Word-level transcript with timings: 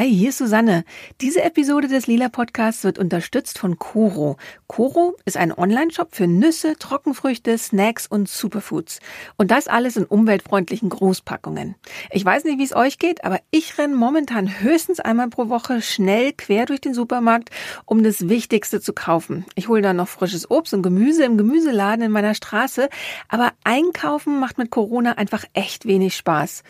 Hi, 0.00 0.08
hier 0.08 0.30
ist 0.30 0.38
Susanne. 0.38 0.84
Diese 1.20 1.42
Episode 1.42 1.86
des 1.86 2.06
Lila 2.06 2.30
Podcasts 2.30 2.84
wird 2.84 2.98
unterstützt 2.98 3.58
von 3.58 3.78
Koro. 3.78 4.38
Koro 4.66 5.14
ist 5.26 5.36
ein 5.36 5.52
Online-Shop 5.52 6.14
für 6.14 6.26
Nüsse, 6.26 6.78
Trockenfrüchte, 6.78 7.58
Snacks 7.58 8.06
und 8.06 8.26
Superfoods. 8.26 9.00
Und 9.36 9.50
das 9.50 9.68
alles 9.68 9.98
in 9.98 10.06
umweltfreundlichen 10.06 10.88
Großpackungen. 10.88 11.74
Ich 12.10 12.24
weiß 12.24 12.44
nicht, 12.44 12.58
wie 12.58 12.64
es 12.64 12.74
euch 12.74 12.98
geht, 12.98 13.24
aber 13.24 13.40
ich 13.50 13.76
renne 13.76 13.94
momentan 13.94 14.62
höchstens 14.62 15.00
einmal 15.00 15.28
pro 15.28 15.50
Woche 15.50 15.82
schnell 15.82 16.32
quer 16.32 16.64
durch 16.64 16.80
den 16.80 16.94
Supermarkt, 16.94 17.50
um 17.84 18.02
das 18.02 18.26
Wichtigste 18.30 18.80
zu 18.80 18.94
kaufen. 18.94 19.44
Ich 19.54 19.68
hole 19.68 19.82
dann 19.82 19.96
noch 19.96 20.08
frisches 20.08 20.50
Obst 20.50 20.72
und 20.72 20.80
Gemüse 20.80 21.24
im 21.24 21.36
Gemüseladen 21.36 22.06
in 22.06 22.10
meiner 22.10 22.32
Straße, 22.32 22.88
aber 23.28 23.52
einkaufen 23.64 24.40
macht 24.40 24.56
mit 24.56 24.70
Corona 24.70 25.18
einfach 25.18 25.44
echt 25.52 25.84
wenig 25.84 26.16
Spaß. 26.16 26.62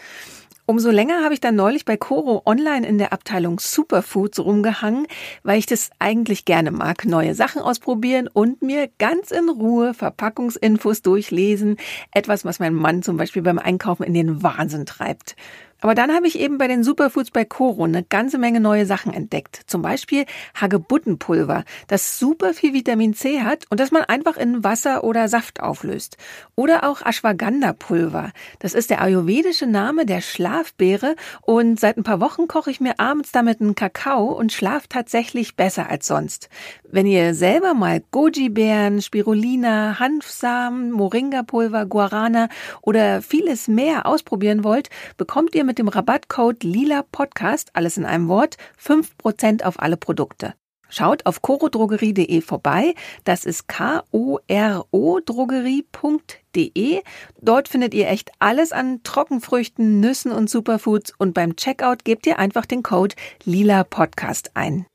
Umso 0.70 0.92
länger 0.92 1.24
habe 1.24 1.34
ich 1.34 1.40
dann 1.40 1.56
neulich 1.56 1.84
bei 1.84 1.96
Coro 1.96 2.42
online 2.46 2.86
in 2.86 2.96
der 2.96 3.12
Abteilung 3.12 3.58
Superfoods 3.58 4.38
rumgehangen, 4.38 5.08
weil 5.42 5.58
ich 5.58 5.66
das 5.66 5.90
eigentlich 5.98 6.44
gerne 6.44 6.70
mag. 6.70 7.04
Neue 7.04 7.34
Sachen 7.34 7.60
ausprobieren 7.60 8.28
und 8.32 8.62
mir 8.62 8.88
ganz 9.00 9.32
in 9.32 9.48
Ruhe 9.48 9.94
Verpackungsinfos 9.94 11.02
durchlesen. 11.02 11.76
Etwas, 12.12 12.44
was 12.44 12.60
mein 12.60 12.72
Mann 12.72 13.02
zum 13.02 13.16
Beispiel 13.16 13.42
beim 13.42 13.58
Einkaufen 13.58 14.04
in 14.04 14.14
den 14.14 14.44
Wahnsinn 14.44 14.86
treibt. 14.86 15.34
Aber 15.80 15.94
dann 15.94 16.12
habe 16.14 16.26
ich 16.26 16.38
eben 16.38 16.58
bei 16.58 16.68
den 16.68 16.84
Superfoods 16.84 17.30
bei 17.30 17.44
Coro 17.44 17.84
eine 17.84 18.02
ganze 18.02 18.38
Menge 18.38 18.60
neue 18.60 18.86
Sachen 18.86 19.12
entdeckt. 19.12 19.60
Zum 19.66 19.82
Beispiel 19.82 20.24
Hagebuttenpulver, 20.54 21.64
das 21.88 22.18
super 22.18 22.54
viel 22.54 22.74
Vitamin 22.74 23.14
C 23.14 23.40
hat 23.40 23.64
und 23.70 23.80
das 23.80 23.90
man 23.90 24.02
einfach 24.04 24.36
in 24.36 24.62
Wasser 24.64 25.04
oder 25.04 25.28
Saft 25.28 25.60
auflöst. 25.60 26.16
Oder 26.54 26.84
auch 26.84 27.02
Ashwagandha-Pulver. 27.02 28.32
Das 28.58 28.74
ist 28.74 28.90
der 28.90 29.00
ayurvedische 29.00 29.66
Name 29.66 30.06
der 30.06 30.20
Schlafbeere 30.20 31.16
und 31.42 31.80
seit 31.80 31.96
ein 31.96 32.04
paar 32.04 32.20
Wochen 32.20 32.48
koche 32.48 32.70
ich 32.70 32.80
mir 32.80 32.98
abends 32.98 33.32
damit 33.32 33.60
einen 33.60 33.74
Kakao 33.74 34.32
und 34.32 34.52
schlaf 34.52 34.86
tatsächlich 34.88 35.56
besser 35.56 35.88
als 35.88 36.06
sonst. 36.06 36.48
Wenn 36.92 37.06
ihr 37.06 37.34
selber 37.34 37.74
mal 37.74 38.02
Goji-Beeren, 38.10 39.00
Spirulina, 39.00 39.98
Hanfsamen, 39.98 40.90
Moringa-Pulver, 40.90 41.86
Guarana 41.86 42.48
oder 42.82 43.22
vieles 43.22 43.68
mehr 43.68 44.06
ausprobieren 44.06 44.64
wollt, 44.64 44.90
bekommt 45.16 45.54
ihr 45.54 45.64
mit 45.70 45.78
dem 45.78 45.86
Rabattcode 45.86 46.64
Lila 46.64 47.04
Podcast, 47.12 47.70
alles 47.74 47.96
in 47.96 48.04
einem 48.04 48.26
Wort, 48.26 48.56
5% 48.84 49.62
auf 49.62 49.78
alle 49.78 49.96
Produkte. 49.96 50.54
Schaut 50.88 51.26
auf 51.26 51.42
corodrogerie.de 51.42 52.40
vorbei. 52.40 52.94
Das 53.22 53.44
ist 53.44 53.68
K-O-R-O 53.68 55.20
Drogerie.de. 55.20 57.02
Dort 57.40 57.68
findet 57.68 57.94
ihr 57.94 58.08
echt 58.08 58.32
alles 58.40 58.72
an 58.72 59.04
Trockenfrüchten, 59.04 60.00
Nüssen 60.00 60.32
und 60.32 60.50
Superfoods 60.50 61.14
und 61.16 61.34
beim 61.34 61.54
Checkout 61.54 62.04
gebt 62.04 62.26
ihr 62.26 62.40
einfach 62.40 62.66
den 62.66 62.82
Code 62.82 63.14
Lila 63.44 63.84
Podcast 63.84 64.50
ein. 64.54 64.86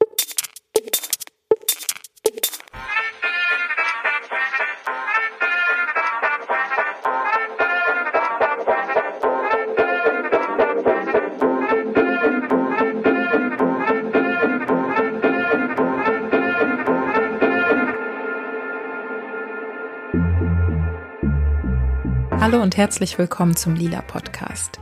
Hallo 22.46 22.62
und 22.62 22.78
herzlich 22.78 23.18
willkommen 23.18 23.56
zum 23.56 23.74
Lila 23.74 24.04
Podcast. 24.04 24.80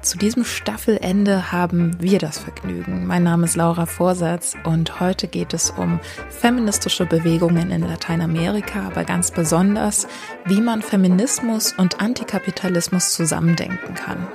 Zu 0.00 0.16
diesem 0.16 0.42
Staffelende 0.42 1.52
haben 1.52 2.00
wir 2.00 2.18
das 2.18 2.38
Vergnügen. 2.38 3.06
Mein 3.06 3.24
Name 3.24 3.44
ist 3.44 3.56
Laura 3.56 3.84
Vorsatz 3.84 4.56
und 4.64 5.00
heute 5.00 5.28
geht 5.28 5.52
es 5.52 5.68
um 5.68 6.00
feministische 6.30 7.04
Bewegungen 7.04 7.70
in 7.70 7.82
Lateinamerika, 7.82 8.86
aber 8.86 9.04
ganz 9.04 9.30
besonders, 9.30 10.08
wie 10.46 10.62
man 10.62 10.80
Feminismus 10.80 11.74
und 11.74 12.00
Antikapitalismus 12.00 13.12
zusammendenken 13.12 13.92
kann. 13.92 14.26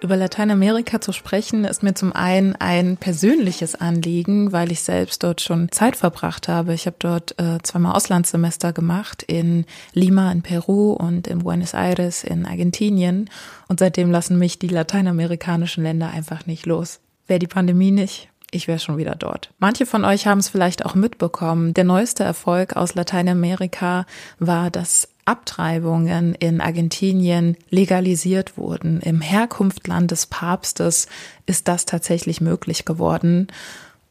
Über 0.00 0.16
Lateinamerika 0.16 1.00
zu 1.00 1.12
sprechen, 1.12 1.64
ist 1.64 1.82
mir 1.82 1.92
zum 1.92 2.12
einen 2.12 2.54
ein 2.54 2.98
persönliches 2.98 3.74
Anliegen, 3.74 4.52
weil 4.52 4.70
ich 4.70 4.82
selbst 4.82 5.24
dort 5.24 5.40
schon 5.40 5.72
Zeit 5.72 5.96
verbracht 5.96 6.46
habe. 6.46 6.72
Ich 6.72 6.86
habe 6.86 6.96
dort 7.00 7.34
äh, 7.40 7.58
zweimal 7.64 7.96
Auslandssemester 7.96 8.72
gemacht, 8.72 9.24
in 9.24 9.66
Lima 9.94 10.30
in 10.30 10.42
Peru 10.42 10.92
und 10.92 11.26
in 11.26 11.40
Buenos 11.40 11.74
Aires 11.74 12.22
in 12.22 12.46
Argentinien. 12.46 13.28
Und 13.66 13.80
seitdem 13.80 14.12
lassen 14.12 14.38
mich 14.38 14.60
die 14.60 14.68
lateinamerikanischen 14.68 15.82
Länder 15.82 16.10
einfach 16.10 16.46
nicht 16.46 16.64
los. 16.64 17.00
Wäre 17.26 17.40
die 17.40 17.48
Pandemie 17.48 17.90
nicht, 17.90 18.27
ich 18.50 18.68
wäre 18.68 18.78
schon 18.78 18.96
wieder 18.96 19.14
dort. 19.14 19.50
Manche 19.58 19.86
von 19.86 20.04
euch 20.04 20.26
haben 20.26 20.38
es 20.38 20.48
vielleicht 20.48 20.84
auch 20.84 20.94
mitbekommen. 20.94 21.74
Der 21.74 21.84
neueste 21.84 22.24
Erfolg 22.24 22.76
aus 22.76 22.94
Lateinamerika 22.94 24.06
war 24.38 24.70
das 24.70 25.08
Abtreibungen 25.26 26.34
in 26.34 26.62
Argentinien 26.62 27.56
legalisiert 27.68 28.56
wurden. 28.56 29.00
Im 29.02 29.20
Herkunftland 29.20 30.10
des 30.10 30.24
Papstes 30.26 31.06
ist 31.44 31.68
das 31.68 31.84
tatsächlich 31.84 32.40
möglich 32.40 32.86
geworden. 32.86 33.48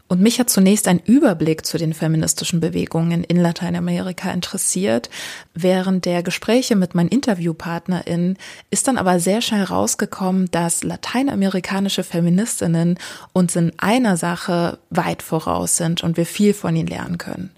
Und 0.07 0.21
mich 0.21 0.39
hat 0.39 0.49
zunächst 0.49 0.87
ein 0.87 0.99
Überblick 0.99 1.65
zu 1.65 1.77
den 1.77 1.93
feministischen 1.93 2.61
Bewegungen 2.61 3.23
in 3.23 3.37
Lateinamerika 3.37 4.31
interessiert. 4.31 5.09
Während 5.53 6.05
der 6.05 6.23
Gespräche 6.23 6.77
mit 6.77 6.95
meinen 6.95 7.09
InterviewpartnerInnen 7.09 8.37
ist 8.69 8.87
dann 8.87 8.97
aber 8.97 9.19
sehr 9.19 9.41
schnell 9.41 9.63
rausgekommen, 9.63 10.49
dass 10.51 10.83
lateinamerikanische 10.83 12.03
Feministinnen 12.03 12.97
uns 13.33 13.55
in 13.57 13.73
einer 13.77 14.15
Sache 14.15 14.79
weit 14.89 15.21
voraus 15.21 15.75
sind 15.75 16.03
und 16.03 16.15
wir 16.15 16.25
viel 16.25 16.53
von 16.53 16.75
ihnen 16.75 16.87
lernen 16.87 17.17
können. 17.17 17.51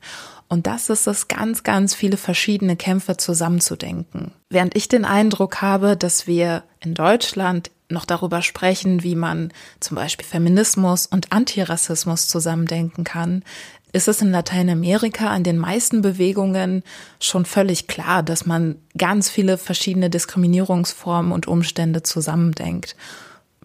Und 0.47 0.65
das 0.65 0.89
ist 0.89 1.05
es, 1.05 1.27
ganz, 1.27 1.61
ganz 1.61 1.93
viele 1.93 2.17
verschiedene 2.17 2.75
Kämpfe 2.75 3.17
zusammenzudenken. 3.17 4.31
Während 4.49 4.75
ich 4.75 4.87
den 4.87 5.05
Eindruck 5.05 5.61
habe, 5.61 5.95
dass 5.95 6.25
wir 6.25 6.63
in 6.79 6.95
Deutschland 6.95 7.69
noch 7.89 8.05
darüber 8.05 8.41
sprechen, 8.41 9.03
wie 9.03 9.15
man 9.15 9.51
zum 9.79 9.95
Beispiel 9.95 10.25
Feminismus 10.25 11.07
und 11.07 11.31
Antirassismus 11.31 12.27
zusammendenken 12.27 13.03
kann, 13.03 13.43
ist 13.91 14.07
es 14.07 14.21
in 14.21 14.31
Lateinamerika 14.31 15.29
an 15.29 15.43
den 15.43 15.57
meisten 15.57 16.01
Bewegungen 16.01 16.83
schon 17.19 17.45
völlig 17.45 17.87
klar, 17.87 18.21
dass 18.21 18.45
man 18.45 18.75
ganz 18.97 19.29
viele 19.29 19.57
verschiedene 19.57 20.09
Diskriminierungsformen 20.11 21.31
und 21.31 21.47
Umstände 21.47 22.03
zusammendenkt. 22.03 22.95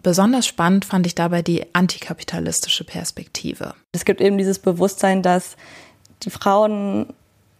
Besonders 0.01 0.47
spannend 0.47 0.85
fand 0.85 1.05
ich 1.07 1.15
dabei 1.15 1.41
die 1.41 1.73
antikapitalistische 1.73 2.83
Perspektive. 2.83 3.75
Es 3.91 4.05
gibt 4.05 4.21
eben 4.21 4.37
dieses 4.37 4.59
Bewusstsein, 4.59 5.21
dass 5.21 5.57
die 6.23 6.29
Frauen 6.29 7.13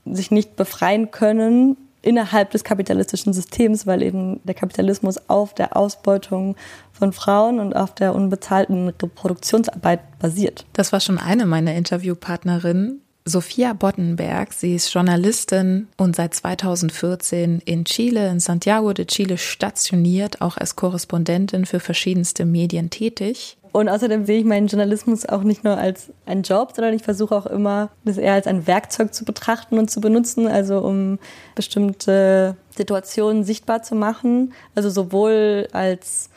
sich 0.05 0.31
nicht 0.31 0.55
befreien 0.55 1.11
können 1.11 1.77
innerhalb 2.05 2.51
des 2.51 2.63
kapitalistischen 2.63 3.33
Systems, 3.33 3.88
weil 3.88 4.03
eben 4.03 4.39
der 4.43 4.55
Kapitalismus 4.55 5.17
auf 5.27 5.53
der 5.53 5.75
Ausbeutung 5.75 6.55
von 6.91 7.11
Frauen 7.11 7.59
und 7.59 7.75
auf 7.75 7.95
der 7.95 8.16
unbezahlten 8.16 8.89
Reproduktionsarbeit 8.89 10.19
basiert. 10.19 10.66
Das 10.73 10.91
war 10.93 10.99
schon 10.99 11.17
eine 11.17 11.45
meiner 11.45 11.73
Interviewpartnerinnen. 11.73 13.01
Sophia 13.27 13.73
Boddenberg, 13.73 14.53
sie 14.53 14.75
ist 14.75 14.93
Journalistin 14.93 15.88
und 15.97 16.16
seit 16.16 16.35
2014 16.35 17.59
in 17.66 17.83
Chile, 17.85 18.29
in 18.29 18.39
Santiago 18.39 18.93
de 18.93 19.05
Chile 19.05 19.39
stationiert, 19.39 20.41
auch 20.41 20.57
als 20.57 20.75
Korrespondentin 20.75 21.66
für 21.66 21.79
verschiedenste 21.79 22.45
Medien 22.45 22.91
tätig. 22.91 23.57
Und 23.75 23.89
außerdem 23.89 24.25
sehe 24.25 24.39
ich 24.39 24.45
meinen 24.45 24.67
Journalismus 24.67 25.25
auch 25.25 25.43
nicht 25.43 25.65
nur 25.65 25.77
als 25.77 26.09
einen 26.25 26.43
Job, 26.43 26.71
sondern 26.73 26.93
ich 26.93 27.03
versuche 27.03 27.35
auch 27.35 27.45
immer, 27.45 27.89
das 28.05 28.15
eher 28.15 28.31
als 28.31 28.47
ein 28.47 28.67
Werkzeug 28.67 29.13
zu 29.13 29.25
betrachten 29.25 29.77
und 29.77 29.91
zu 29.91 29.99
benutzen, 29.99 30.47
also 30.47 30.79
um 30.79 31.19
bestimmte 31.55 32.55
Situationen 32.73 33.43
sichtbar 33.43 33.83
zu 33.83 33.95
machen. 33.95 34.53
Also 34.75 34.89
sowohl 34.89 35.67
als 35.73 36.29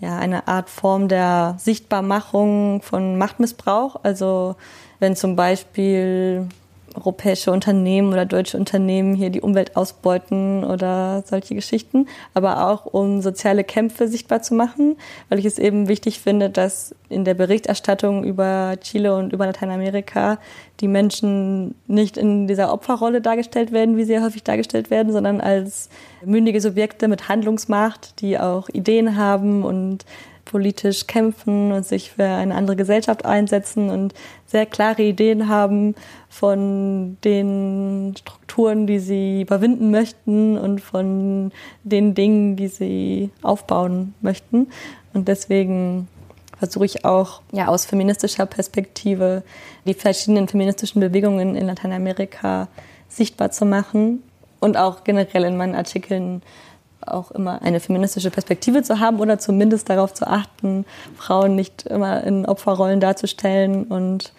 ja, 0.00 0.18
eine 0.18 0.48
Art 0.48 0.68
Form 0.68 1.06
der 1.06 1.54
Sichtbarmachung 1.60 2.82
von 2.82 3.16
Machtmissbrauch. 3.18 4.00
Also 4.02 4.56
wenn 4.98 5.14
zum 5.14 5.36
Beispiel 5.36 6.48
europäische 6.94 7.52
Unternehmen 7.52 8.12
oder 8.12 8.26
deutsche 8.26 8.56
Unternehmen 8.56 9.14
hier 9.14 9.30
die 9.30 9.40
Umwelt 9.40 9.76
ausbeuten 9.76 10.64
oder 10.64 11.22
solche 11.26 11.54
Geschichten, 11.54 12.06
aber 12.34 12.68
auch 12.68 12.86
um 12.86 13.20
soziale 13.22 13.64
Kämpfe 13.64 14.08
sichtbar 14.08 14.42
zu 14.42 14.54
machen, 14.54 14.96
weil 15.28 15.38
ich 15.38 15.44
es 15.44 15.58
eben 15.58 15.88
wichtig 15.88 16.20
finde, 16.20 16.50
dass 16.50 16.94
in 17.08 17.24
der 17.24 17.34
Berichterstattung 17.34 18.24
über 18.24 18.76
Chile 18.80 19.16
und 19.16 19.32
über 19.32 19.46
Lateinamerika 19.46 20.38
die 20.80 20.88
Menschen 20.88 21.74
nicht 21.86 22.16
in 22.16 22.46
dieser 22.46 22.72
Opferrolle 22.72 23.20
dargestellt 23.20 23.72
werden, 23.72 23.96
wie 23.96 24.04
sie 24.04 24.20
häufig 24.20 24.42
dargestellt 24.42 24.90
werden, 24.90 25.12
sondern 25.12 25.40
als 25.40 25.88
mündige 26.24 26.60
Subjekte 26.60 27.08
mit 27.08 27.28
Handlungsmacht, 27.28 28.20
die 28.20 28.38
auch 28.38 28.68
Ideen 28.68 29.16
haben 29.16 29.64
und 29.64 30.04
politisch 30.50 31.06
kämpfen 31.06 31.70
und 31.70 31.86
sich 31.86 32.10
für 32.10 32.24
eine 32.24 32.56
andere 32.56 32.74
Gesellschaft 32.74 33.24
einsetzen 33.24 33.88
und 33.88 34.14
sehr 34.46 34.66
klare 34.66 35.02
Ideen 35.02 35.48
haben 35.48 35.94
von 36.28 37.18
den 37.24 38.14
Strukturen, 38.18 38.88
die 38.88 38.98
sie 38.98 39.42
überwinden 39.42 39.92
möchten 39.92 40.58
und 40.58 40.80
von 40.80 41.52
den 41.84 42.14
Dingen, 42.14 42.56
die 42.56 42.66
sie 42.66 43.30
aufbauen 43.42 44.14
möchten. 44.20 44.66
Und 45.12 45.28
deswegen 45.28 46.08
versuche 46.58 46.84
ich 46.84 47.04
auch 47.04 47.42
ja, 47.52 47.68
aus 47.68 47.86
feministischer 47.86 48.46
Perspektive 48.46 49.44
die 49.86 49.94
verschiedenen 49.94 50.48
feministischen 50.48 51.00
Bewegungen 51.00 51.54
in 51.54 51.66
Lateinamerika 51.66 52.66
sichtbar 53.08 53.52
zu 53.52 53.64
machen 53.66 54.24
und 54.58 54.76
auch 54.76 55.04
generell 55.04 55.44
in 55.44 55.56
meinen 55.56 55.76
Artikeln 55.76 56.42
auch 57.06 57.30
immer 57.30 57.62
eine 57.62 57.80
feministische 57.80 58.30
Perspektive 58.30 58.82
zu 58.82 59.00
haben 59.00 59.20
oder 59.20 59.38
zumindest 59.38 59.88
darauf 59.88 60.14
zu 60.14 60.26
achten, 60.26 60.84
Frauen 61.16 61.54
nicht 61.54 61.86
immer 61.86 62.22
in 62.24 62.46
Opferrollen 62.46 63.00
darzustellen 63.00 63.84
und 63.84 64.32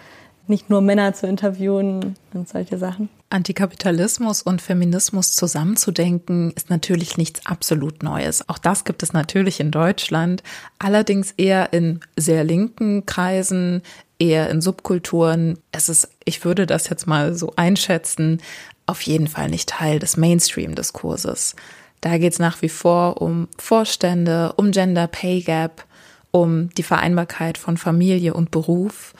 nicht 0.48 0.70
nur 0.70 0.82
Männer 0.82 1.14
zu 1.14 1.28
interviewen 1.28 2.16
und 2.34 2.48
solche 2.48 2.78
Sachen. 2.78 3.10
Antikapitalismus 3.30 4.42
und 4.42 4.62
Feminismus 4.62 5.32
zusammenzudenken 5.32 6.52
ist 6.52 6.70
natürlich 6.70 7.18
nichts 7.18 7.46
absolut 7.46 8.04
Neues. 8.04 8.48
Auch 8.50 8.58
das 8.58 8.84
gibt 8.84 9.04
es 9.04 9.14
natürlich 9.14 9.60
in 9.60 9.72
Deutschland, 9.72 10.44
allerdings 10.78 11.32
eher 11.32 11.72
in 11.72 12.02
sehr 12.18 12.44
linken 12.44 13.06
Kreisen, 13.06 13.82
eher 14.20 14.50
in 14.50 14.62
Subkulturen. 14.62 15.58
Es 15.72 15.88
ist, 15.88 16.10
ich 16.26 16.44
würde 16.44 16.66
das 16.68 16.90
jetzt 16.90 17.08
mal 17.08 17.34
so 17.34 17.54
einschätzen, 17.56 18.42
auf 18.86 19.02
jeden 19.04 19.28
Fall 19.28 19.50
nicht 19.50 19.70
Teil 19.70 20.00
des 20.00 20.18
Mainstream-Diskurses. 20.18 21.56
Da 22.02 22.18
geht 22.18 22.34
es 22.34 22.40
nach 22.40 22.62
wie 22.62 22.70
vor 22.70 23.22
um 23.22 23.48
Vorstände, 23.58 24.54
um 24.58 24.72
Gender 24.72 25.08
Pay 25.08 25.42
Gap, 25.42 25.86
um 26.32 26.70
die 26.72 26.84
Vereinbarkeit 26.84 27.58
von 27.58 27.78
Familie 27.78 28.34
und 28.34 28.52
Beruf. 28.52 29.14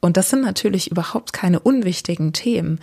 Und 0.00 0.16
das 0.16 0.30
sind 0.30 0.42
natürlich 0.42 0.90
überhaupt 0.90 1.32
keine 1.32 1.60
unwichtigen 1.60 2.32
Themen, 2.32 2.78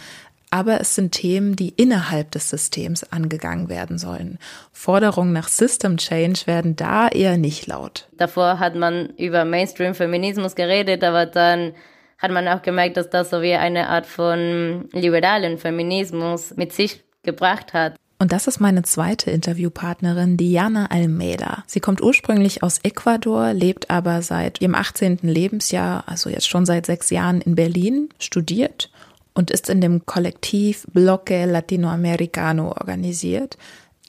aber 0.49 0.79
es 0.79 0.93
sind 0.93 1.13
Themen, 1.13 1.55
die 1.55 1.69
innerhalb 1.69 2.29
des 2.31 2.49
Systems 2.49 3.03
angegangen 3.03 3.69
werden 3.69 3.97
sollen. 3.97 4.37
Forderungen 4.71 5.33
nach 5.33 5.47
System 5.47 5.97
Change 5.97 6.41
werden 6.45 6.75
da 6.75 7.07
eher 7.07 7.37
nicht 7.37 7.65
laut. 7.65 8.07
Davor 8.17 8.59
hat 8.59 8.75
man 8.75 9.09
über 9.17 9.45
Mainstream-Feminismus 9.45 10.53
geredet, 10.53 11.03
aber 11.03 11.25
dann 11.25 11.73
hat 12.19 12.31
man 12.31 12.47
auch 12.47 12.61
gemerkt, 12.61 12.97
dass 12.97 13.09
das 13.09 13.31
so 13.31 13.41
wie 13.41 13.55
eine 13.55 13.89
Art 13.89 14.05
von 14.05 14.87
liberalen 14.91 15.57
Feminismus 15.57 16.55
mit 16.55 16.71
sich 16.71 17.03
gebracht 17.23 17.73
hat. 17.73 17.95
Und 18.23 18.31
das 18.31 18.47
ist 18.47 18.61
meine 18.61 18.83
zweite 18.83 19.31
Interviewpartnerin, 19.31 20.37
Diana 20.37 20.85
Almeida. 20.85 21.65
Sie 21.67 21.81
kommt 21.81 22.01
ursprünglich 22.01 22.63
aus 22.63 22.79
Ecuador, 22.81 23.51
lebt 23.51 23.89
aber 23.89 24.21
seit 24.21 24.61
ihrem 24.61 24.75
18. 24.75 25.17
Lebensjahr, 25.23 26.05
also 26.07 26.29
jetzt 26.29 26.47
schon 26.47 26.65
seit 26.65 26.85
sechs 26.85 27.09
Jahren 27.09 27.41
in 27.41 27.55
Berlin, 27.55 28.07
studiert 28.19 28.89
und 29.33 29.51
ist 29.51 29.69
in 29.69 29.81
dem 29.81 30.05
Kollektiv 30.05 30.87
Bloque 30.93 31.43
Latinoamericano 31.43 32.69
organisiert, 32.69 33.57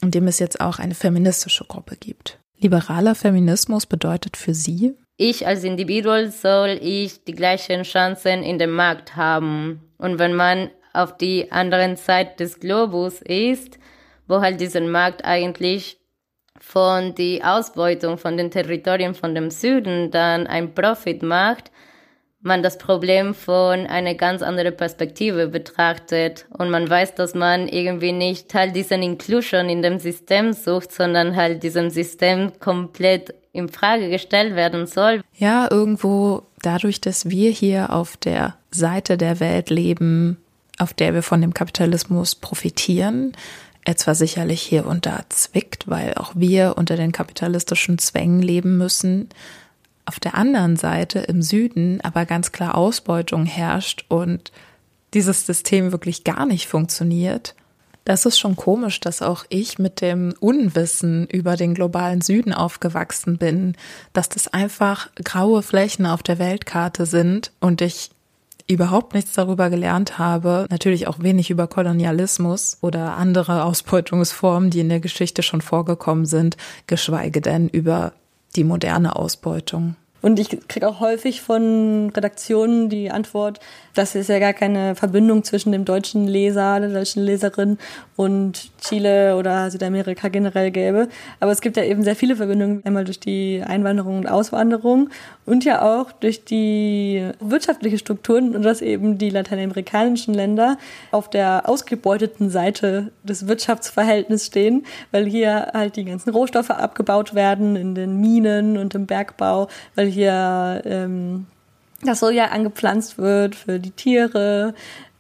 in 0.01 0.13
dem 0.13 0.29
es 0.29 0.39
jetzt 0.39 0.61
auch 0.61 0.79
eine 0.79 0.95
feministische 0.95 1.65
Gruppe 1.65 1.97
gibt. 1.97 2.39
Liberaler 2.61 3.17
Feminismus 3.17 3.85
bedeutet 3.85 4.37
für 4.37 4.55
sie, 4.55 4.95
ich 5.17 5.45
als 5.45 5.65
Individuum 5.65 6.31
soll 6.31 6.79
ich 6.81 7.25
die 7.25 7.35
gleichen 7.35 7.83
Chancen 7.83 8.45
in 8.45 8.61
dem 8.61 8.71
Markt 8.71 9.17
haben. 9.17 9.81
Und 9.99 10.21
wenn 10.21 10.35
man 10.35 10.71
auf 10.93 11.17
die 11.17 11.51
anderen 11.51 11.97
Seite 11.97 12.37
des 12.45 12.61
Globus 12.61 13.21
ist, 13.21 13.81
wo 14.27 14.41
halt 14.41 14.61
diesen 14.61 14.91
Markt 14.91 15.25
eigentlich 15.25 15.99
von 16.61 17.15
die 17.15 17.43
Ausbeutung 17.43 18.19
von 18.19 18.37
den 18.37 18.51
Territorien 18.51 19.15
von 19.15 19.35
dem 19.35 19.51
Süden 19.51 20.11
dann 20.11 20.47
ein 20.47 20.75
Profit 20.75 21.23
macht, 21.23 21.71
man 22.45 22.63
das 22.63 22.79
Problem 22.79 23.35
von 23.35 23.87
einer 23.87 24.15
ganz 24.15 24.43
anderen 24.43 24.77
Perspektive 24.77 25.49
betrachtet 25.49 26.47
und 26.51 26.71
man 26.71 26.89
weiß, 26.89 27.15
dass 27.15 27.35
man 27.35 27.69
irgendwie 27.69 28.13
nicht 28.13 28.53
halt 28.55 28.77
diesen 28.77 29.03
Inclusion 29.03 29.69
in 29.69 29.83
dem 29.83 29.99
System 29.99 30.53
sucht, 30.53 30.93
sondern 30.93 31.37
halt 31.37 31.63
diesem 31.63 31.91
System 31.91 32.53
komplett 32.61 33.35
in 33.53 33.69
Frage 33.69 34.11
gestellt 34.11 34.55
werden 34.55 34.87
soll. 34.87 35.23
Ja, 35.39 35.69
irgendwo 35.71 36.43
dadurch, 36.61 37.01
dass 37.01 37.31
wir 37.31 37.51
hier 37.51 37.91
auf 37.91 38.17
der 38.19 38.57
Seite 38.71 39.17
der 39.17 39.41
Welt 39.41 39.71
leben, 39.71 40.37
auf 40.79 40.93
der 40.93 41.15
wir 41.15 41.23
von 41.23 41.41
dem 41.41 41.55
Kapitalismus 41.55 42.35
profitieren, 42.35 43.33
zwar 43.97 44.15
sicherlich 44.15 44.63
hier 44.63 44.87
und 44.87 45.07
da 45.07 45.25
zwickt, 45.29 45.89
weil 45.89 46.15
auch 46.15 46.33
wir 46.35 46.75
unter 46.77 46.97
den 46.97 47.13
kapitalistischen 47.13 47.99
Zwängen 47.99 48.43
leben 48.43 48.79
müssen, 48.79 49.29
auf 50.07 50.21
der 50.21 50.35
anderen 50.35 50.77
Seite 50.77 51.21
im 51.21 51.43
Süden 51.43 52.01
aber 52.03 52.27
ganz 52.27 52.53
klar 52.53 52.75
Ausbeutung 52.77 53.47
herrscht 53.47 54.05
und 54.09 54.53
dieses 55.15 55.47
System 55.47 55.93
wirklich 55.93 56.25
gar 56.25 56.45
nicht 56.45 56.67
funktioniert, 56.67 57.55
das 58.05 58.27
ist 58.27 58.39
schon 58.39 58.55
komisch, 58.55 59.01
dass 59.01 59.23
auch 59.23 59.45
ich 59.49 59.79
mit 59.79 60.01
dem 60.03 60.35
Unwissen 60.39 61.27
über 61.27 61.57
den 61.57 61.75
globalen 61.75 62.21
Süden 62.21 62.53
aufgewachsen 62.53 63.39
bin, 63.39 63.77
dass 64.13 64.29
das 64.29 64.49
einfach 64.49 65.09
graue 65.25 65.63
Flächen 65.63 66.05
auf 66.05 66.23
der 66.23 66.39
Weltkarte 66.39 67.07
sind 67.07 67.53
und 67.61 67.81
ich 67.81 68.11
überhaupt 68.67 69.15
nichts 69.15 69.33
darüber 69.33 69.71
gelernt 69.71 70.19
habe, 70.19 70.67
natürlich 70.71 71.07
auch 71.07 71.19
wenig 71.21 71.51
über 71.51 71.67
Kolonialismus 71.67 72.79
oder 72.81 73.17
andere 73.17 73.65
Ausbeutungsformen, 73.65 74.71
die 74.71 74.81
in 74.81 74.89
der 74.89 75.01
Geschichte 75.01 75.43
schon 75.43 75.61
vorgekommen 75.61 76.27
sind, 76.27 76.57
geschweige 76.87 77.41
denn 77.41 77.69
über 77.69 78.13
die 78.57 78.65
moderne 78.65 79.17
Ausbeutung. 79.17 79.97
Und 80.23 80.39
ich 80.39 80.49
kriege 80.69 80.89
auch 80.89 81.01
häufig 81.01 81.43
von 81.43 82.09
Redaktionen 82.09 82.89
die 82.89 83.11
Antwort, 83.11 83.61
dass 83.95 84.15
es 84.15 84.29
ja 84.29 84.39
gar 84.39 84.53
keine 84.53 84.95
Verbindung 84.95 85.45
zwischen 85.45 85.73
dem 85.73 85.85
deutschen 85.85 86.27
Leser, 86.27 86.81
der 86.81 86.91
deutschen 86.91 87.23
Leserin 87.23 87.79
und 88.17 88.71
Chile 88.81 89.37
oder 89.37 89.71
Südamerika 89.71 90.29
generell 90.29 90.71
gäbe. 90.71 91.09
Aber 91.41 91.53
es 91.53 91.61
gibt 91.61 91.77
ja 91.77 91.85
eben 91.85 92.03
sehr 92.03 92.17
viele 92.17 92.37
Verbindungen, 92.37 92.83
einmal 92.85 93.05
durch 93.05 93.21
die 93.21 93.63
Einwanderung 93.65 94.19
und 94.19 94.27
Auswanderung 94.27 95.11
und 95.47 95.65
ja 95.65 95.83
auch 95.83 96.13
durch 96.13 96.45
die 96.45 97.29
wirtschaftliche 97.41 97.99
Strukturen 97.99 98.55
und 98.55 98.63
dass 98.63 98.83
eben 98.83 99.19
die 99.19 99.31
lateinamerikanischen 99.31 100.35
Länder 100.35 100.77
auf 101.11 101.31
der 101.31 101.69
ausgebeuteten 101.69 102.51
Seite 102.51 103.13
des 103.23 103.47
Wirtschaftsverhältnisses 103.47 104.47
stehen, 104.47 104.85
weil 105.11 105.27
hier 105.27 105.71
halt 105.73 105.97
die 105.97 106.05
ganzen 106.05 106.31
Rohstoffe 106.31 106.71
abgebaut 106.71 107.35
werden 107.35 107.77
in 107.77 107.95
den 107.95 108.21
Minen 108.21 108.77
und 108.77 108.95
im 108.95 109.07
Bergbau, 109.07 109.69
weil 109.95 110.07
hier 110.07 110.83
ähm, 110.85 111.47
das 112.05 112.21
Soja 112.21 112.47
angepflanzt 112.47 113.19
wird 113.19 113.55
für 113.55 113.79
die 113.79 113.91
Tiere, 113.91 114.75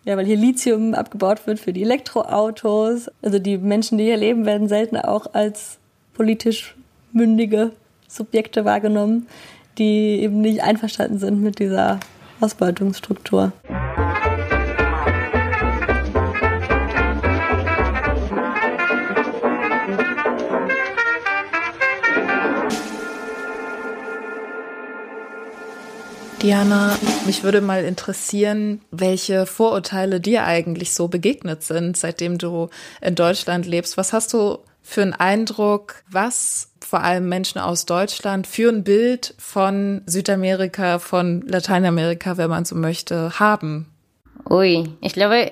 ja, 0.04 0.16
weil 0.16 0.26
hier 0.26 0.36
Lithium 0.36 0.94
abgebaut 0.94 1.46
wird 1.46 1.58
für 1.58 1.72
die 1.72 1.82
Elektroautos. 1.82 3.10
Also 3.22 3.38
die 3.38 3.58
Menschen, 3.58 3.98
die 3.98 4.04
hier 4.04 4.16
leben, 4.16 4.46
werden 4.46 4.68
selten 4.68 4.96
auch 4.96 5.32
als 5.32 5.78
politisch 6.12 6.76
mündige 7.12 7.72
Subjekte 8.08 8.64
wahrgenommen, 8.64 9.26
die 9.78 10.20
eben 10.20 10.40
nicht 10.40 10.62
einverstanden 10.62 11.18
sind 11.18 11.42
mit 11.42 11.58
dieser 11.58 12.00
Ausbeutungsstruktur. 12.40 13.52
Diana, 26.44 26.98
mich 27.24 27.42
würde 27.42 27.62
mal 27.62 27.84
interessieren, 27.84 28.82
welche 28.90 29.46
Vorurteile 29.46 30.20
dir 30.20 30.44
eigentlich 30.44 30.92
so 30.92 31.08
begegnet 31.08 31.62
sind, 31.62 31.96
seitdem 31.96 32.36
du 32.36 32.68
in 33.00 33.14
Deutschland 33.14 33.64
lebst. 33.64 33.96
Was 33.96 34.12
hast 34.12 34.34
du 34.34 34.58
für 34.82 35.00
einen 35.00 35.14
Eindruck, 35.14 36.04
was 36.10 36.68
vor 36.84 37.00
allem 37.00 37.30
Menschen 37.30 37.62
aus 37.62 37.86
Deutschland 37.86 38.46
für 38.46 38.68
ein 38.68 38.84
Bild 38.84 39.34
von 39.38 40.02
Südamerika, 40.04 40.98
von 40.98 41.40
Lateinamerika, 41.46 42.36
wenn 42.36 42.50
man 42.50 42.66
so 42.66 42.74
möchte, 42.74 43.40
haben? 43.40 43.86
Ui, 44.50 44.90
ich 45.00 45.14
glaube, 45.14 45.50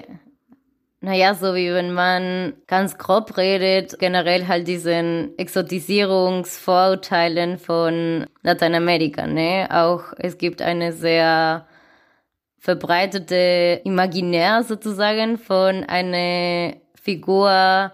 naja, 1.03 1.35
so 1.35 1.55
wie 1.57 1.75
wenn 1.75 1.93
man 1.93 2.55
ganz 2.69 2.97
grob 2.97 3.37
redet, 3.37 3.99
generell 3.99 4.47
halt 4.47 4.69
diesen 4.69 5.37
Exotisierungsvorurteilen 5.37 7.59
von 7.59 8.29
Lateinamerika, 8.43 9.27
ne? 9.27 9.67
Auch 9.71 10.13
es 10.17 10.39
gibt 10.39 10.63
eine 10.63 10.93
sehr 10.93 11.67
verbreitete 12.61 13.81
Imaginär 13.85 14.63
sozusagen 14.63 15.39
von 15.39 15.83
einer 15.83 16.75
Figur 16.95 17.91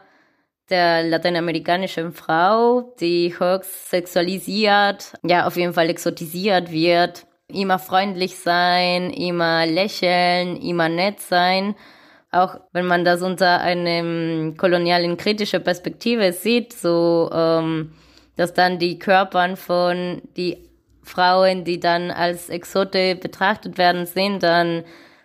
der 0.68 1.02
lateinamerikanischen 1.02 2.12
Frau, 2.12 2.94
die 3.00 3.34
höchst 3.38 3.88
sexualisiert, 3.88 5.14
ja, 5.22 5.46
auf 5.46 5.56
jeden 5.56 5.72
Fall 5.72 5.88
exotisiert 5.88 6.70
wird. 6.70 7.24
Immer 7.50 7.78
freundlich 7.78 8.36
sein, 8.36 9.08
immer 9.08 9.64
lächeln, 9.64 10.56
immer 10.56 10.90
nett 10.90 11.20
sein 11.20 11.74
auch 12.30 12.60
wenn 12.72 12.86
man 12.86 13.04
das 13.04 13.22
unter 13.22 13.60
einem 13.60 14.56
kolonialen 14.56 15.16
kritischer 15.16 15.60
Perspektive 15.60 16.32
sieht, 16.32 16.72
so 16.72 17.30
ähm, 17.32 17.92
dass 18.36 18.54
dann 18.54 18.78
die 18.78 18.98
Körpern 18.98 19.56
von 19.56 20.22
die 20.36 20.68
Frauen, 21.02 21.64
die 21.64 21.80
dann 21.80 22.10
als 22.10 22.50
Exote 22.50 23.16
betrachtet 23.16 23.78
werden, 23.78 24.06
sind 24.06 24.42
dann 24.42 24.84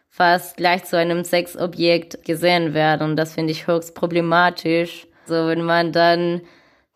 fast 0.10 0.58
gleich 0.58 0.86
zu 0.86 0.98
einem 0.98 1.24
Sexobjekt 1.24 2.24
gesehen 2.24 2.74
werden. 2.74 3.12
Und 3.12 3.16
das 3.18 3.34
finde 3.34 3.52
ich 3.52 3.68
höchst 3.68 3.96
problematisch. 3.96 5.08
So, 5.26 5.48
wenn 5.48 5.62
man 5.62 5.92
dann 5.92 6.42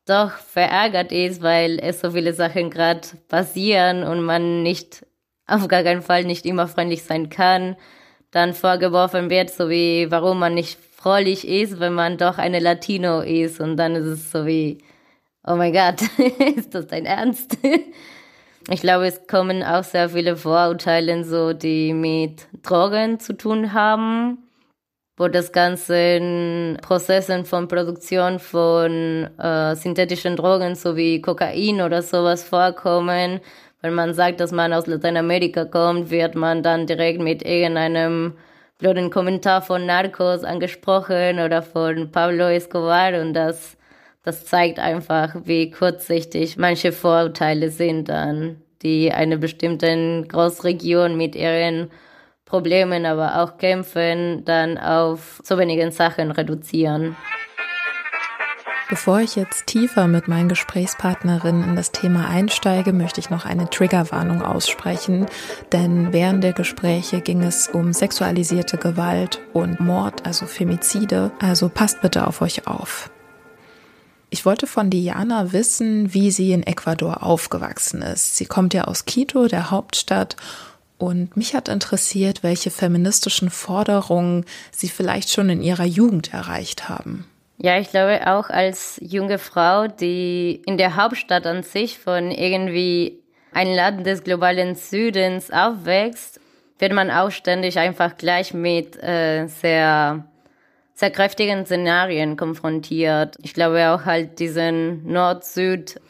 doch 0.05 0.31
verärgert 0.31 1.11
ist, 1.11 1.41
weil 1.41 1.79
es 1.79 1.99
so 1.99 2.11
viele 2.11 2.33
Sachen 2.33 2.69
gerade 2.69 3.01
passieren 3.27 4.03
und 4.03 4.21
man 4.21 4.63
nicht, 4.63 5.05
auf 5.45 5.67
gar 5.67 5.83
keinen 5.83 6.01
Fall 6.01 6.23
nicht 6.23 6.45
immer 6.45 6.67
freundlich 6.67 7.03
sein 7.03 7.29
kann, 7.29 7.75
dann 8.31 8.53
vorgeworfen 8.53 9.29
wird, 9.29 9.49
so 9.49 9.69
wie, 9.69 10.07
warum 10.09 10.39
man 10.39 10.53
nicht 10.53 10.77
fröhlich 10.95 11.47
ist, 11.47 11.79
wenn 11.79 11.93
man 11.93 12.17
doch 12.17 12.37
eine 12.37 12.59
Latino 12.59 13.21
ist. 13.21 13.59
Und 13.59 13.77
dann 13.77 13.95
ist 13.95 14.05
es 14.05 14.31
so 14.31 14.45
wie, 14.45 14.79
oh 15.45 15.55
mein 15.55 15.73
Gott, 15.73 16.01
ist 16.57 16.75
das 16.75 16.87
dein 16.87 17.05
Ernst? 17.05 17.57
Ich 18.69 18.81
glaube, 18.81 19.07
es 19.07 19.25
kommen 19.27 19.63
auch 19.63 19.85
sehr 19.85 20.09
viele 20.09 20.35
Vorurteile, 20.35 21.23
so, 21.23 21.53
die 21.53 21.93
mit 21.93 22.47
Drogen 22.63 23.17
zu 23.17 23.31
tun 23.37 23.71
haben, 23.71 24.39
wo 25.15 25.29
das 25.29 25.53
ganze 25.53 26.77
Prozessen 26.81 27.45
von 27.45 27.69
Produktion 27.69 28.39
von 28.39 29.29
äh, 29.39 29.73
synthetischen 29.73 30.35
Drogen 30.35 30.75
sowie 30.75 31.21
Kokain 31.21 31.79
oder 31.79 32.01
sowas 32.01 32.43
vorkommen. 32.43 33.39
Wenn 33.81 33.93
man 33.93 34.13
sagt, 34.13 34.39
dass 34.39 34.51
man 34.51 34.73
aus 34.73 34.87
Lateinamerika 34.87 35.65
kommt, 35.65 36.09
wird 36.09 36.35
man 36.35 36.63
dann 36.63 36.87
direkt 36.87 37.21
mit 37.21 37.43
irgendeinem 37.43 38.33
blöden 38.79 39.09
Kommentar 39.09 39.61
von 39.61 39.85
Narcos 39.85 40.43
angesprochen 40.43 41.39
oder 41.39 41.61
von 41.61 42.11
Pablo 42.11 42.49
Escobar 42.49 43.19
und 43.21 43.33
das 43.33 43.77
das 44.27 44.45
zeigt 44.45 44.77
einfach, 44.77 45.35
wie 45.45 45.71
kurzsichtig 45.71 46.57
manche 46.57 46.91
Vorurteile 46.91 47.69
sind 47.69 48.09
dann, 48.09 48.61
die 48.81 49.09
eine 49.09 49.37
bestimmte 49.37 50.25
Großregion 50.27 51.15
mit 51.15 51.33
ihren 51.33 51.89
Problemen, 52.43 53.05
aber 53.05 53.41
auch 53.41 53.57
Kämpfen 53.57 54.43
dann 54.43 54.77
auf 54.77 55.39
so 55.45 55.57
wenigen 55.57 55.91
Sachen 55.91 56.31
reduzieren. 56.31 57.15
Bevor 58.89 59.19
ich 59.19 59.35
jetzt 59.35 59.67
tiefer 59.67 60.07
mit 60.07 60.29
meinen 60.29 60.47
Gesprächspartnerinnen 60.47 61.63
in 61.65 61.75
das 61.75 61.91
Thema 61.91 62.29
einsteige, 62.29 62.93
möchte 62.93 63.19
ich 63.19 63.29
noch 63.29 63.43
eine 63.43 63.69
Triggerwarnung 63.69 64.41
aussprechen, 64.41 65.25
denn 65.73 66.13
während 66.13 66.41
der 66.41 66.53
Gespräche 66.53 67.19
ging 67.19 67.43
es 67.43 67.67
um 67.67 67.91
sexualisierte 67.91 68.77
Gewalt 68.77 69.41
und 69.51 69.81
Mord, 69.81 70.25
also 70.25 70.45
Femizide, 70.45 71.31
also 71.39 71.67
passt 71.67 72.01
bitte 72.01 72.27
auf 72.27 72.41
euch 72.41 72.65
auf. 72.65 73.11
Ich 74.29 74.45
wollte 74.45 74.67
von 74.67 74.89
Diana 74.89 75.51
wissen, 75.51 76.13
wie 76.13 76.31
sie 76.31 76.53
in 76.53 76.63
Ecuador 76.63 77.23
aufgewachsen 77.23 78.01
ist. 78.01 78.37
Sie 78.37 78.45
kommt 78.45 78.73
ja 78.73 78.85
aus 78.85 79.03
Quito, 79.03 79.47
der 79.47 79.69
Hauptstadt, 79.69 80.37
und 80.97 81.35
mich 81.35 81.55
hat 81.55 81.67
interessiert, 81.67 82.41
welche 82.41 82.71
feministischen 82.71 83.49
Forderungen 83.49 84.45
sie 84.71 84.87
vielleicht 84.87 85.29
schon 85.29 85.49
in 85.49 85.61
ihrer 85.61 85.85
Jugend 85.85 86.33
erreicht 86.33 86.87
haben. 86.87 87.25
Ja, 87.57 87.79
ich 87.79 87.89
glaube 87.89 88.21
auch 88.27 88.49
als 88.49 88.99
junge 89.01 89.39
Frau, 89.39 89.87
die 89.87 90.61
in 90.65 90.77
der 90.77 90.95
Hauptstadt 90.95 91.47
an 91.47 91.63
sich 91.63 91.97
von 91.97 92.29
irgendwie 92.29 93.23
ein 93.51 93.73
Land 93.73 94.05
des 94.05 94.23
globalen 94.23 94.75
Südens 94.75 95.49
aufwächst, 95.49 96.39
wird 96.77 96.93
man 96.93 97.09
auch 97.09 97.31
ständig 97.31 97.79
einfach 97.79 98.17
gleich 98.17 98.53
mit 98.53 99.01
äh, 99.01 99.47
sehr 99.47 100.27
sehr 100.93 101.11
kräftigen 101.11 101.65
Szenarien 101.65 102.37
konfrontiert. 102.37 103.37
Ich 103.43 103.53
glaube 103.53 103.89
auch 103.89 104.05
halt 104.05 104.39
diesen 104.39 105.05
Nord-Süd 105.05 106.01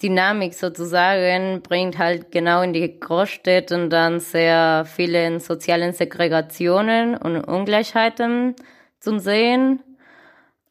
Dynamik 0.00 0.54
sozusagen 0.54 1.60
bringt 1.62 1.98
halt 1.98 2.32
genau 2.32 2.62
in 2.62 2.72
die 2.72 2.98
Großstädte 2.98 3.88
dann 3.88 4.20
sehr 4.20 4.84
viele 4.84 5.38
sozialen 5.38 5.92
Segregationen 5.92 7.16
und 7.16 7.44
Ungleichheiten 7.44 8.56
zum 8.98 9.18
Sehen. 9.20 9.80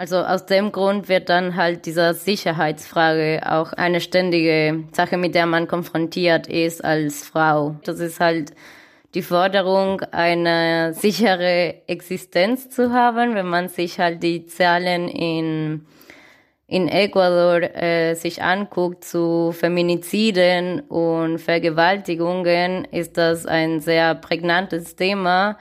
Also 0.02 0.18
aus 0.18 0.48
dem 0.48 0.72
Grund 0.72 1.10
wird 1.10 1.30
dann 1.30 1.56
halt 1.56 1.86
dieser 1.86 2.16
Sicherheitsfrage 2.16 3.44
auch 3.46 3.72
eine 3.74 4.02
ständige 4.02 4.86
Sache, 4.94 5.16
mit 5.16 5.36
der 5.36 5.46
man 5.46 5.68
konfrontiert 5.68 6.48
ist 6.48 6.84
als 6.84 7.24
Frau. 7.24 7.76
Das 7.84 8.00
ist 8.00 8.20
halt 8.20 8.52
die 9.14 9.22
Forderung, 9.22 10.02
eine 10.12 10.96
sichere 10.96 11.84
Existenz 11.86 12.72
zu 12.72 12.92
haben, 12.92 13.36
wenn 13.36 13.46
man 13.46 13.70
sich 13.70 14.00
halt 14.00 14.24
die 14.24 14.48
Zahlen 14.48 15.08
in 15.08 15.86
in 16.66 16.88
Ecuador 16.88 17.62
äh, 17.62 18.16
sich 18.16 18.42
anguckt 18.42 19.04
zu 19.04 19.52
Feminiziden 19.52 20.80
und 20.80 21.38
Vergewaltigungen, 21.38 22.86
ist 22.86 23.18
das 23.18 23.46
ein 23.46 23.82
sehr 23.82 24.16
prägnantes 24.16 24.96
Thema, 24.96 25.60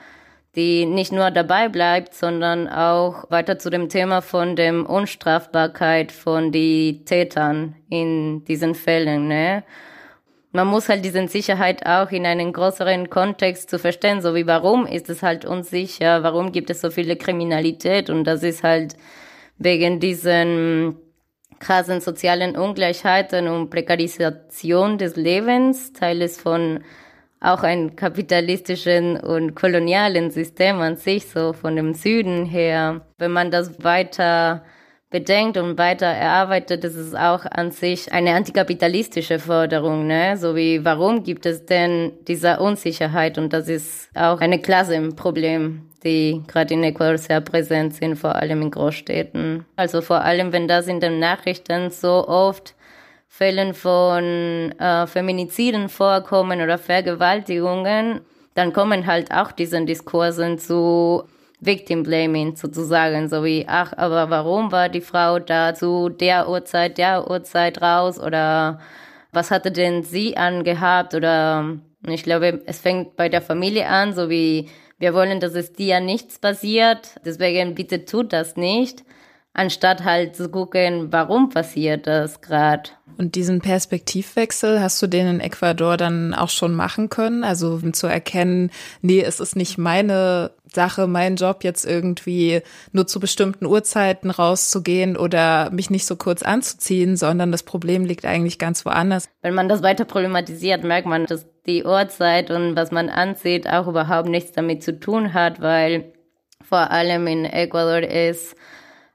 die 0.56 0.84
nicht 0.86 1.12
nur 1.12 1.30
dabei 1.30 1.68
bleibt, 1.68 2.14
sondern 2.14 2.68
auch 2.68 3.30
weiter 3.30 3.58
zu 3.58 3.70
dem 3.70 3.88
Thema 3.88 4.20
von 4.20 4.56
dem 4.56 4.84
Unstrafbarkeit 4.84 6.12
von 6.12 6.52
die 6.52 7.04
Tätern 7.04 7.76
in 7.88 8.44
diesen 8.44 8.74
Fällen. 8.74 9.28
Ne? 9.28 9.62
man 10.52 10.66
muss 10.66 10.88
halt 10.88 11.04
diese 11.04 11.26
Sicherheit 11.28 11.86
auch 11.86 12.10
in 12.10 12.26
einen 12.26 12.52
größeren 12.52 13.08
Kontext 13.08 13.70
zu 13.70 13.78
verstehen, 13.78 14.20
so 14.20 14.34
wie 14.34 14.46
warum 14.46 14.86
ist 14.86 15.08
es 15.08 15.22
halt 15.22 15.44
unsicher, 15.44 16.22
warum 16.22 16.52
gibt 16.52 16.70
es 16.70 16.80
so 16.80 16.90
viele 16.90 17.16
Kriminalität 17.16 18.10
und 18.10 18.24
das 18.24 18.42
ist 18.42 18.64
halt 18.64 18.96
wegen 19.58 20.00
diesen 20.00 20.96
krassen 21.60 22.00
sozialen 22.00 22.56
Ungleichheiten 22.56 23.46
und 23.46 23.70
Prekarisation 23.70 24.98
des 24.98 25.16
Lebens, 25.16 25.92
Teil 25.92 26.22
ist 26.22 26.40
von 26.40 26.80
auch 27.40 27.62
ein 27.62 27.96
kapitalistischen 27.96 29.16
und 29.16 29.54
kolonialen 29.54 30.30
System 30.30 30.80
an 30.80 30.96
sich, 30.96 31.26
so 31.26 31.54
von 31.54 31.74
dem 31.74 31.94
Süden 31.94 32.44
her. 32.44 33.00
Wenn 33.18 33.32
man 33.32 33.50
das 33.50 33.82
weiter 33.82 34.62
bedenkt 35.10 35.56
und 35.56 35.76
weiter 35.76 36.06
erarbeitet, 36.06 36.84
ist 36.84 37.16
auch 37.16 37.44
an 37.44 37.72
sich 37.72 38.12
eine 38.12 38.34
antikapitalistische 38.34 39.38
Forderung, 39.38 40.06
ne? 40.06 40.36
So 40.36 40.54
wie, 40.54 40.84
warum 40.84 41.24
gibt 41.24 41.46
es 41.46 41.66
denn 41.66 42.12
diese 42.28 42.60
Unsicherheit? 42.60 43.36
Und 43.36 43.52
das 43.52 43.68
ist 43.68 44.10
auch 44.14 44.40
eine 44.40 44.60
Klasse 44.60 44.94
im 44.94 45.16
Problem, 45.16 45.88
die 46.04 46.42
gerade 46.46 46.74
in 46.74 46.84
Ecuador 46.84 47.18
sehr 47.18 47.40
präsent 47.40 47.94
sind, 47.94 48.16
vor 48.16 48.36
allem 48.36 48.62
in 48.62 48.70
Großstädten. 48.70 49.64
Also 49.76 50.00
vor 50.00 50.20
allem, 50.22 50.52
wenn 50.52 50.68
das 50.68 50.86
in 50.86 51.00
den 51.00 51.18
Nachrichten 51.18 51.90
so 51.90 52.28
oft 52.28 52.74
Fällen 53.32 53.74
von 53.74 54.72
äh, 54.78 55.06
Feminiziden 55.06 55.88
vorkommen 55.88 56.60
oder 56.60 56.76
Vergewaltigungen, 56.78 58.20
dann 58.54 58.72
kommen 58.72 59.06
halt 59.06 59.32
auch 59.32 59.52
diesen 59.52 59.86
Diskursen 59.86 60.58
zu 60.58 61.22
Victim 61.60 62.02
Blaming 62.02 62.56
sozusagen, 62.56 63.28
so 63.28 63.44
wie, 63.44 63.64
ach, 63.68 63.92
aber 63.96 64.30
warum 64.30 64.72
war 64.72 64.88
die 64.88 65.00
Frau 65.00 65.38
da 65.38 65.74
zu 65.74 66.08
der 66.08 66.48
Uhrzeit, 66.48 66.98
der 66.98 67.30
Uhrzeit 67.30 67.80
raus? 67.80 68.18
Oder 68.18 68.80
was 69.32 69.52
hatte 69.52 69.70
denn 69.70 70.02
sie 70.02 70.36
angehabt? 70.36 71.14
Oder 71.14 71.76
ich 72.08 72.24
glaube, 72.24 72.60
es 72.66 72.80
fängt 72.80 73.16
bei 73.16 73.28
der 73.28 73.42
Familie 73.42 73.86
an, 73.86 74.12
so 74.12 74.28
wie 74.28 74.68
wir 74.98 75.14
wollen, 75.14 75.38
dass 75.38 75.54
es 75.54 75.72
dir 75.72 76.00
nichts 76.00 76.38
passiert, 76.38 77.14
deswegen 77.24 77.74
bitte 77.74 78.04
tut 78.04 78.32
das 78.32 78.56
nicht 78.56 79.04
anstatt 79.52 80.04
halt 80.04 80.36
zu 80.36 80.48
gucken, 80.48 81.08
warum 81.10 81.50
passiert 81.50 82.06
das 82.06 82.40
gerade. 82.40 82.90
Und 83.18 83.34
diesen 83.34 83.60
Perspektivwechsel 83.60 84.80
hast 84.80 85.02
du 85.02 85.06
den 85.06 85.26
in 85.26 85.40
Ecuador 85.40 85.96
dann 85.96 86.32
auch 86.32 86.48
schon 86.48 86.74
machen 86.74 87.10
können? 87.10 87.44
Also 87.44 87.78
zu 87.90 88.06
erkennen, 88.06 88.70
nee, 89.02 89.20
es 89.20 89.40
ist 89.40 89.56
nicht 89.56 89.76
meine 89.76 90.52
Sache, 90.72 91.06
mein 91.06 91.36
Job 91.36 91.64
jetzt 91.64 91.84
irgendwie 91.84 92.62
nur 92.92 93.06
zu 93.06 93.20
bestimmten 93.20 93.66
Uhrzeiten 93.66 94.30
rauszugehen 94.30 95.16
oder 95.16 95.70
mich 95.70 95.90
nicht 95.90 96.06
so 96.06 96.16
kurz 96.16 96.42
anzuziehen, 96.42 97.16
sondern 97.16 97.52
das 97.52 97.64
Problem 97.64 98.04
liegt 98.04 98.24
eigentlich 98.24 98.58
ganz 98.58 98.86
woanders. 98.86 99.28
Wenn 99.42 99.54
man 99.54 99.68
das 99.68 99.82
weiter 99.82 100.04
problematisiert, 100.04 100.84
merkt 100.84 101.06
man, 101.06 101.26
dass 101.26 101.46
die 101.66 101.84
Uhrzeit 101.84 102.50
und 102.50 102.76
was 102.76 102.90
man 102.90 103.10
anzieht 103.10 103.68
auch 103.68 103.86
überhaupt 103.86 104.28
nichts 104.28 104.52
damit 104.52 104.82
zu 104.82 104.98
tun 104.98 105.34
hat, 105.34 105.60
weil 105.60 106.12
vor 106.62 106.90
allem 106.90 107.26
in 107.26 107.44
Ecuador 107.44 108.08
ist 108.08 108.54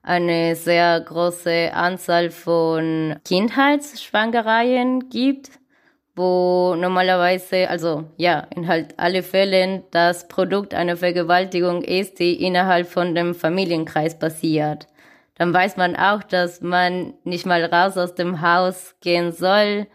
eine 0.06 0.56
sehr 0.56 1.02
große 1.02 1.72
Anzahl 1.74 2.30
von 2.30 3.16
Kindheitsschwangereien 3.26 5.10
gibt, 5.10 5.50
wo 6.16 6.76
normalerweise, 6.76 7.68
also 7.68 8.06
ja, 8.16 8.48
in 8.56 8.68
halt 8.68 8.94
alle 8.98 9.24
Fällen 9.24 9.84
das 9.90 10.28
Produkt 10.28 10.76
einer 10.76 10.96
Vergewaltigung 10.96 11.82
ist, 11.82 12.20
die 12.20 12.42
innerhalb 12.46 12.88
von 12.88 13.16
dem 13.16 13.34
Familienkreis 13.34 14.18
passiert. 14.18 14.88
Dann 15.38 15.52
weiß 15.52 15.76
man 15.76 15.96
auch, 15.96 16.22
dass 16.22 16.62
man 16.62 17.16
nicht 17.24 17.48
mal 17.48 17.66
raus 17.66 17.98
aus 17.98 18.14
dem 18.14 18.42
Haus 18.42 18.96
gehen 19.02 19.32
soll, 19.32 19.88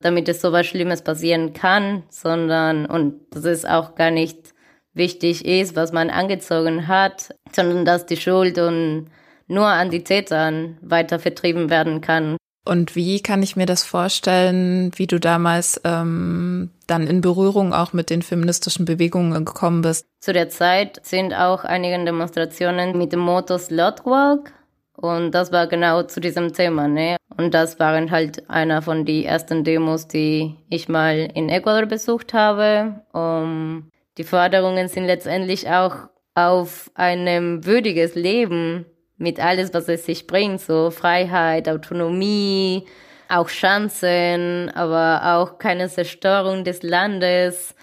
damit 0.00 0.26
es 0.30 0.40
sowas 0.40 0.66
Schlimmes 0.66 1.02
passieren 1.02 1.52
kann, 1.52 2.04
sondern, 2.08 2.86
und 2.86 3.20
das 3.30 3.44
ist 3.44 3.68
auch 3.68 3.94
gar 3.94 4.10
nicht 4.10 4.54
wichtig 4.94 5.44
ist, 5.44 5.76
was 5.76 5.92
man 5.92 6.08
angezogen 6.08 6.88
hat, 6.88 7.34
sondern 7.52 7.84
dass 7.84 8.06
die 8.06 8.16
Schuld 8.16 8.58
und 8.58 9.10
nur 9.50 9.66
an 9.66 9.90
die 9.90 10.04
Tätern 10.04 10.78
weiter 10.80 11.18
vertrieben 11.18 11.68
werden 11.68 12.00
kann. 12.00 12.36
Und 12.64 12.94
wie 12.94 13.20
kann 13.20 13.42
ich 13.42 13.56
mir 13.56 13.66
das 13.66 13.84
vorstellen, 13.84 14.92
wie 14.94 15.06
du 15.06 15.18
damals 15.18 15.80
ähm, 15.84 16.70
dann 16.86 17.06
in 17.06 17.20
Berührung 17.20 17.72
auch 17.72 17.92
mit 17.92 18.10
den 18.10 18.22
feministischen 18.22 18.84
Bewegungen 18.84 19.44
gekommen 19.44 19.82
bist? 19.82 20.06
Zu 20.20 20.32
der 20.32 20.50
Zeit 20.50 21.00
sind 21.04 21.32
auch 21.32 21.64
einige 21.64 22.02
Demonstrationen 22.04 22.96
mit 22.96 23.12
dem 23.12 23.20
Motto 23.20 23.56
Slotwalk 23.56 24.52
und 24.94 25.30
das 25.30 25.50
war 25.50 25.66
genau 25.66 26.02
zu 26.02 26.20
diesem 26.20 26.52
Thema, 26.52 26.86
ne? 26.86 27.16
Und 27.36 27.54
das 27.54 27.78
waren 27.78 28.10
halt 28.10 28.48
einer 28.50 28.82
von 28.82 29.06
den 29.06 29.24
ersten 29.24 29.64
Demos, 29.64 30.06
die 30.06 30.56
ich 30.68 30.88
mal 30.90 31.30
in 31.34 31.48
Ecuador 31.48 31.86
besucht 31.86 32.34
habe. 32.34 33.00
Um, 33.12 33.90
die 34.18 34.24
Forderungen 34.24 34.88
sind 34.88 35.06
letztendlich 35.06 35.70
auch 35.70 36.10
auf 36.34 36.90
einem 36.94 37.64
würdiges 37.64 38.14
Leben 38.14 38.84
mit 39.20 39.38
alles, 39.38 39.72
was 39.74 39.86
es 39.88 40.06
sich 40.06 40.26
bringt, 40.26 40.60
so 40.60 40.90
Freiheit, 40.90 41.68
Autonomie, 41.68 42.86
auch 43.28 43.48
Chancen, 43.48 44.70
aber 44.70 45.36
auch 45.36 45.58
keine 45.58 45.88
Zerstörung 45.88 46.64
des 46.64 46.82
Landes 46.82 47.74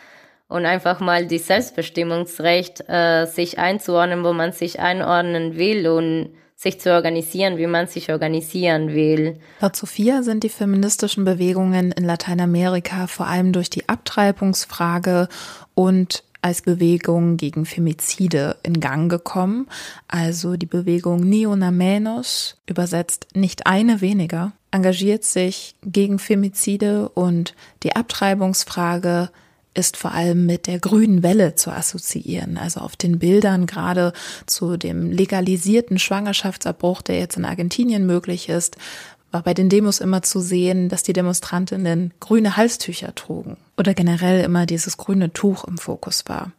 und 0.50 0.66
einfach 0.66 1.00
mal 1.00 1.28
die 1.28 1.38
Selbstbestimmungsrecht, 1.38 2.90
äh, 2.90 3.26
sich 3.26 3.60
einzuordnen, 3.60 4.24
wo 4.24 4.34
man 4.34 4.52
sich 4.52 4.80
einordnen 4.80 5.58
will 5.58 5.88
und 5.88 6.32
sich 6.56 6.82
zu 6.82 6.92
organisieren, 6.92 7.58
wie 7.60 7.68
man 7.68 7.86
sich 7.86 8.12
organisieren 8.12 8.96
will. 8.96 9.40
Laut 9.62 9.76
Sophia 9.76 10.24
sind 10.24 10.44
die 10.44 10.50
feministischen 10.50 11.24
Bewegungen 11.24 11.92
in 11.92 12.04
Lateinamerika 12.04 13.06
vor 13.06 13.28
allem 13.28 13.54
durch 13.54 13.70
die 13.70 13.88
Abtreibungsfrage 13.88 15.28
und 15.76 16.24
als 16.42 16.62
Bewegung 16.62 17.38
gegen 17.38 17.66
Femizide 17.66 18.58
in 18.64 18.80
Gang 18.80 19.10
gekommen. 19.10 19.68
Also 20.08 20.56
die 20.56 20.66
Bewegung 20.66 21.22
Ni 21.22 21.46
una 21.46 21.72
menos, 21.72 22.58
übersetzt 22.68 23.28
nicht 23.34 23.68
eine 23.68 24.02
weniger, 24.02 24.54
engagiert 24.72 25.24
sich 25.24 25.76
gegen 25.84 26.20
Femizide 26.20 27.10
und 27.10 27.56
die 27.84 27.96
Abtreibungsfrage 27.96 29.30
ist 29.74 29.96
vor 29.96 30.12
allem 30.12 30.48
mit 30.48 30.66
der 30.66 30.80
grünen 30.80 31.22
Welle 31.22 31.54
zu 31.54 31.72
assoziieren. 31.72 32.58
Also 32.58 32.80
auf 32.80 32.96
den 32.96 33.20
Bildern 33.20 33.68
gerade 33.68 34.12
zu 34.48 34.76
dem 34.76 35.12
legalisierten 35.12 36.00
Schwangerschaftsabbruch, 36.00 37.04
der 37.04 37.20
jetzt 37.20 37.38
in 37.38 37.46
Argentinien 37.46 38.08
möglich 38.08 38.50
ist, 38.50 38.78
war 39.32 39.44
bei 39.44 39.54
den 39.54 39.70
Demos 39.70 40.00
immer 40.00 40.24
zu 40.24 40.40
sehen, 40.40 40.90
dass 40.90 41.04
die 41.04 41.14
Demonstrantinnen 41.14 42.14
grüne 42.20 42.58
Halstücher 42.58 43.14
trugen 43.14 43.58
oder 43.78 43.94
generell 43.94 44.44
immer 44.44 44.66
dieses 44.66 44.98
grüne 44.98 45.32
Tuch 45.32 45.64
im 45.64 45.78
Fokus 45.78 46.24
war. 46.28 46.52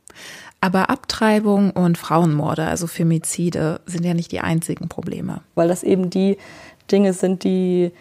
Aber 0.60 0.90
Abtreibung 0.90 1.70
und 1.70 1.98
Frauenmorde, 1.98 2.64
also 2.66 2.86
Femizide, 2.86 3.80
sind 3.86 4.04
ja 4.04 4.14
nicht 4.14 4.32
die 4.32 4.40
einzigen 4.40 4.88
Probleme. 4.88 5.40
Weil 5.54 5.68
das 5.68 5.82
eben 5.82 6.10
die 6.10 6.36
Dinge 6.90 7.12
sind, 7.12 7.44
die 7.44 7.92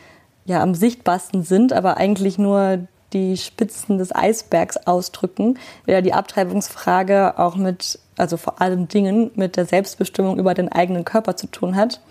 ja 0.45 0.61
am 0.61 0.73
sichtbarsten 0.73 1.43
sind, 1.43 1.73
aber 1.73 1.97
eigentlich 1.97 2.37
nur 2.37 2.87
die 3.13 3.37
Spitzen 3.37 3.97
des 3.97 4.13
Eisbergs 4.13 4.77
ausdrücken, 4.85 5.57
weil 5.85 6.01
die 6.01 6.13
Abtreibungsfrage 6.13 7.37
auch 7.37 7.55
mit, 7.55 7.99
also 8.17 8.37
vor 8.37 8.61
allem 8.61 8.87
Dingen 8.87 9.31
mit 9.35 9.55
der 9.55 9.65
Selbstbestimmung 9.65 10.39
über 10.39 10.53
den 10.53 10.71
eigenen 10.71 11.05
Körper 11.05 11.35
zu 11.35 11.47
tun 11.47 11.75
hat. 11.75 12.01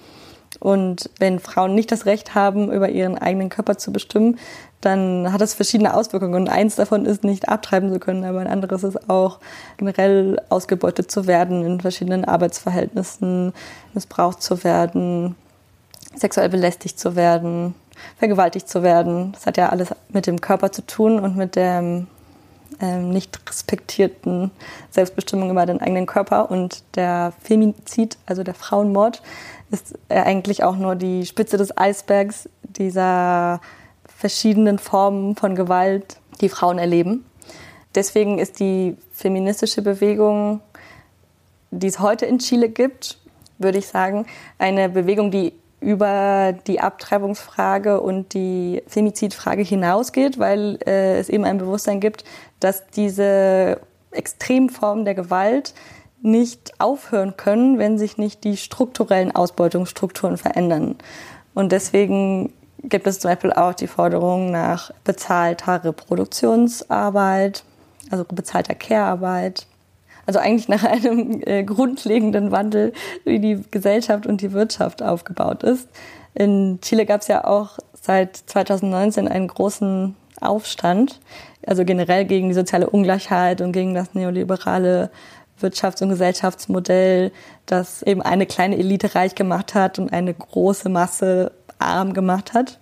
Und 0.59 1.11
wenn 1.19 1.39
Frauen 1.39 1.75
nicht 1.75 1.93
das 1.93 2.07
Recht 2.07 2.35
haben, 2.35 2.73
über 2.73 2.89
ihren 2.89 3.19
eigenen 3.19 3.51
Körper 3.51 3.77
zu 3.77 3.93
bestimmen, 3.93 4.39
dann 4.81 5.33
hat 5.33 5.41
das 5.41 5.55
verschiedene 5.55 5.95
Auswirkungen. 5.95 6.35
Und 6.35 6.49
eins 6.49 6.77
davon 6.77 7.07
ist, 7.07 7.25
nicht 7.25 7.49
abtreiben 7.49 7.93
zu 7.93 7.99
können, 7.99 8.25
aber 8.25 8.41
ein 8.41 8.47
anderes 8.47 8.85
ist 8.85 9.09
auch, 9.09 9.41
generell 9.77 10.41
ausgebeutet 10.49 11.11
zu 11.11 11.27
werden 11.27 11.65
in 11.65 11.81
verschiedenen 11.81 12.25
Arbeitsverhältnissen, 12.25 13.53
missbraucht 13.95 14.43
zu 14.43 14.65
werden, 14.65 15.35
sexuell 16.15 16.49
belästigt 16.49 16.99
zu 16.99 17.17
werden, 17.17 17.75
vergewaltigt 18.19 18.69
zu 18.69 18.83
werden. 18.83 19.33
Das 19.33 19.47
hat 19.47 19.57
ja 19.57 19.71
alles 19.71 19.89
mit 20.09 20.27
dem 20.27 20.41
Körper 20.41 20.73
zu 20.73 20.87
tun 20.87 21.19
und 21.19 21.37
mit 21.37 21.57
der 21.57 22.07
ähm, 22.81 23.11
nicht 23.11 23.41
respektierten 23.49 24.51
Selbstbestimmung 24.91 25.51
über 25.51 25.67
den 25.67 25.81
eigenen 25.81 26.07
Körper. 26.07 26.51
Und 26.51 26.83
der 26.95 27.33
Femizid, 27.43 28.19
also 28.27 28.43
der 28.43 28.55
Frauenmord, 28.55 29.23
ist 29.71 29.99
eigentlich 30.09 30.63
auch 30.63 30.77
nur 30.77 30.95
die 30.95 31.27
Spitze 31.27 31.57
des 31.57 31.77
Eisbergs 31.77 32.49
dieser 32.63 33.61
verschiedenen 34.17 34.79
Formen 34.79 35.37
von 35.37 35.55
Gewalt, 35.55 36.17
die 36.41 36.49
Frauen 36.49 36.79
erleben. 36.79 37.25
Deswegen 37.95 38.39
ist 38.39 38.61
die 38.61 38.97
feministische 39.13 39.83
Bewegung, 39.83 40.61
die 41.71 41.87
es 41.87 41.99
heute 41.99 42.27
in 42.27 42.39
Chile 42.39 42.69
gibt, 42.69 43.19
würde 43.59 43.79
ich 43.79 43.87
sagen, 43.87 44.27
eine 44.59 44.89
Bewegung, 44.89 45.31
die 45.31 45.53
über 45.81 46.55
die 46.67 46.81
Abtreibungsfrage 46.81 48.01
und 48.01 48.33
die 48.33 48.83
Femizidfrage 48.87 49.63
hinausgeht, 49.63 50.39
weil 50.39 50.79
äh, 50.87 51.19
es 51.19 51.29
eben 51.29 51.45
ein 51.45 51.59
Bewusstsein 51.59 52.01
gibt, 52.01 52.25
dass 52.61 52.87
diese 52.89 53.81
Extremformen 54.11 55.05
der 55.05 55.15
Gewalt 55.15 55.75
nicht 56.23 56.73
aufhören 56.81 57.37
können, 57.37 57.79
wenn 57.79 57.99
sich 57.99 58.17
nicht 58.17 58.45
die 58.45 58.57
strukturellen 58.57 59.35
Ausbeutungsstrukturen 59.35 60.39
verändern. 60.39 60.97
Und 61.55 61.73
deswegen 61.73 62.53
gibt 62.89 63.07
es 63.07 63.21
zum 63.21 63.31
Beispiel 63.31 63.53
auch 63.53 63.75
die 63.75 63.87
Forderung 63.87 64.51
nach 64.51 64.91
bezahlter 65.05 65.85
Reproduktionsarbeit, 65.85 67.65
also 68.11 68.25
bezahlter 68.25 68.75
Care-Arbeit, 68.75 69.67
also 70.27 70.39
eigentlich 70.39 70.69
nach 70.69 70.85
einem 70.85 71.43
äh, 71.45 71.65
grundlegenden 71.65 72.51
Wandel, 72.51 72.93
wie 73.25 73.39
die 73.39 73.63
Gesellschaft 73.71 74.27
und 74.27 74.41
die 74.41 74.53
Wirtschaft 74.53 75.03
aufgebaut 75.03 75.63
ist. 75.63 75.89
In 76.35 76.81
Chile 76.83 77.07
gab 77.07 77.23
es 77.23 77.29
ja 77.29 77.45
auch 77.45 77.79
seit 78.01 78.37
2019 78.37 79.29
einen 79.29 79.49
großen 79.49 80.15
Aufstand, 80.41 81.21
also 81.67 81.85
generell 81.85 82.25
gegen 82.25 82.49
die 82.49 82.55
soziale 82.55 82.91
Ungleichheit 82.91 83.61
und 83.61 83.73
gegen 83.73 83.95
das 83.95 84.15
neoliberale 84.15 85.11
Wirtschafts- 85.61 86.03
und 86.03 86.11
Gesellschaftsmodell, 86.11 87.33
das 87.65 88.03
eben 88.03 88.21
eine 88.21 88.47
kleine 88.47 88.77
Elite 88.77 89.15
reich 89.15 89.35
gemacht 89.35 89.75
hat 89.75 89.99
und 89.99 90.13
eine 90.13 90.35
große 90.35 90.89
Masse 90.89 91.53
arm 91.79 92.15
gemacht 92.15 92.55
hat. 92.55 92.79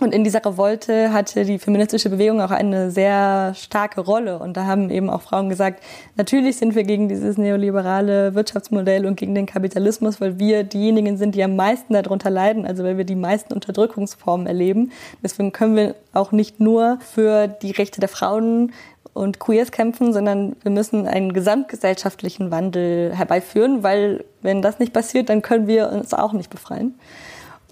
Und 0.00 0.14
in 0.14 0.24
dieser 0.24 0.42
Revolte 0.44 1.12
hatte 1.12 1.44
die 1.44 1.58
feministische 1.58 2.08
Bewegung 2.08 2.40
auch 2.40 2.50
eine 2.50 2.90
sehr 2.90 3.52
starke 3.54 4.00
Rolle. 4.00 4.38
Und 4.38 4.56
da 4.56 4.64
haben 4.64 4.88
eben 4.88 5.10
auch 5.10 5.20
Frauen 5.20 5.50
gesagt, 5.50 5.82
natürlich 6.16 6.56
sind 6.56 6.74
wir 6.74 6.84
gegen 6.84 7.10
dieses 7.10 7.36
neoliberale 7.36 8.34
Wirtschaftsmodell 8.34 9.04
und 9.04 9.16
gegen 9.16 9.34
den 9.34 9.44
Kapitalismus, 9.44 10.18
weil 10.18 10.38
wir 10.38 10.64
diejenigen 10.64 11.18
sind, 11.18 11.34
die 11.34 11.44
am 11.44 11.54
meisten 11.54 11.92
darunter 11.92 12.30
leiden, 12.30 12.64
also 12.64 12.82
weil 12.82 12.96
wir 12.96 13.04
die 13.04 13.14
meisten 13.14 13.52
Unterdrückungsformen 13.52 14.46
erleben. 14.46 14.90
Deswegen 15.22 15.52
können 15.52 15.76
wir 15.76 15.94
auch 16.14 16.32
nicht 16.32 16.60
nur 16.60 16.98
für 17.00 17.46
die 17.46 17.72
Rechte 17.72 18.00
der 18.00 18.08
Frauen 18.08 18.72
und 19.12 19.38
Queers 19.38 19.70
kämpfen, 19.70 20.14
sondern 20.14 20.56
wir 20.62 20.70
müssen 20.70 21.06
einen 21.06 21.34
gesamtgesellschaftlichen 21.34 22.50
Wandel 22.50 23.14
herbeiführen, 23.14 23.82
weil 23.82 24.24
wenn 24.40 24.62
das 24.62 24.78
nicht 24.78 24.94
passiert, 24.94 25.28
dann 25.28 25.42
können 25.42 25.66
wir 25.66 25.90
uns 25.90 26.14
auch 26.14 26.32
nicht 26.32 26.48
befreien. 26.48 26.94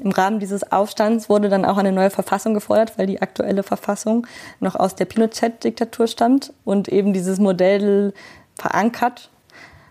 Im 0.01 0.11
Rahmen 0.11 0.41
dieses 0.41 0.71
Aufstands 0.71 1.29
wurde 1.29 1.49
dann 1.49 1.65
auch 1.65 1.79
eine 1.79 1.93
neue 1.93 2.11
Verfassung 2.11 2.55
gefordert, 2.55 2.99
weil 2.99 3.07
die 3.07 3.23
aktuelle 3.23 3.63
Verfassung 3.63 4.27
noch 4.61 4.75
aus 4.75 4.95
der 4.95 5.05
Pinochet-Diktatur 5.05 6.07
stammt 6.07 6.53
und 6.65 6.89
eben 6.89 7.13
dieses 7.13 7.39
Modell 7.39 8.13
verankert 8.57 9.31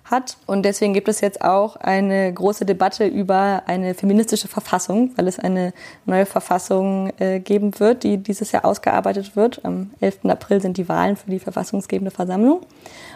hat. 0.09 0.37
Und 0.45 0.63
deswegen 0.63 0.93
gibt 0.93 1.07
es 1.07 1.21
jetzt 1.21 1.41
auch 1.41 1.75
eine 1.75 2.33
große 2.33 2.65
Debatte 2.65 3.05
über 3.05 3.63
eine 3.65 3.93
feministische 3.93 4.47
Verfassung, 4.47 5.11
weil 5.15 5.27
es 5.27 5.39
eine 5.39 5.73
neue 6.05 6.25
Verfassung 6.25 7.11
äh, 7.19 7.39
geben 7.39 7.79
wird, 7.79 8.03
die 8.03 8.17
dieses 8.17 8.51
Jahr 8.51 8.65
ausgearbeitet 8.65 9.35
wird. 9.35 9.63
Am 9.63 9.91
11. 9.99 10.25
April 10.25 10.61
sind 10.61 10.77
die 10.77 10.89
Wahlen 10.89 11.15
für 11.15 11.29
die 11.29 11.39
verfassungsgebende 11.39 12.11
Versammlung. 12.11 12.61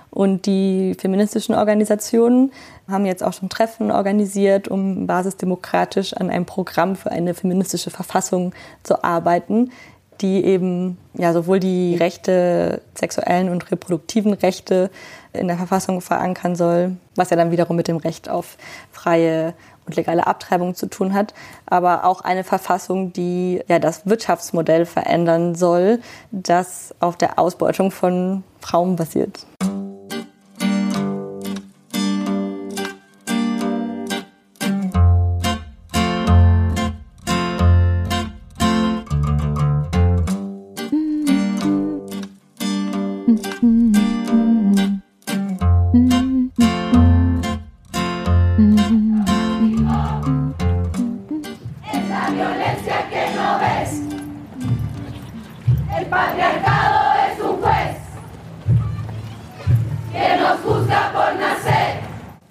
Und 0.10 0.46
die 0.46 0.94
feministischen 1.00 1.56
Organisationen 1.56 2.52
haben 2.90 3.06
jetzt 3.06 3.24
auch 3.24 3.32
schon 3.32 3.48
Treffen 3.48 3.92
organisiert, 3.92 4.68
um 4.68 5.08
basisdemokratisch 5.08 6.14
an 6.14 6.30
einem 6.30 6.46
Programm 6.46 6.98
für 6.98 7.12
eine 7.12 7.34
feministische 7.34 7.92
Verfassung 7.92 8.54
zu 8.84 9.06
arbeiten, 9.06 9.72
die 10.22 10.44
eben 10.46 10.98
ja 11.14 11.34
sowohl 11.34 11.60
die 11.60 11.96
Rechte, 11.96 12.82
sexuellen 12.96 13.50
und 13.50 13.72
reproduktiven 13.72 14.34
Rechte 14.34 14.90
in 15.34 15.48
der 15.48 15.58
Verfassung 15.58 16.02
verankern 16.02 16.56
soll, 16.56 16.98
was 17.16 17.30
ja 17.30 17.38
dann 17.38 17.52
wiederum 17.52 17.76
mit 17.76 17.88
dem 17.88 17.98
Recht 17.98 18.30
auf 18.30 18.58
freie 18.92 19.54
und 19.86 19.96
legale 19.96 20.28
Abtreibung 20.28 20.76
zu 20.76 20.88
tun 20.88 21.14
hat, 21.14 21.34
aber 21.66 22.06
auch 22.06 22.22
eine 22.22 22.44
Verfassung, 22.44 23.14
die 23.14 23.62
ja 23.68 23.80
das 23.80 24.06
Wirtschaftsmodell 24.06 24.86
verändern 24.86 25.56
soll, 25.56 26.00
das 26.32 26.94
auf 27.00 27.18
der 27.18 27.40
Ausbeutung 27.40 27.92
von 27.92 28.44
Frauen 28.60 28.96
basiert. 28.96 29.46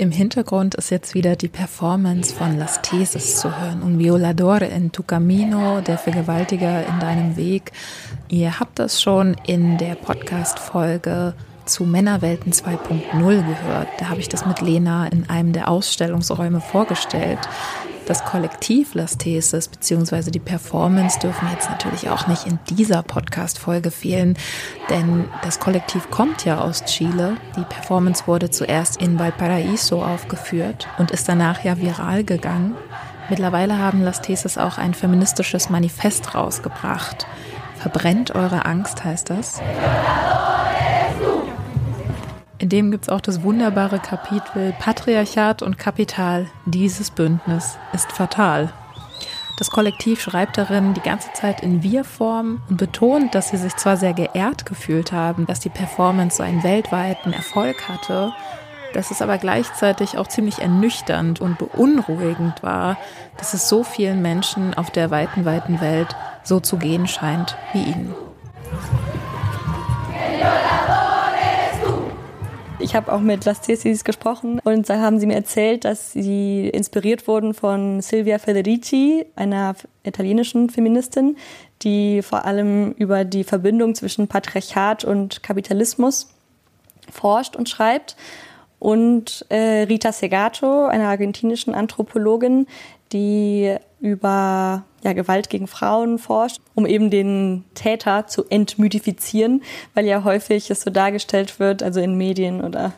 Im 0.01 0.13
Hintergrund 0.13 0.77
ist 0.77 0.89
jetzt 0.89 1.13
wieder 1.13 1.37
die 1.37 1.49
Performance 1.49 2.35
von 2.35 2.59
Las 2.59 2.81
Teses 2.81 3.37
zu 3.37 3.61
hören. 3.61 3.83
Un 3.83 3.99
violador 3.99 4.63
en 4.63 4.91
tu 4.93 5.03
camino, 5.03 5.83
der 5.83 5.99
Vergewaltiger 5.99 6.87
in 6.87 6.99
deinem 7.01 7.37
Weg. 7.37 7.71
Ihr 8.31 8.59
habt 8.59 8.79
das 8.79 9.03
schon 9.03 9.37
in 9.47 9.77
der 9.77 9.97
Podcast-Folge 9.97 11.35
zu 11.67 11.85
Männerwelten 11.85 12.51
2.0 12.51 13.47
gehört. 13.47 13.89
Da 13.99 14.09
habe 14.09 14.21
ich 14.21 14.31
das 14.31 14.47
mit 14.47 14.63
Lena 14.63 15.07
in 15.07 15.29
einem 15.29 15.53
der 15.53 15.69
Ausstellungsräume 15.69 16.63
vorgestellt. 16.63 17.41
Das 18.07 18.25
Kollektiv 18.25 18.95
Las 18.95 19.19
Teses 19.19 19.69
bzw. 19.69 20.31
die 20.31 20.41
Performance 20.41 21.19
dürfen 21.21 21.49
jetzt 21.53 21.71
natürlich 21.71 22.09
auch 22.11 22.27
nicht 22.27 22.47
in 22.47 22.59
dieser 22.71 23.03
Podcast-Folge 23.03 23.91
fehlen, 23.91 24.37
denn 24.89 25.27
das 25.43 25.61
Kollektiv 25.61 26.11
kommt 26.11 26.45
ja 26.45 26.61
aus 26.61 26.85
Chile. 26.87 27.37
Die 27.57 27.65
Performance 27.65 28.27
wurde 28.27 28.51
zuerst 28.51 29.01
in 29.01 29.19
Valparaíso 29.19 30.03
aufgeführt 30.03 30.89
und 30.99 31.11
ist 31.11 31.29
danach 31.29 31.63
ja 31.63 31.79
viral 31.79 32.25
gegangen. 32.25 32.75
Mittlerweile 33.29 33.79
haben 33.79 34.03
Las 34.03 34.21
Teses 34.23 34.59
auch 34.59 34.77
ein 34.77 34.93
feministisches 34.93 35.71
Manifest 35.71 36.35
rausgebracht. 36.35 37.27
Verbrennt 37.79 38.35
eure 38.35 38.65
Angst 38.67 39.05
heißt 39.05 39.31
das. 39.31 39.61
In 42.61 42.69
dem 42.69 42.91
gibt 42.91 43.05
es 43.05 43.09
auch 43.09 43.23
das 43.23 43.43
wunderbare 43.43 43.99
Kapitel 43.99 44.75
Patriarchat 44.79 45.63
und 45.63 45.79
Kapital. 45.79 46.47
Dieses 46.67 47.11
Bündnis 47.11 47.79
ist 47.95 48.13
fatal. 48.13 48.71
Das 49.59 49.71
Kollektiv 49.71 50.21
schreibt 50.21 50.59
darin 50.59 50.93
die 50.93 51.01
ganze 51.01 51.33
Zeit 51.33 51.63
in 51.63 51.83
Wir-Form 51.83 52.61
und 52.69 52.77
betont, 52.77 53.35
dass 53.35 53.49
sie 53.49 53.57
sich 53.57 53.77
zwar 53.77 53.97
sehr 53.97 54.13
geehrt 54.13 54.67
gefühlt 54.67 55.11
haben, 55.11 55.47
dass 55.47 55.61
die 55.61 55.71
Performance 55.71 56.37
so 56.37 56.43
einen 56.43 56.63
weltweiten 56.63 57.33
Erfolg 57.33 57.89
hatte, 57.89 58.35
dass 58.93 59.11
es 59.11 59.23
aber 59.23 59.39
gleichzeitig 59.39 60.19
auch 60.19 60.29
ziemlich 60.29 60.59
ernüchternd 60.59 61.41
und 61.41 61.57
beunruhigend 61.57 62.63
war, 62.63 62.99
dass 63.39 63.55
es 63.55 63.71
so 63.71 63.85
vielen 63.85 64.21
Menschen 64.21 64.75
auf 64.75 64.91
der 64.91 65.11
weiten, 65.11 65.47
weiten 65.47 65.81
Welt 65.81 66.15
so 66.43 66.61
zu 66.61 66.77
gehen 66.77 67.09
scheint 67.09 67.57
wie 67.73 67.85
ihnen. 67.85 68.15
Ich 72.81 72.95
habe 72.95 73.13
auch 73.13 73.21
mit 73.21 73.45
Las 73.45 73.61
Tesis 73.61 74.05
gesprochen 74.05 74.59
und 74.65 74.89
da 74.89 75.01
haben 75.01 75.21
sie 75.21 75.27
mir 75.27 75.35
erzählt, 75.35 75.85
dass 75.85 76.13
sie 76.13 76.67
inspiriert 76.69 77.29
wurden 77.29 77.53
von 77.53 78.01
Silvia 78.01 78.39
Federici, 78.39 79.27
einer 79.37 79.75
italienischen 80.03 80.71
Feministin, 80.71 81.37
die 81.83 82.23
vor 82.23 82.47
allem 82.47 82.93
über 82.93 83.25
die 83.27 83.45
Verbindung 83.45 83.95
zwischen 83.95 84.29
Patriarchat 84.29 85.05
und 85.05 85.43
Kapitalismus 85.43 86.33
forscht 87.13 87.55
und 87.55 87.69
schreibt. 87.69 88.17
Und 88.79 89.45
äh, 89.51 89.83
Rita 89.83 90.11
Segato, 90.11 90.87
einer 90.87 91.09
argentinischen 91.09 91.75
Anthropologin, 91.75 92.67
die 93.13 93.77
über 94.01 94.85
ja, 95.03 95.13
Gewalt 95.13 95.49
gegen 95.49 95.67
Frauen 95.67 96.19
forscht, 96.19 96.61
um 96.75 96.85
eben 96.87 97.11
den 97.11 97.65
Täter 97.75 98.27
zu 98.27 98.45
entmythifizieren, 98.49 99.63
weil 99.95 100.07
ja 100.07 100.25
häufig 100.25 100.71
es 100.71 100.83
so 100.83 100.91
dargestellt 100.91 101.59
wird, 101.59 101.83
also 101.83 102.01
in 102.01 102.17
Medien 102.17 102.63
oder 102.63 102.93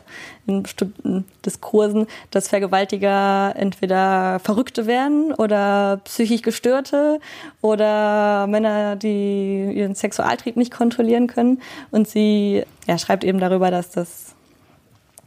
in 0.45 0.63
bestimmten 0.63 1.25
Diskursen, 1.45 2.07
dass 2.31 2.49
Vergewaltiger 2.49 3.53
entweder 3.55 4.39
Verrückte 4.39 4.85
wären 4.85 5.33
oder 5.33 6.01
psychisch 6.03 6.41
Gestörte 6.41 7.19
oder 7.61 8.47
Männer, 8.47 8.97
die 8.97 9.71
ihren 9.73 9.95
Sexualtrieb 9.95 10.57
nicht 10.57 10.71
kontrollieren 10.71 11.27
können. 11.27 11.61
Und 11.91 12.07
sie 12.07 12.63
ja, 12.87 12.97
schreibt 12.97 13.23
eben 13.23 13.39
darüber, 13.39 13.71
dass 13.71 13.91
das 13.91 14.32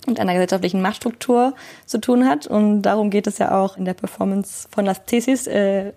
mit 0.07 0.21
einer 0.21 0.33
gesellschaftlichen 0.33 0.83
Machtstruktur 0.83 1.55
zu 1.85 1.99
tun 1.99 2.27
hat. 2.27 2.47
Und 2.47 2.83
darum 2.83 3.11
geht 3.11 3.27
es 3.27 3.38
ja 3.38 3.57
auch 3.59 3.77
in 3.77 3.85
der 3.85 3.95
Performance 3.95 4.69
von 4.71 4.85
Las 4.85 5.05
Tesis. 5.05 5.47
Äh, 5.47 5.92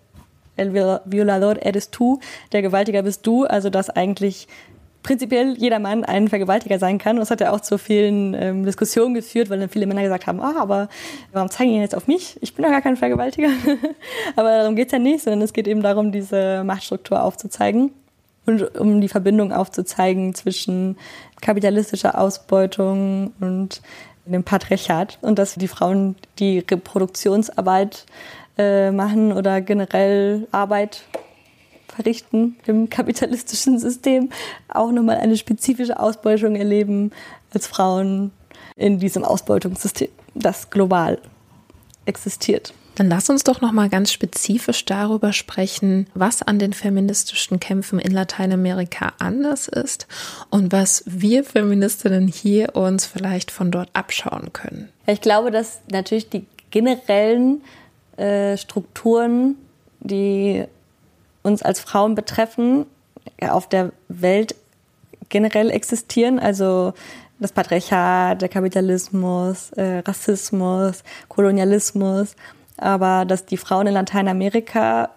El 0.56 0.74
Violador 0.74 1.56
eres 1.62 1.90
tú, 1.90 2.20
der 2.52 2.62
Gewaltiger 2.62 3.04
bist 3.04 3.26
du. 3.26 3.46
Also 3.46 3.70
dass 3.70 3.90
eigentlich 3.90 4.48
prinzipiell 5.04 5.56
jeder 5.58 5.80
Mann 5.80 6.04
ein 6.04 6.28
Vergewaltiger 6.28 6.80
sein 6.80 6.98
kann. 6.98 7.16
Und 7.16 7.22
das 7.22 7.32
hat 7.32 7.42
ja 7.42 7.52
auch 7.52 7.62
zu 7.62 7.78
vielen 7.78 8.34
ähm, 8.34 8.66
Diskussionen 8.66 9.14
geführt, 9.14 9.50
weil 9.50 9.60
dann 9.60 9.70
viele 9.70 9.88
Männer 9.88 10.04
gesagt 10.04 10.28
haben, 10.28 10.42
ah, 10.42 10.56
aber 10.60 10.90
warum 11.32 11.50
zeigen 11.50 11.72
die 11.72 11.78
jetzt 11.78 11.96
auf 11.96 12.08
mich? 12.08 12.38
Ich 12.42 12.54
bin 12.54 12.64
doch 12.64 12.72
gar 12.72 12.82
kein 12.82 12.98
Vergewaltiger. 12.98 13.50
aber 14.36 14.50
darum 14.50 14.76
geht's 14.76 14.92
ja 14.92 15.00
nicht, 15.00 15.24
sondern 15.24 15.42
es 15.42 15.54
geht 15.54 15.68
eben 15.68 15.82
darum, 15.82 16.12
diese 16.12 16.64
Machtstruktur 16.64 17.24
aufzuzeigen 17.24 17.92
und 18.50 18.80
um 18.80 19.00
die 19.00 19.08
Verbindung 19.08 19.54
aufzuzeigen 19.54 20.34
zwischen 20.34 20.98
kapitalistischer 21.40 22.20
Ausbeutung 22.20 23.34
und 23.40 23.82
dem 24.26 24.44
Patriarchat 24.44 25.18
und 25.22 25.40
dass 25.40 25.56
die 25.56 25.68
Frauen 25.68 26.16
die 26.40 26.60
Reproduktionsarbeit 26.60 28.06
äh, 28.58 28.92
machen 28.92 29.32
oder 29.32 29.62
generell 29.62 30.48
Arbeit 30.52 31.04
verrichten 31.88 32.58
im 32.66 32.90
kapitalistischen 32.90 33.80
System, 33.80 34.30
auch 34.68 34.92
nochmal 34.92 35.18
eine 35.18 35.38
spezifische 35.38 36.00
Ausbeutung 36.00 36.56
erleben 36.56 37.12
als 37.54 37.68
Frauen 37.68 38.32
in 38.76 39.00
diesem 39.00 39.24
Ausbeutungssystem, 39.24 40.10
das 40.36 40.70
global 40.70 41.20
existiert. 42.06 42.74
Dann 43.00 43.08
lass 43.08 43.30
uns 43.30 43.46
doch 43.46 43.62
noch 43.62 43.72
mal 43.72 43.88
ganz 43.88 44.12
spezifisch 44.12 44.84
darüber 44.84 45.32
sprechen, 45.32 46.08
was 46.16 46.42
an 46.42 46.60
den 46.60 46.74
feministischen 46.74 47.58
Kämpfen 47.62 47.98
in 47.98 48.12
Lateinamerika 48.12 49.14
anders 49.20 49.70
ist 49.70 50.06
und 50.50 50.74
was 50.74 51.04
wir 51.06 51.46
Feministinnen 51.46 52.28
hier 52.28 52.76
uns 52.76 53.06
vielleicht 53.06 53.52
von 53.52 53.72
dort 53.72 53.88
abschauen 53.94 54.52
können. 54.52 54.90
Ich 55.08 55.22
glaube, 55.22 55.50
dass 55.50 55.80
natürlich 55.90 56.28
die 56.28 56.46
generellen 56.72 57.62
äh, 58.18 58.58
Strukturen, 58.58 59.56
die 60.02 60.66
uns 61.42 61.64
als 61.64 61.80
Frauen 61.80 62.16
betreffen, 62.16 62.86
auf 63.40 63.70
der 63.70 63.94
Welt 64.10 64.56
generell 65.30 65.72
existieren. 65.72 66.38
Also 66.38 66.94
das 67.40 67.54
Patriarchat, 67.54 68.42
der 68.42 68.50
Kapitalismus, 68.50 69.72
äh, 69.78 70.00
Rassismus, 70.00 71.06
Kolonialismus 71.30 72.36
aber 72.80 73.26
dass 73.26 73.46
die 73.46 73.58
Frauen 73.58 73.88
in 73.88 73.94
Lateinamerika 73.94 75.10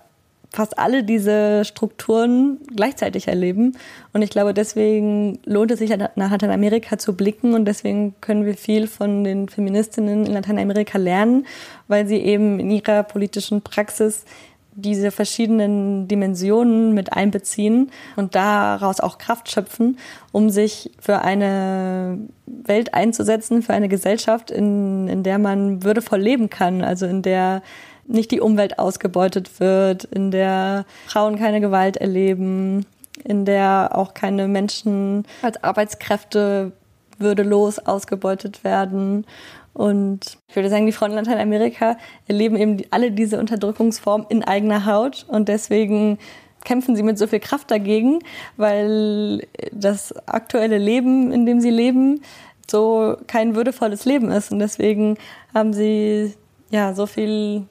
fast 0.53 0.79
alle 0.79 1.03
diese 1.03 1.65
Strukturen 1.65 2.59
gleichzeitig 2.77 3.27
erleben. 3.29 3.77
Und 4.13 4.21
ich 4.21 4.31
glaube, 4.31 4.53
deswegen 4.53 5.39
lohnt 5.47 5.71
es 5.71 5.79
sich, 5.79 5.91
nach 5.91 6.31
Lateinamerika 6.31 6.99
zu 6.99 7.17
blicken 7.17 7.55
und 7.55 7.65
deswegen 7.65 8.15
können 8.21 8.45
wir 8.45 8.55
viel 8.55 8.87
von 8.87 9.25
den 9.25 9.49
Feministinnen 9.49 10.27
in 10.27 10.33
Lateinamerika 10.33 10.99
lernen, 10.99 11.47
weil 11.89 12.07
sie 12.07 12.19
eben 12.19 12.61
in 12.61 12.71
ihrer 12.71 13.03
politischen 13.03 13.63
Praxis 13.63 14.25
diese 14.75 15.11
verschiedenen 15.11 16.09
Dimensionen 16.09 16.93
mit 16.95 17.13
einbeziehen 17.13 17.91
und 18.17 18.35
daraus 18.35 19.01
auch 19.01 19.19
Kraft 19.19 19.51
schöpfen, 19.51 19.99
um 20.33 20.51
sich 20.51 20.91
für 20.99 21.21
eine 21.21 22.19
Welt 22.47 22.95
einzusetzen, 22.95 23.63
für 23.63 23.75
eine 23.75 23.89
Gesellschaft, 23.89 24.51
in, 24.51 25.09
in 25.09 25.23
der 25.23 25.39
man 25.39 25.85
würdevoll 25.85 26.21
leben 26.21 26.49
kann, 26.49 26.83
also 26.83 27.07
in 27.07 27.23
der 27.23 27.63
nicht 28.07 28.31
die 28.31 28.41
Umwelt 28.41 28.79
ausgebeutet 28.79 29.61
wird, 29.61 30.05
in 30.05 30.31
der 30.31 30.85
Frauen 31.07 31.39
keine 31.39 31.61
Gewalt 31.61 31.97
erleben, 31.99 32.87
in 33.25 33.45
der 33.45 33.91
auch 33.93 34.15
keine 34.15 34.49
Menschen 34.49 35.25
als 35.43 35.63
Arbeitskräfte 35.63 36.73
würdelos 37.19 37.79
ausgebeutet 37.79 38.65
werden 38.65 39.25
und 39.75 40.39
ich 40.49 40.57
würde 40.57 40.69
sagen, 40.69 40.87
die 40.87 40.93
Frauen 40.93 41.13
in 41.13 41.17
Lateinamerika 41.17 41.97
erleben 42.29 42.57
eben 42.57 42.83
alle 42.91 43.11
diese 43.11 43.39
Unterdrückungsformen 43.39 44.27
in 44.29 44.45
eigener 44.45 44.85
Haut. 44.85 45.25
Und 45.29 45.49
deswegen 45.49 46.19
kämpfen 46.65 46.95
sie 46.95 47.03
mit 47.03 47.19
so 47.19 47.27
viel 47.27 47.41
Kraft 47.41 47.71
dagegen, 47.71 48.19
weil 48.57 49.47
das 49.73 50.15
aktuelle 50.27 50.79
Leben, 50.79 51.33
in 51.33 51.47
dem 51.47 51.61
sie 51.61 51.71
leben, 51.71 52.23
so 52.71 53.17
kein 53.27 53.55
würdevolles 53.55 54.05
Leben 54.05 54.31
ist. 54.31 54.53
Und 54.53 54.59
deswegen 54.59 55.17
haben 55.55 55.73
sie 55.73 56.35
ja 56.71 56.95
so 56.95 57.07
viel 57.07 57.67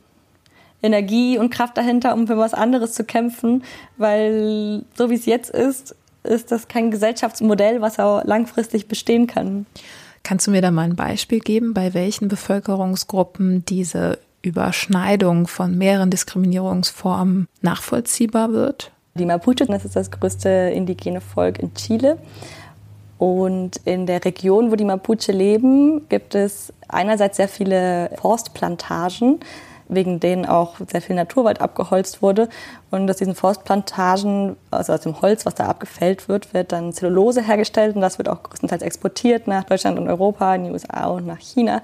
Energie 0.83 1.37
und 1.37 1.51
Kraft 1.51 1.77
dahinter, 1.77 2.13
um 2.13 2.25
für 2.25 2.37
was 2.37 2.55
anderes 2.55 2.93
zu 2.93 3.03
kämpfen, 3.03 3.63
weil 3.97 4.83
so 4.95 5.11
wie 5.11 5.15
es 5.15 5.27
jetzt 5.27 5.51
ist, 5.51 5.95
ist 6.23 6.51
das 6.51 6.67
kein 6.67 6.91
Gesellschaftsmodell, 6.91 7.81
was 7.81 7.99
auch 7.99 8.23
langfristig 8.23 8.87
bestehen 8.87 9.27
kann. 9.27 9.67
Kannst 10.23 10.47
du 10.47 10.51
mir 10.51 10.61
da 10.61 10.71
mal 10.71 10.83
ein 10.83 10.95
Beispiel 10.95 11.39
geben, 11.39 11.73
bei 11.73 11.93
welchen 11.93 12.27
Bevölkerungsgruppen 12.27 13.65
diese 13.65 14.19
Überschneidung 14.41 15.47
von 15.47 15.77
mehreren 15.77 16.09
Diskriminierungsformen 16.09 17.47
nachvollziehbar 17.61 18.53
wird? 18.53 18.91
Die 19.15 19.25
Mapuche, 19.25 19.65
das 19.65 19.85
ist 19.85 19.95
das 19.95 20.09
größte 20.09 20.49
indigene 20.49 21.21
Volk 21.21 21.59
in 21.59 21.73
Chile. 21.73 22.17
Und 23.17 23.77
in 23.85 24.07
der 24.07 24.23
Region, 24.25 24.71
wo 24.71 24.75
die 24.75 24.85
Mapuche 24.85 25.31
leben, 25.31 26.07
gibt 26.09 26.33
es 26.33 26.73
einerseits 26.87 27.37
sehr 27.37 27.47
viele 27.47 28.09
Forstplantagen, 28.19 29.39
wegen 29.91 30.19
denen 30.19 30.45
auch 30.45 30.77
sehr 30.89 31.01
viel 31.01 31.15
Naturwald 31.15 31.61
abgeholzt 31.61 32.21
wurde. 32.21 32.49
Und 32.89 33.09
aus 33.09 33.17
diesen 33.17 33.35
Forstplantagen, 33.35 34.55
also 34.71 34.93
aus 34.93 35.01
dem 35.01 35.21
Holz, 35.21 35.45
was 35.45 35.53
da 35.53 35.65
abgefällt 35.65 36.29
wird, 36.29 36.53
wird 36.53 36.71
dann 36.71 36.93
Zellulose 36.93 37.41
hergestellt 37.41 37.95
und 37.95 38.01
das 38.01 38.17
wird 38.17 38.29
auch 38.29 38.41
größtenteils 38.41 38.81
exportiert 38.81 39.47
nach 39.47 39.65
Deutschland 39.65 39.99
und 39.99 40.07
Europa, 40.07 40.55
in 40.55 40.63
die 40.63 40.71
USA 40.71 41.07
und 41.07 41.27
nach 41.27 41.39
China. 41.39 41.83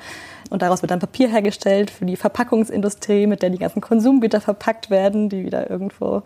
Und 0.49 0.61
daraus 0.61 0.81
wird 0.81 0.91
dann 0.91 0.99
Papier 0.99 1.27
hergestellt 1.27 1.91
für 1.91 2.05
die 2.05 2.15
Verpackungsindustrie, 2.15 3.27
mit 3.27 3.41
der 3.41 3.49
die 3.49 3.57
ganzen 3.57 3.81
Konsumgüter 3.81 4.39
verpackt 4.39 4.89
werden, 4.89 5.27
die 5.27 5.45
wieder 5.45 5.69
irgendwo 5.69 6.23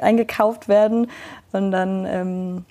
eingekauft 0.00 0.68
werden. 0.68 1.06
Und 1.52 1.70
dann 1.70 2.04
ähm, 2.06 2.64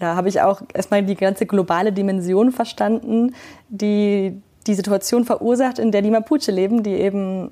ja, 0.00 0.16
habe 0.16 0.30
ich 0.30 0.40
auch 0.40 0.62
erstmal 0.72 1.02
die 1.02 1.16
ganze 1.16 1.44
globale 1.44 1.92
Dimension 1.92 2.52
verstanden, 2.52 3.34
die 3.68 4.40
die 4.66 4.74
Situation 4.74 5.24
verursacht, 5.24 5.78
in 5.78 5.90
der 5.90 6.02
die 6.02 6.10
Mapuche 6.10 6.50
leben, 6.50 6.82
die 6.82 6.94
eben 6.94 7.50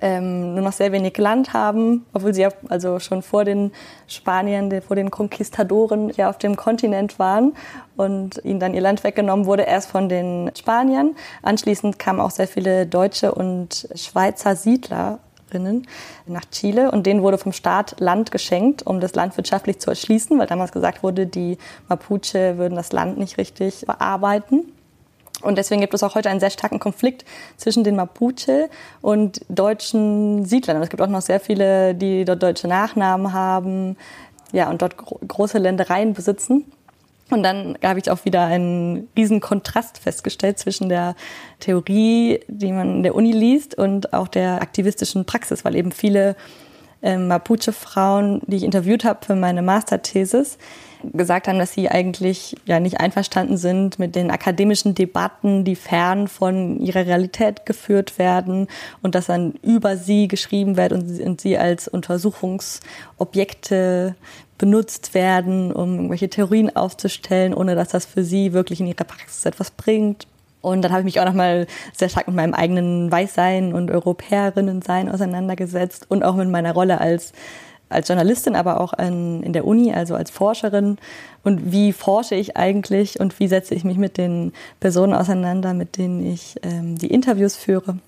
ähm, 0.00 0.54
nur 0.54 0.64
noch 0.64 0.72
sehr 0.72 0.92
wenig 0.92 1.16
Land 1.18 1.52
haben, 1.52 2.06
obwohl 2.12 2.32
sie 2.32 2.42
ja 2.42 2.48
also 2.68 2.98
schon 2.98 3.22
vor 3.22 3.44
den 3.44 3.72
Spaniern, 4.06 4.82
vor 4.82 4.96
den 4.96 5.10
Konquistadoren 5.10 6.10
ja 6.10 6.30
auf 6.30 6.38
dem 6.38 6.56
Kontinent 6.56 7.18
waren 7.18 7.54
und 7.96 8.40
ihnen 8.44 8.60
dann 8.60 8.74
ihr 8.74 8.80
Land 8.80 9.04
weggenommen 9.04 9.46
wurde, 9.46 9.62
erst 9.62 9.90
von 9.90 10.08
den 10.08 10.50
Spaniern. 10.56 11.14
Anschließend 11.42 11.98
kamen 11.98 12.20
auch 12.20 12.30
sehr 12.30 12.48
viele 12.48 12.86
deutsche 12.86 13.34
und 13.34 13.88
Schweizer 13.94 14.56
Siedlerinnen 14.56 15.86
nach 16.26 16.44
Chile 16.50 16.90
und 16.90 17.06
denen 17.06 17.22
wurde 17.22 17.38
vom 17.38 17.52
Staat 17.52 18.00
Land 18.00 18.30
geschenkt, 18.30 18.86
um 18.86 19.00
das 19.00 19.14
landwirtschaftlich 19.14 19.78
zu 19.78 19.90
erschließen, 19.90 20.38
weil 20.38 20.46
damals 20.46 20.72
gesagt 20.72 21.02
wurde, 21.02 21.26
die 21.26 21.58
Mapuche 21.88 22.56
würden 22.56 22.76
das 22.76 22.92
Land 22.92 23.18
nicht 23.18 23.36
richtig 23.36 23.84
bearbeiten. 23.86 24.72
Und 25.42 25.58
deswegen 25.58 25.80
gibt 25.80 25.94
es 25.94 26.02
auch 26.02 26.14
heute 26.14 26.30
einen 26.30 26.40
sehr 26.40 26.50
starken 26.50 26.78
Konflikt 26.78 27.24
zwischen 27.56 27.84
den 27.84 27.96
Mapuche 27.96 28.70
und 29.00 29.40
deutschen 29.48 30.44
Siedlern. 30.44 30.80
es 30.82 30.88
gibt 30.88 31.02
auch 31.02 31.08
noch 31.08 31.22
sehr 31.22 31.40
viele, 31.40 31.94
die 31.94 32.24
dort 32.24 32.42
deutsche 32.42 32.68
Nachnamen 32.68 33.32
haben, 33.32 33.96
ja, 34.52 34.70
und 34.70 34.82
dort 34.82 34.96
gro 34.96 35.18
große 35.26 35.58
Ländereien 35.58 36.12
besitzen. 36.12 36.64
Und 37.30 37.42
dann 37.42 37.78
habe 37.82 37.98
ich 37.98 38.10
auch 38.10 38.26
wieder 38.26 38.44
einen 38.44 39.08
riesen 39.16 39.40
Kontrast 39.40 39.98
festgestellt 39.98 40.58
zwischen 40.58 40.90
der 40.90 41.14
Theorie, 41.60 42.40
die 42.46 42.72
man 42.72 42.96
in 42.96 43.02
der 43.02 43.14
Uni 43.14 43.32
liest, 43.32 43.74
und 43.74 44.12
auch 44.12 44.28
der 44.28 44.60
aktivistischen 44.60 45.24
Praxis, 45.24 45.64
weil 45.64 45.74
eben 45.74 45.92
viele 45.92 46.36
äh, 47.00 47.16
Mapuche-Frauen, 47.16 48.42
die 48.46 48.56
ich 48.56 48.64
interviewt 48.64 49.04
habe 49.04 49.24
für 49.24 49.34
meine 49.34 49.62
Masterthesis, 49.62 50.58
gesagt 51.12 51.48
haben, 51.48 51.58
dass 51.58 51.72
sie 51.72 51.88
eigentlich 51.88 52.54
ja 52.64 52.80
nicht 52.80 53.00
einverstanden 53.00 53.56
sind 53.56 53.98
mit 53.98 54.14
den 54.14 54.30
akademischen 54.30 54.94
Debatten, 54.94 55.64
die 55.64 55.76
fern 55.76 56.28
von 56.28 56.78
ihrer 56.80 57.06
Realität 57.06 57.64
geführt 57.66 58.18
werden 58.18 58.68
und 59.02 59.14
dass 59.14 59.26
dann 59.26 59.54
über 59.62 59.96
sie 59.96 60.28
geschrieben 60.28 60.76
wird 60.76 60.92
und, 60.92 61.20
und 61.20 61.40
sie 61.40 61.56
als 61.58 61.88
Untersuchungsobjekte 61.88 64.14
benutzt 64.58 65.14
werden, 65.14 65.72
um 65.72 65.94
irgendwelche 65.94 66.30
Theorien 66.30 66.76
aufzustellen, 66.76 67.52
ohne 67.52 67.74
dass 67.74 67.88
das 67.88 68.06
für 68.06 68.22
sie 68.22 68.52
wirklich 68.52 68.80
in 68.80 68.86
ihrer 68.86 69.02
Praxis 69.04 69.44
etwas 69.44 69.72
bringt. 69.72 70.28
Und 70.60 70.82
dann 70.82 70.92
habe 70.92 71.00
ich 71.00 71.04
mich 71.04 71.20
auch 71.20 71.24
nochmal 71.24 71.66
sehr 71.92 72.08
stark 72.08 72.28
mit 72.28 72.36
meinem 72.36 72.54
eigenen 72.54 73.10
Weißsein 73.10 73.74
und 73.74 73.90
Europäerinnensein 73.90 75.08
auseinandergesetzt 75.08 76.06
und 76.08 76.22
auch 76.22 76.36
mit 76.36 76.48
meiner 76.48 76.72
Rolle 76.72 77.00
als 77.00 77.32
als 77.92 78.08
Journalistin, 78.08 78.56
aber 78.56 78.80
auch 78.80 78.92
in, 78.94 79.42
in 79.42 79.52
der 79.52 79.66
Uni, 79.66 79.92
also 79.92 80.14
als 80.14 80.30
Forscherin. 80.30 80.98
Und 81.44 81.72
wie 81.72 81.92
forsche 81.92 82.34
ich 82.34 82.56
eigentlich 82.56 83.20
und 83.20 83.38
wie 83.40 83.48
setze 83.48 83.74
ich 83.74 83.84
mich 83.84 83.98
mit 83.98 84.18
den 84.18 84.52
Personen 84.80 85.14
auseinander, 85.14 85.74
mit 85.74 85.96
denen 85.98 86.24
ich 86.24 86.56
ähm, 86.62 86.96
die 86.98 87.08
Interviews 87.08 87.56
führe. 87.56 87.98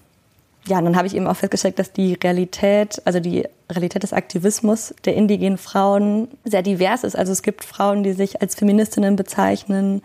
Ja, 0.66 0.78
und 0.78 0.86
dann 0.86 0.96
habe 0.96 1.06
ich 1.06 1.14
eben 1.14 1.26
auch 1.26 1.36
festgestellt, 1.36 1.78
dass 1.78 1.92
die 1.92 2.14
Realität, 2.14 3.02
also 3.04 3.20
die 3.20 3.46
Realität 3.70 4.02
des 4.02 4.14
Aktivismus 4.14 4.94
der 5.04 5.14
indigenen 5.14 5.58
Frauen 5.58 6.28
sehr 6.44 6.62
divers 6.62 7.04
ist. 7.04 7.16
Also 7.16 7.32
es 7.32 7.42
gibt 7.42 7.64
Frauen, 7.64 8.02
die 8.02 8.14
sich 8.14 8.40
als 8.40 8.54
Feministinnen 8.54 9.14
bezeichnen 9.14 10.00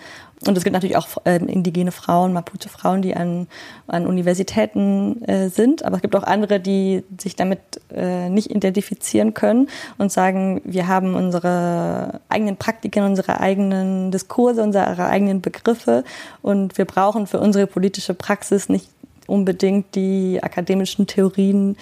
und 0.45 0.57
es 0.57 0.63
gibt 0.63 0.73
natürlich 0.73 0.95
auch 0.95 1.07
äh, 1.25 1.35
indigene 1.35 1.91
Frauen, 1.91 2.31
Mapuche-Frauen, 2.31 3.01
die 3.01 3.13
an, 3.13 3.47
an 3.87 4.07
Universitäten 4.07 5.21
äh, 5.23 5.49
sind. 5.49 5.83
Aber 5.83 5.97
es 5.97 6.01
gibt 6.01 6.15
auch 6.15 6.23
andere, 6.23 6.61
die 6.61 7.03
sich 7.19 7.35
damit 7.35 7.59
äh, 7.93 8.29
nicht 8.29 8.49
identifizieren 8.49 9.33
können 9.33 9.67
und 9.97 10.13
sagen, 10.13 10.61
wir 10.63 10.87
haben 10.87 11.15
unsere 11.15 12.21
eigenen 12.29 12.55
Praktiken, 12.55 13.03
unsere 13.03 13.41
eigenen 13.41 14.11
Diskurse, 14.11 14.63
unsere 14.63 15.07
eigenen 15.07 15.41
Begriffe 15.41 16.05
und 16.41 16.77
wir 16.77 16.85
brauchen 16.85 17.27
für 17.27 17.41
unsere 17.41 17.67
politische 17.67 18.13
Praxis 18.13 18.69
nicht 18.69 18.87
unbedingt 19.27 19.93
die 19.93 20.39
akademischen 20.41 21.05
Theorien, 21.05 21.75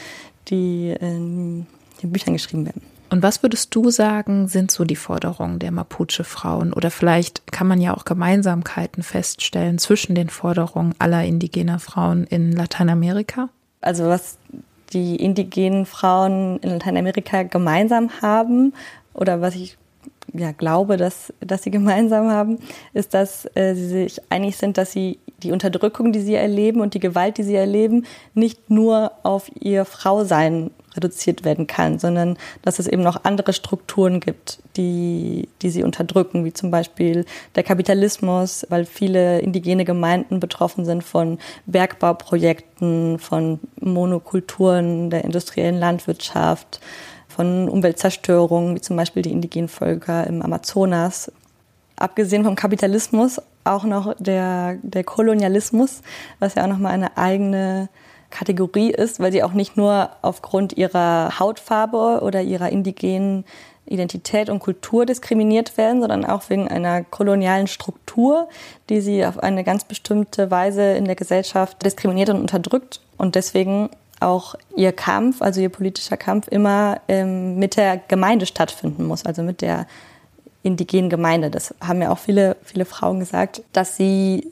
die 0.47 0.95
in 0.99 1.67
den 2.01 2.11
Büchern 2.11 2.33
geschrieben 2.33 2.65
werden. 2.65 2.96
Und 3.09 3.23
was 3.23 3.41
würdest 3.41 3.73
du 3.73 3.89
sagen, 3.89 4.47
sind 4.47 4.71
so 4.71 4.83
die 4.83 4.95
Forderungen 4.95 5.59
der 5.59 5.71
Mapuche-Frauen? 5.71 6.73
Oder 6.73 6.91
vielleicht 6.91 7.51
kann 7.51 7.67
man 7.67 7.79
ja 7.79 7.95
auch 7.95 8.05
Gemeinsamkeiten 8.05 9.01
feststellen 9.03 9.77
zwischen 9.77 10.13
den 10.13 10.29
Forderungen 10.29 10.93
aller 10.99 11.23
indigener 11.23 11.79
Frauen 11.79 12.25
in 12.25 12.51
Lateinamerika? 12.51 13.49
Also 13.81 14.05
was 14.05 14.37
die 14.93 15.15
indigenen 15.17 15.85
Frauen 15.85 16.59
in 16.59 16.71
Lateinamerika 16.71 17.43
gemeinsam 17.43 18.09
haben 18.21 18.73
oder 19.13 19.41
was 19.41 19.55
ich 19.55 19.77
ja, 20.33 20.51
glaube, 20.51 20.97
dass, 20.97 21.33
dass 21.39 21.63
sie 21.63 21.71
gemeinsam 21.71 22.29
haben, 22.29 22.59
ist, 22.93 23.13
dass 23.13 23.45
äh, 23.55 23.73
sie 23.75 23.87
sich 23.87 24.21
einig 24.29 24.57
sind, 24.57 24.77
dass 24.77 24.91
sie 24.91 25.19
die 25.43 25.51
Unterdrückung, 25.51 26.11
die 26.11 26.21
sie 26.21 26.35
erleben 26.35 26.81
und 26.81 26.93
die 26.93 26.99
Gewalt, 26.99 27.37
die 27.37 27.43
sie 27.43 27.55
erleben, 27.55 28.05
nicht 28.33 28.69
nur 28.69 29.11
auf 29.23 29.51
ihr 29.59 29.85
Frausein 29.85 30.71
reduziert 30.97 31.45
werden 31.45 31.67
kann, 31.67 31.99
sondern 31.99 32.37
dass 32.63 32.79
es 32.79 32.87
eben 32.87 33.03
noch 33.03 33.23
andere 33.23 33.53
Strukturen 33.53 34.19
gibt, 34.19 34.59
die, 34.75 35.47
die 35.61 35.69
sie 35.69 35.83
unterdrücken, 35.83 36.43
wie 36.43 36.53
zum 36.53 36.71
Beispiel 36.71 37.25
der 37.55 37.63
Kapitalismus, 37.63 38.65
weil 38.69 38.85
viele 38.85 39.39
indigene 39.39 39.85
Gemeinden 39.85 40.39
betroffen 40.39 40.85
sind 40.85 41.03
von 41.03 41.39
Bergbauprojekten, 41.65 43.19
von 43.19 43.59
Monokulturen 43.79 45.09
der 45.09 45.23
industriellen 45.23 45.79
Landwirtschaft, 45.79 46.81
von 47.27 47.69
Umweltzerstörungen, 47.69 48.75
wie 48.75 48.81
zum 48.81 48.97
Beispiel 48.97 49.21
die 49.21 49.31
indigenen 49.31 49.69
Völker 49.69 50.25
im 50.25 50.41
Amazonas. 50.41 51.31
Abgesehen 51.95 52.43
vom 52.43 52.55
Kapitalismus 52.55 53.39
auch 53.63 53.83
noch 53.83 54.15
der, 54.17 54.77
der 54.81 55.03
Kolonialismus, 55.03 56.01
was 56.39 56.55
ja 56.55 56.63
auch 56.63 56.67
nochmal 56.67 56.93
eine 56.93 57.17
eigene 57.17 57.89
Kategorie 58.29 58.91
ist, 58.91 59.19
weil 59.19 59.31
sie 59.31 59.43
auch 59.43 59.53
nicht 59.53 59.77
nur 59.77 60.09
aufgrund 60.21 60.77
ihrer 60.77 61.39
Hautfarbe 61.39 62.21
oder 62.21 62.41
ihrer 62.41 62.69
indigenen 62.69 63.45
Identität 63.85 64.49
und 64.49 64.59
Kultur 64.59 65.05
diskriminiert 65.05 65.77
werden, 65.77 66.01
sondern 66.01 66.25
auch 66.25 66.49
wegen 66.49 66.67
einer 66.67 67.03
kolonialen 67.03 67.67
Struktur, 67.67 68.49
die 68.89 69.01
sie 69.01 69.25
auf 69.25 69.39
eine 69.39 69.63
ganz 69.63 69.85
bestimmte 69.85 70.51
Weise 70.51 70.93
in 70.93 71.05
der 71.05 71.15
Gesellschaft 71.15 71.83
diskriminiert 71.85 72.29
und 72.29 72.39
unterdrückt 72.39 72.99
und 73.17 73.35
deswegen 73.35 73.89
auch 74.19 74.55
ihr 74.75 74.91
Kampf, 74.91 75.41
also 75.41 75.61
ihr 75.61 75.69
politischer 75.69 76.17
Kampf, 76.17 76.47
immer 76.47 76.99
ähm, 77.07 77.59
mit 77.59 77.77
der 77.77 77.97
Gemeinde 77.97 78.45
stattfinden 78.45 79.05
muss, 79.05 79.25
also 79.25 79.43
mit 79.43 79.61
der 79.61 79.85
indigenen 80.63 81.09
Gemeinde. 81.09 81.49
Das 81.49 81.73
haben 81.79 82.01
ja 82.01 82.11
auch 82.11 82.17
viele, 82.17 82.57
viele 82.63 82.85
Frauen 82.85 83.19
gesagt, 83.19 83.61
dass 83.73 83.95
sie 83.95 84.51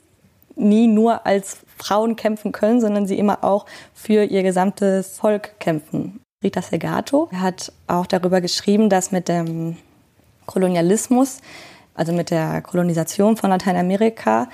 nie 0.54 0.86
nur 0.86 1.26
als 1.26 1.58
Frauen 1.76 2.16
kämpfen 2.16 2.52
können, 2.52 2.80
sondern 2.80 3.06
sie 3.06 3.18
immer 3.18 3.44
auch 3.44 3.66
für 3.94 4.24
ihr 4.24 4.42
gesamtes 4.42 5.18
Volk 5.18 5.58
kämpfen. 5.60 6.20
Rita 6.42 6.62
Segato 6.62 7.30
hat 7.32 7.72
auch 7.86 8.06
darüber 8.06 8.40
geschrieben, 8.40 8.88
dass 8.90 9.12
mit 9.12 9.28
dem 9.28 9.76
Kolonialismus, 10.46 11.38
also 11.94 12.12
mit 12.12 12.30
der 12.30 12.62
Kolonisation 12.62 13.36
von 13.36 13.50
Lateinamerika, 13.50 14.48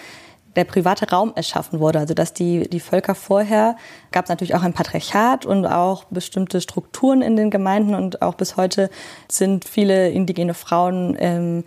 der 0.56 0.64
private 0.64 1.08
Raum 1.10 1.32
erschaffen 1.34 1.80
wurde. 1.80 1.98
Also 1.98 2.14
dass 2.14 2.32
die, 2.32 2.68
die 2.68 2.80
Völker 2.80 3.14
vorher 3.14 3.76
gab 4.10 4.26
es 4.26 4.28
natürlich 4.28 4.54
auch 4.54 4.62
ein 4.62 4.74
Patriarchat 4.74 5.46
und 5.46 5.66
auch 5.66 6.04
bestimmte 6.04 6.60
Strukturen 6.60 7.22
in 7.22 7.36
den 7.36 7.50
Gemeinden 7.50 7.94
und 7.94 8.22
auch 8.22 8.34
bis 8.34 8.56
heute 8.56 8.90
sind 9.30 9.64
viele 9.64 10.10
indigene 10.10 10.54
Frauen 10.54 11.16
ähm, 11.18 11.64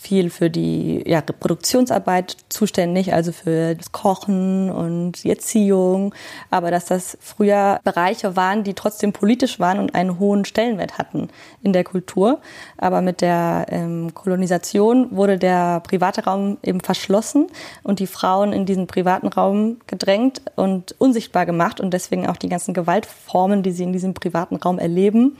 viel 0.00 0.30
für 0.30 0.48
die 0.48 1.02
ja, 1.06 1.18
Reproduktionsarbeit 1.18 2.36
zuständig, 2.48 3.12
also 3.12 3.32
für 3.32 3.74
das 3.74 3.90
Kochen 3.90 4.70
und 4.70 5.24
die 5.24 5.30
Erziehung, 5.30 6.14
aber 6.50 6.70
dass 6.70 6.86
das 6.86 7.18
früher 7.20 7.80
Bereiche 7.82 8.36
waren, 8.36 8.62
die 8.62 8.74
trotzdem 8.74 9.12
politisch 9.12 9.58
waren 9.58 9.80
und 9.80 9.94
einen 9.94 10.18
hohen 10.18 10.44
Stellenwert 10.44 10.98
hatten 10.98 11.28
in 11.62 11.72
der 11.72 11.82
Kultur. 11.82 12.40
Aber 12.76 13.02
mit 13.02 13.20
der 13.20 13.66
ähm, 13.70 14.14
Kolonisation 14.14 15.08
wurde 15.10 15.36
der 15.36 15.80
private 15.80 16.24
Raum 16.24 16.58
eben 16.62 16.80
verschlossen 16.80 17.48
und 17.82 17.98
die 17.98 18.06
Frauen 18.06 18.52
in 18.52 18.66
diesen 18.66 18.86
privaten 18.86 19.26
Raum 19.26 19.78
gedrängt 19.88 20.42
und 20.54 20.94
unsichtbar 20.98 21.44
gemacht 21.44 21.80
und 21.80 21.92
deswegen 21.92 22.26
auch 22.28 22.36
die 22.36 22.48
ganzen 22.48 22.72
Gewaltformen, 22.72 23.62
die 23.64 23.72
sie 23.72 23.82
in 23.82 23.92
diesem 23.92 24.14
privaten 24.14 24.56
Raum 24.56 24.78
erleben, 24.78 25.36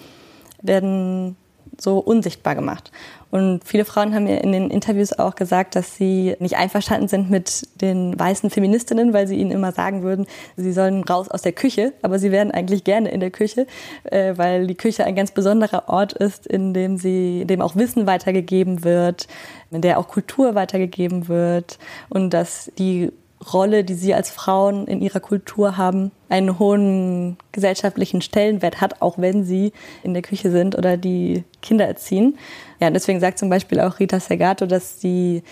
werden 0.60 1.36
so 1.80 1.98
unsichtbar 1.98 2.54
gemacht. 2.54 2.90
Und 3.30 3.62
viele 3.64 3.84
Frauen 3.84 4.14
haben 4.14 4.24
mir 4.24 4.42
in 4.42 4.52
den 4.52 4.70
Interviews 4.70 5.12
auch 5.12 5.34
gesagt, 5.34 5.76
dass 5.76 5.96
sie 5.96 6.34
nicht 6.38 6.56
einverstanden 6.56 7.08
sind 7.08 7.30
mit 7.30 7.68
den 7.80 8.18
weißen 8.18 8.48
Feministinnen, 8.48 9.12
weil 9.12 9.28
sie 9.28 9.36
ihnen 9.36 9.50
immer 9.50 9.72
sagen 9.72 10.02
würden, 10.02 10.26
sie 10.56 10.72
sollen 10.72 11.04
raus 11.04 11.28
aus 11.28 11.42
der 11.42 11.52
Küche, 11.52 11.92
aber 12.00 12.18
sie 12.18 12.32
wären 12.32 12.50
eigentlich 12.50 12.84
gerne 12.84 13.10
in 13.10 13.20
der 13.20 13.30
Küche, 13.30 13.66
äh, 14.04 14.34
weil 14.36 14.66
die 14.66 14.76
Küche 14.76 15.04
ein 15.04 15.14
ganz 15.14 15.30
besonderer 15.30 15.88
Ort 15.88 16.14
ist, 16.14 16.46
in 16.46 16.72
dem 16.72 16.96
sie, 16.96 17.42
in 17.42 17.48
dem 17.48 17.60
auch 17.60 17.76
Wissen 17.76 18.06
weitergegeben 18.06 18.82
wird, 18.82 19.28
in 19.70 19.82
der 19.82 19.98
auch 19.98 20.08
Kultur 20.08 20.54
weitergegeben 20.54 21.28
wird 21.28 21.78
und 22.08 22.30
dass 22.32 22.72
die 22.78 23.12
Rolle, 23.52 23.84
die 23.84 23.94
sie 23.94 24.14
als 24.14 24.30
Frauen 24.30 24.86
in 24.86 25.00
ihrer 25.00 25.20
Kultur 25.20 25.76
haben, 25.76 26.10
einen 26.28 26.58
hohen 26.58 27.36
gesellschaftlichen 27.52 28.20
Stellenwert 28.20 28.80
hat, 28.80 29.00
auch 29.00 29.18
wenn 29.18 29.44
sie 29.44 29.72
in 30.02 30.12
der 30.12 30.22
Küche 30.22 30.50
sind 30.50 30.76
oder 30.76 30.96
die 30.96 31.44
Kinder 31.62 31.86
erziehen. 31.86 32.36
Ja, 32.80 32.90
deswegen 32.90 33.20
sagt 33.20 33.38
zum 33.38 33.48
Beispiel 33.48 33.80
auch 33.80 34.00
Rita 34.00 34.20
Segato, 34.20 34.66
dass 34.66 34.98
die, 34.98 35.42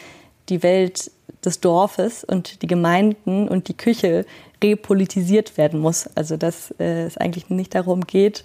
die 0.49 0.63
Welt 0.63 1.11
des 1.45 1.61
Dorfes 1.61 2.25
und 2.25 2.63
die 2.63 2.67
Gemeinden 2.67 3.49
und 3.49 3.69
die 3.69 3.77
Küche 3.77 4.27
repolitisiert 4.63 5.57
werden 5.57 5.81
muss. 5.81 6.09
Also 6.17 6.37
dass 6.37 6.73
äh, 6.79 7.05
es 7.05 7.17
eigentlich 7.17 7.51
nicht 7.51 7.75
darum 7.75 8.03
geht, 8.03 8.45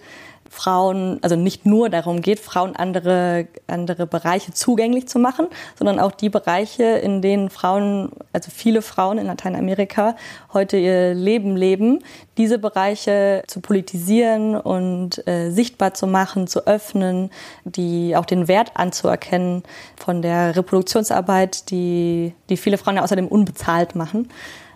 Frauen, 0.54 1.18
also 1.22 1.38
nicht 1.38 1.66
nur 1.66 1.90
darum 1.90 2.22
geht, 2.22 2.42
Frauen 2.42 2.76
andere, 2.76 3.48
andere 3.68 4.06
Bereiche 4.06 4.54
zugänglich 4.54 5.08
zu 5.08 5.18
machen, 5.18 5.48
sondern 5.80 5.98
auch 5.98 6.12
die 6.12 6.28
Bereiche, 6.30 6.84
in 6.84 7.22
denen 7.22 7.50
Frauen, 7.50 8.12
also 8.34 8.52
viele 8.54 8.82
Frauen 8.82 9.18
in 9.18 9.28
Lateinamerika 9.28 10.18
heute 10.52 10.76
ihr 10.76 11.14
Leben 11.14 11.56
leben, 11.56 12.00
diese 12.38 12.60
Bereiche 12.60 13.44
zu 13.48 13.62
politisieren 13.62 14.58
und 14.58 15.26
äh, 15.26 15.52
sichtbar 15.52 15.94
zu 15.94 16.06
machen, 16.06 16.48
zu 16.48 16.68
öffnen, 16.68 17.32
die 17.64 18.18
auch 18.18 18.26
den 18.26 18.50
Wert 18.50 18.72
anzuerkennen 18.74 19.64
von 19.96 20.22
der 20.22 20.58
Reproduktionsarbeit, 20.58 21.72
die, 21.72 22.34
die 22.50 22.58
viele 22.58 22.78
Frauen 22.78 22.98
ja 22.98 23.04
außerdem 23.04 23.28
unbezahlt 23.28 23.96
machen. 23.96 24.28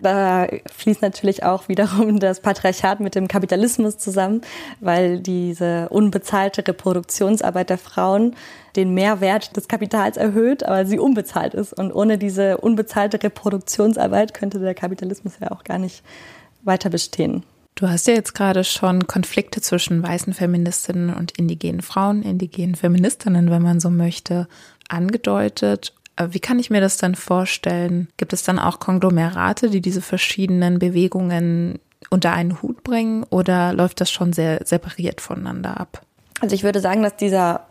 Da 0.01 0.47
fließt 0.71 1.01
natürlich 1.01 1.43
auch 1.43 1.67
wiederum 1.67 2.19
das 2.19 2.39
Patriarchat 2.39 2.99
mit 2.99 3.15
dem 3.15 3.27
Kapitalismus 3.27 3.97
zusammen, 3.97 4.41
weil 4.79 5.19
diese 5.19 5.89
unbezahlte 5.89 6.67
Reproduktionsarbeit 6.67 7.69
der 7.69 7.77
Frauen 7.77 8.36
den 8.75 8.93
Mehrwert 8.93 9.55
des 9.55 9.67
Kapitals 9.67 10.17
erhöht, 10.17 10.63
aber 10.63 10.86
sie 10.86 10.99
unbezahlt 10.99 11.53
ist. 11.53 11.73
Und 11.73 11.91
ohne 11.91 12.17
diese 12.17 12.58
unbezahlte 12.58 13.21
Reproduktionsarbeit 13.21 14.34
könnte 14.34 14.60
der 14.60 14.73
Kapitalismus 14.73 15.34
ja 15.39 15.51
auch 15.51 15.63
gar 15.63 15.79
nicht 15.79 16.03
weiter 16.63 16.89
bestehen. 16.89 17.43
Du 17.75 17.89
hast 17.89 18.08
ja 18.08 18.13
jetzt 18.13 18.34
gerade 18.34 18.63
schon 18.63 19.05
Konflikte 19.05 19.60
zwischen 19.60 20.01
weißen 20.01 20.34
Feministinnen 20.34 21.13
und 21.13 21.38
indigenen 21.38 21.81
Frauen, 21.81 22.23
indigenen 22.23 22.75
Feministinnen, 22.75 23.51
wenn 23.51 23.62
man 23.62 23.81
so 23.81 23.89
möchte, 23.89 24.47
angedeutet. 24.88 25.93
Äh, 26.15 26.28
wie 26.32 26.39
kann 26.39 26.60
ich 26.60 26.69
mir 26.69 26.82
das 26.82 26.97
dann 26.97 27.15
vorstellen? 27.15 28.08
Gibt 28.17 28.34
es 28.34 28.43
dann 28.43 28.60
auch 28.60 28.80
Konglomerate, 28.80 29.69
die 29.69 29.82
diese 29.82 30.01
verschiedenen 30.01 30.80
Bewegungen 30.80 31.80
unter 32.10 32.34
einen 32.34 32.62
Hut 32.62 32.84
bringen 32.84 33.23
oder 33.30 33.73
läuft 33.73 34.01
das 34.01 34.12
schon 34.12 34.34
sehr 34.34 34.62
separiert 34.65 35.21
voneinander 35.21 35.80
ab? 35.80 36.01
Also 36.41 36.56
ich 36.56 36.63
würde 36.63 36.80
sagen, 36.80 37.04
dass 37.04 37.15
dieser 37.15 37.67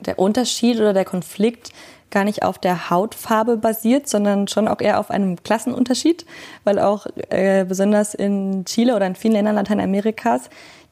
der 0.00 0.18
Unterschied 0.18 0.76
oder 0.76 0.92
der 0.92 1.04
Konflikt 1.04 1.70
gar 2.10 2.24
nicht 2.24 2.42
auf 2.42 2.58
der 2.58 2.90
Hautfarbe 2.90 3.56
basiert, 3.56 4.08
sondern 4.08 4.48
schon 4.48 4.68
auch 4.68 4.80
eher 4.80 5.00
auf 5.00 5.10
einem 5.10 5.42
Klassenunterschied, 5.42 6.24
weil 6.62 6.78
auch 6.78 7.06
äh, 7.30 7.64
besonders 7.64 8.14
in 8.14 8.64
Chile 8.66 8.94
oder 8.94 9.06
in 9.06 9.16
vielen 9.16 9.34
Ländern 9.34 9.56
Lateinamerikas 9.56 10.48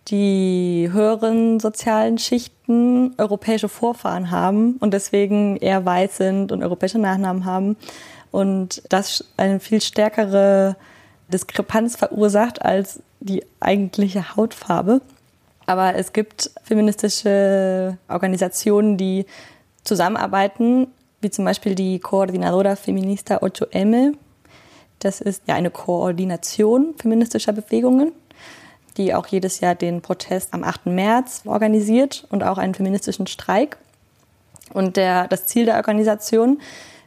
die 0.08 0.88
höheren 0.92 1.60
sozialen 1.60 2.18
Schichten 2.18 3.14
europäische 3.18 3.68
Vorfahren 3.68 4.30
haben 4.30 4.76
und 4.80 4.92
deswegen 4.92 5.56
eher 5.56 5.84
weiß 5.84 6.16
sind 6.16 6.52
und 6.52 6.62
europäische 6.62 6.98
Nachnamen 6.98 7.44
haben 7.44 7.76
und 8.30 8.82
das 8.88 9.24
eine 9.36 9.60
viel 9.60 9.80
stärkere 9.80 10.76
Diskrepanz 11.28 11.96
verursacht 11.96 12.62
als 12.62 13.00
die 13.20 13.44
eigentliche 13.60 14.36
Hautfarbe. 14.36 15.00
Aber 15.66 15.94
es 15.94 16.12
gibt 16.12 16.50
feministische 16.64 17.96
Organisationen, 18.08 18.96
die 18.96 19.26
zusammenarbeiten, 19.84 20.88
wie 21.20 21.30
zum 21.30 21.44
Beispiel 21.44 21.74
die 21.74 22.00
Coordinadora 22.00 22.74
Feminista 22.74 23.38
8M. 23.38 24.14
Das 24.98 25.20
ist 25.20 25.42
ja 25.46 25.54
eine 25.54 25.70
Koordination 25.70 26.94
feministischer 26.98 27.52
Bewegungen 27.52 28.12
die 28.96 29.14
auch 29.14 29.26
jedes 29.26 29.60
Jahr 29.60 29.74
den 29.74 30.02
Protest 30.02 30.52
am 30.52 30.64
8. 30.64 30.86
März 30.86 31.42
organisiert 31.44 32.26
und 32.30 32.42
auch 32.42 32.58
einen 32.58 32.74
feministischen 32.74 33.26
Streik. 33.26 33.76
Und 34.72 34.96
der, 34.96 35.28
das 35.28 35.46
Ziel 35.46 35.66
der 35.66 35.76
Organisation 35.76 36.60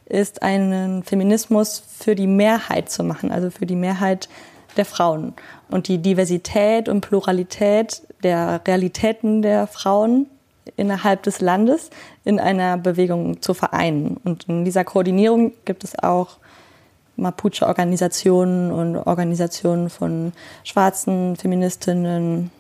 ist, 0.06 0.44
einen 0.44 1.04
Feminismus 1.04 1.84
für 1.98 2.16
die 2.16 2.28
Mehrheit 2.28 2.90
zu 2.90 3.04
machen, 3.04 3.32
also 3.32 3.50
für 3.50 3.66
die 3.66 3.76
Mehrheit 3.76 4.30
der 4.78 4.86
Frauen. 4.86 5.34
Und 5.70 5.88
die 5.88 5.98
Diversität 5.98 6.90
und 6.90 7.02
Pluralität 7.02 8.04
der 8.24 8.62
Realitäten 8.68 9.42
der 9.42 9.68
Frauen 9.68 10.28
innerhalb 10.78 11.24
des 11.24 11.42
Landes 11.42 11.90
in 12.24 12.40
einer 12.40 12.78
Bewegung 12.78 13.42
zu 13.42 13.54
vereinen. 13.54 14.18
Und 14.24 14.48
in 14.50 14.66
dieser 14.66 14.84
Koordinierung 14.84 15.54
gibt 15.64 15.84
es 15.84 15.98
auch 15.98 16.38
Mapuche-Organisationen 17.18 18.72
und 18.72 18.98
Organisationen 18.98 19.90
von 19.90 20.34
schwarzen 20.64 21.36
Feministinnen 21.36 22.52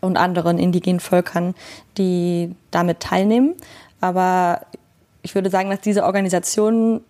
und 0.00 0.16
anderen 0.16 0.58
indigenen 0.58 1.00
Völkern, 1.00 1.54
die 1.98 2.54
damit 2.70 3.00
teilnehmen. 3.00 3.54
Aber 4.00 4.60
ich 5.22 5.34
würde 5.34 5.50
sagen, 5.50 5.70
dass 5.70 5.80
diese 5.80 6.04
Organisation 6.04 7.00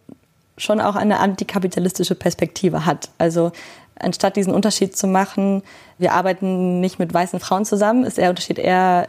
schon 0.56 0.80
auch 0.80 0.96
eine 0.96 1.20
antikapitalistische 1.20 2.14
Perspektive 2.14 2.86
hat. 2.86 3.10
Also 3.18 3.52
anstatt 3.98 4.36
diesen 4.36 4.54
Unterschied 4.54 4.96
zu 4.96 5.06
machen, 5.06 5.62
wir 5.98 6.12
arbeiten 6.12 6.80
nicht 6.80 6.98
mit 6.98 7.12
weißen 7.12 7.40
Frauen 7.40 7.64
zusammen, 7.64 8.04
ist 8.04 8.18
der 8.18 8.30
Unterschied 8.30 8.58
eher, 8.58 9.06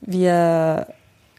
wir 0.00 0.86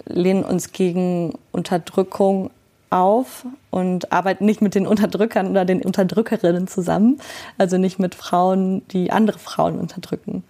lehnen 0.06 0.44
uns 0.44 0.72
gegen 0.72 1.34
Unterdrückung 1.52 2.52
auf 2.90 3.46
und 3.70 4.12
arbeiten 4.12 4.46
nicht 4.46 4.62
mit 4.62 4.76
den 4.76 4.88
Unterdrückern 4.88 5.50
oder 5.50 5.66
den 5.66 5.82
Unterdrückerinnen 5.82 6.68
zusammen, 6.68 7.20
also 7.58 7.78
nicht 7.78 8.00
mit 8.00 8.16
Frauen, 8.16 8.88
die 8.90 9.12
andere 9.12 9.40
Frauen 9.40 9.80
unterdrücken. 9.80 10.44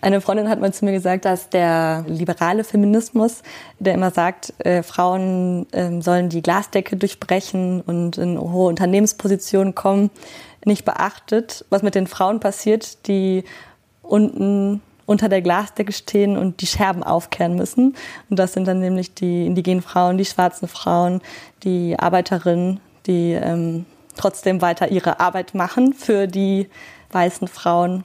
Eine 0.00 0.20
Freundin 0.20 0.48
hat 0.48 0.60
mal 0.60 0.74
zu 0.74 0.84
mir 0.84 0.92
gesagt, 0.92 1.24
dass 1.24 1.48
der 1.48 2.04
liberale 2.06 2.64
Feminismus, 2.64 3.42
der 3.78 3.94
immer 3.94 4.10
sagt, 4.10 4.52
äh, 4.58 4.82
Frauen 4.82 5.66
äh, 5.72 6.00
sollen 6.02 6.28
die 6.28 6.42
Glasdecke 6.42 6.96
durchbrechen 6.96 7.80
und 7.80 8.18
in 8.18 8.38
hohe 8.38 8.68
Unternehmenspositionen 8.68 9.74
kommen, 9.74 10.10
nicht 10.64 10.84
beachtet, 10.84 11.64
was 11.70 11.82
mit 11.82 11.94
den 11.94 12.06
Frauen 12.06 12.40
passiert, 12.40 13.06
die 13.06 13.44
unten 14.02 14.82
unter 15.06 15.28
der 15.28 15.40
Glasdecke 15.40 15.92
stehen 15.92 16.36
und 16.36 16.60
die 16.60 16.66
Scherben 16.66 17.02
aufkehren 17.02 17.54
müssen. 17.54 17.96
Und 18.28 18.38
das 18.38 18.52
sind 18.52 18.66
dann 18.66 18.80
nämlich 18.80 19.14
die 19.14 19.46
indigenen 19.46 19.82
Frauen, 19.82 20.18
die 20.18 20.24
schwarzen 20.24 20.68
Frauen, 20.68 21.22
die 21.62 21.98
Arbeiterinnen, 21.98 22.80
die 23.06 23.32
ähm, 23.32 23.86
trotzdem 24.16 24.60
weiter 24.60 24.90
ihre 24.90 25.20
Arbeit 25.20 25.54
machen 25.54 25.92
für 25.92 26.26
die 26.26 26.68
weißen 27.12 27.48
Frauen 27.48 28.04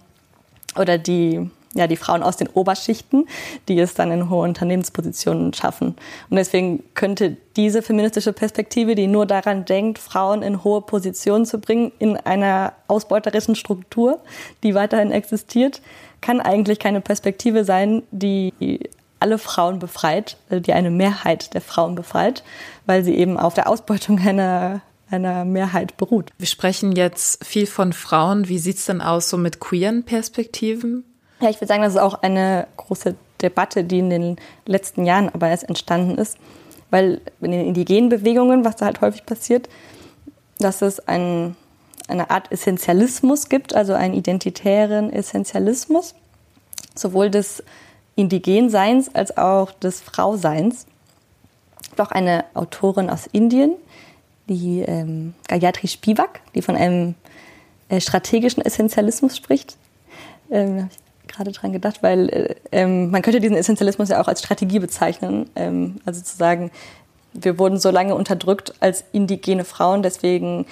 oder 0.78 0.98
die 0.98 1.50
ja, 1.74 1.88
die 1.88 1.96
Frauen 1.96 2.24
aus 2.24 2.38
den 2.38 2.50
Oberschichten, 2.50 3.28
die 3.68 3.80
es 3.80 3.94
dann 3.94 4.12
in 4.12 4.30
hohe 4.30 4.44
Unternehmenspositionen 4.44 5.54
schaffen. 5.54 5.96
Und 6.30 6.36
deswegen 6.36 6.84
könnte 6.96 7.38
diese 7.56 7.82
feministische 7.82 8.34
Perspektive, 8.34 8.96
die 8.96 9.08
nur 9.08 9.26
daran 9.26 9.66
denkt, 9.66 9.98
Frauen 9.98 10.42
in 10.42 10.64
hohe 10.64 10.82
Positionen 10.82 11.46
zu 11.46 11.60
bringen, 11.60 11.92
in 12.00 12.18
einer 12.18 12.74
ausbeuterischen 12.88 13.56
Struktur, 13.56 14.20
die 14.64 14.76
weiterhin 14.76 15.12
existiert, 15.12 15.82
kann 16.22 16.40
eigentlich 16.40 16.80
keine 16.80 17.02
Perspektive 17.02 17.66
sein, 17.66 18.04
die 18.12 18.80
alle 19.20 19.38
Frauen 19.38 19.80
befreit, 19.80 20.38
äh, 20.50 20.62
die 20.62 20.74
eine 20.74 20.92
Mehrheit 20.92 21.54
der 21.54 21.62
Frauen 21.62 21.96
befreit, 21.96 22.44
weil 22.86 23.04
sie 23.04 23.16
eben 23.16 23.38
auf 23.38 23.54
der 23.54 23.68
Ausbeutung 23.68 24.20
einer 24.20 24.82
einer 25.12 25.46
Mehrheit 25.46 25.98
beruht. 25.98 26.32
Wir 26.38 26.48
sprechen 26.48 26.94
jetzt 26.94 27.44
viel 27.46 27.68
von 27.68 27.94
Frauen. 27.94 28.48
Wie 28.48 28.60
sieht's 28.60 28.86
denn 28.86 29.02
aus 29.02 29.30
so 29.30 29.38
mit 29.38 29.60
queeren 29.60 30.04
Perspektiven? 30.04 31.04
Ja, 31.42 31.50
ich 31.50 31.58
würde 31.58 31.68
sagen, 31.68 31.82
das 31.84 31.94
ist 31.94 32.00
auch 32.00 32.22
eine 32.22 32.68
große 32.78 33.16
Debatte, 33.42 33.84
die 33.84 34.00
in 34.00 34.10
den 34.10 34.36
letzten 34.66 35.06
Jahren 35.06 35.30
aber 35.30 35.50
erst 35.50 35.68
entstanden 35.68 36.18
ist, 36.18 36.38
weil 36.92 37.22
in 37.42 37.52
den 37.52 37.66
indigenen 37.66 38.10
Bewegungen, 38.10 38.64
was 38.64 38.78
da 38.78 38.86
halt 38.86 39.02
häufig 39.02 39.26
passiert, 39.26 39.68
dass 40.60 40.82
es 40.82 41.06
ein 41.08 41.56
eine 42.08 42.30
Art 42.30 42.52
Essentialismus 42.52 43.50
gibt, 43.50 43.76
also 43.76 43.94
einen 43.94 44.14
identitären 44.14 45.12
Essentialismus, 45.12 46.16
sowohl 46.96 47.30
des 47.30 47.64
Indigenseins 48.16 49.14
als 49.14 49.38
auch 49.38 49.72
des 49.72 50.02
Frauseins. 50.02 50.86
Doch 51.96 52.12
eine 52.12 52.46
Autorin 52.54 53.10
aus 53.10 53.28
Indien, 53.28 53.76
die 54.48 54.82
ähm, 54.82 55.34
Gayatri 55.48 55.88
Spivak, 55.88 56.42
die 56.56 56.62
von 56.62 56.76
einem 56.76 57.16
äh, 57.90 58.00
strategischen 58.00 58.64
Essentialismus 58.64 59.36
spricht. 59.36 59.78
Ähm, 60.50 60.90
gerade 61.28 61.52
dran 61.52 61.72
gedacht, 61.72 62.04
weil 62.04 62.30
äh, 62.30 62.56
ähm, 62.72 63.12
man 63.12 63.22
könnte 63.22 63.40
diesen 63.40 63.58
Essentialismus 63.58 64.10
ja 64.10 64.22
auch 64.22 64.28
als 64.28 64.40
Strategie 64.40 64.80
bezeichnen. 64.80 65.50
Ähm, 65.56 66.02
also 66.06 66.22
zu 66.22 66.36
sagen, 66.36 66.72
wir 67.34 67.58
wurden 67.58 67.80
so 67.80 67.90
lange 67.90 68.16
unterdrückt 68.16 68.74
als 68.80 69.04
indigene 69.14 69.64
Frauen, 69.64 70.04
deswegen 70.04 70.66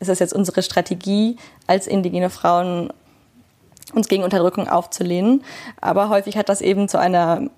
ist 0.00 0.08
es 0.08 0.18
jetzt 0.18 0.34
unsere 0.34 0.62
Strategie, 0.62 1.36
als 1.66 1.86
indigene 1.86 2.30
Frauen 2.30 2.92
uns 3.94 4.08
gegen 4.08 4.24
Unterdrückung 4.24 4.68
aufzulehnen. 4.68 5.42
Aber 5.80 6.08
häufig 6.08 6.36
hat 6.36 6.48
das 6.48 6.60
eben 6.60 6.88
zu 6.88 6.98
einer 6.98 7.48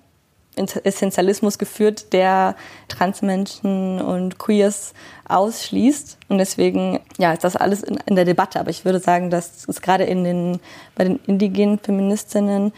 Essentialismus 0.55 1.57
geführt, 1.57 2.11
der 2.11 2.55
Transmenschen 2.87 4.01
und 4.01 4.39
Queers 4.39 4.93
ausschließt. 5.27 6.17
Und 6.27 6.37
deswegen, 6.37 6.99
ja, 7.17 7.33
ist 7.33 7.43
das 7.43 7.55
alles 7.55 7.83
in, 7.83 7.97
in 8.05 8.15
der 8.15 8.25
Debatte. 8.25 8.59
Aber 8.59 8.69
ich 8.69 8.85
würde 8.85 8.99
sagen, 8.99 9.29
dass 9.29 9.67
es 9.67 9.81
gerade 9.81 10.03
in 10.03 10.23
den, 10.23 10.59
bei 10.95 11.05
den 11.05 11.19
indigenen 11.27 11.79
Feministinnen 11.79 12.73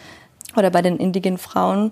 oder 0.56 0.70
bei 0.70 0.82
den 0.82 0.98
indigenen 0.98 1.38
Frauen 1.38 1.92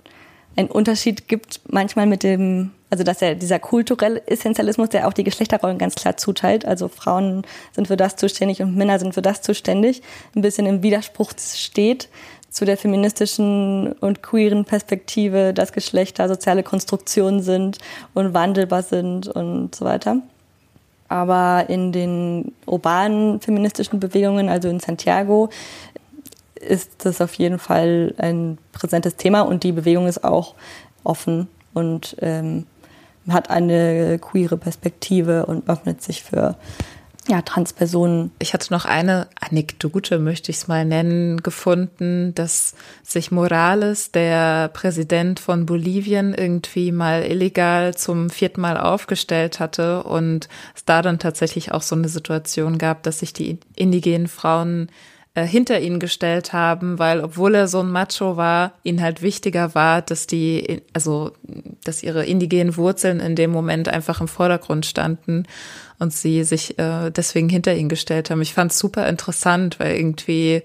einen 0.55 0.69
Unterschied 0.69 1.27
gibt, 1.27 1.61
manchmal 1.69 2.05
mit 2.05 2.23
dem, 2.23 2.71
also 2.89 3.03
dass 3.03 3.21
er 3.21 3.35
dieser 3.35 3.59
kulturelle 3.59 4.25
Essentialismus, 4.27 4.89
der 4.89 5.07
auch 5.07 5.13
die 5.13 5.23
Geschlechterrollen 5.23 5.77
ganz 5.77 5.95
klar 5.95 6.17
zuteilt, 6.17 6.65
also 6.65 6.87
Frauen 6.87 7.43
sind 7.73 7.87
für 7.87 7.97
das 7.97 8.15
zuständig 8.15 8.61
und 8.61 8.75
Männer 8.75 8.99
sind 8.99 9.13
für 9.13 9.21
das 9.21 9.41
zuständig, 9.41 10.01
ein 10.35 10.41
bisschen 10.41 10.65
im 10.65 10.81
Widerspruch 10.81 11.31
steht 11.37 12.09
zu 12.49 12.65
der 12.65 12.77
feministischen 12.77 13.91
und 13.93 14.23
queeren 14.23 14.65
Perspektive, 14.65 15.53
dass 15.53 15.71
Geschlechter 15.71 16.27
soziale 16.27 16.63
Konstruktionen 16.63 17.41
sind 17.41 17.77
und 18.15 18.33
wandelbar 18.33 18.81
sind 18.81 19.27
und 19.27 19.75
so 19.75 19.85
weiter. 19.85 20.17
Aber 21.09 21.69
in 21.69 21.91
den 21.91 22.53
urbanen 22.65 23.39
feministischen 23.39 23.99
Bewegungen, 23.99 24.49
also 24.49 24.67
in 24.67 24.79
Santiago, 24.79 25.49
ist 26.55 27.05
das 27.05 27.21
auf 27.21 27.35
jeden 27.35 27.59
Fall 27.59 28.13
ein 28.17 28.57
präsentes 28.71 29.15
Thema 29.15 29.41
und 29.41 29.63
die 29.63 29.71
Bewegung 29.71 30.07
ist 30.07 30.23
auch 30.23 30.55
offen 31.03 31.47
und 31.73 32.15
ähm, 32.19 32.65
hat 33.27 33.49
eine 33.49 34.19
queere 34.19 34.57
Perspektive 34.57 35.45
und 35.45 35.69
öffnet 35.69 36.01
sich 36.01 36.23
für 36.23 36.55
ja, 37.29 37.43
Transpersonen. 37.43 38.31
Ich 38.39 38.53
hatte 38.53 38.73
noch 38.73 38.85
eine 38.85 39.27
Anekdote, 39.39 40.17
möchte 40.17 40.49
ich 40.49 40.57
es 40.57 40.67
mal 40.67 40.83
nennen, 40.83 41.43
gefunden, 41.43 42.33
dass 42.33 42.73
sich 43.03 43.29
Morales, 43.29 44.11
der 44.11 44.69
Präsident 44.69 45.39
von 45.39 45.67
Bolivien, 45.67 46.33
irgendwie 46.33 46.91
mal 46.91 47.23
illegal 47.23 47.95
zum 47.95 48.31
vierten 48.31 48.61
Mal 48.61 48.77
aufgestellt 48.77 49.59
hatte 49.59 50.03
und 50.03 50.49
es 50.75 50.85
da 50.85 51.03
dann 51.03 51.19
tatsächlich 51.19 51.71
auch 51.71 51.83
so 51.83 51.95
eine 51.95 52.09
Situation 52.09 52.79
gab, 52.79 53.03
dass 53.03 53.19
sich 53.19 53.31
die 53.31 53.59
indigenen 53.75 54.27
Frauen 54.27 54.89
äh, 55.39 55.47
hinter 55.47 55.79
ihn 55.79 55.99
gestellt 55.99 56.51
haben, 56.51 56.99
weil 56.99 57.21
obwohl 57.21 57.55
er 57.55 57.67
so 57.67 57.79
ein 57.79 57.91
Macho 57.91 58.35
war, 58.35 58.73
ihnen 58.83 59.01
halt 59.01 59.21
wichtiger 59.21 59.73
war, 59.73 60.01
dass 60.01 60.27
die, 60.27 60.81
also 60.93 61.31
dass 61.83 62.03
ihre 62.03 62.25
indigenen 62.25 62.75
Wurzeln 62.75 63.19
in 63.19 63.35
dem 63.35 63.51
Moment 63.51 63.87
einfach 63.87 64.19
im 64.19 64.27
Vordergrund 64.27 64.85
standen 64.85 65.45
und 65.97 66.13
sie 66.13 66.43
sich 66.43 66.77
äh, 66.77 67.09
deswegen 67.11 67.47
hinter 67.47 67.73
ihn 67.73 67.87
gestellt 67.87 68.29
haben. 68.29 68.41
Ich 68.41 68.53
fand 68.53 68.71
es 68.71 68.79
super 68.79 69.07
interessant, 69.07 69.79
weil 69.79 69.95
irgendwie, 69.95 70.61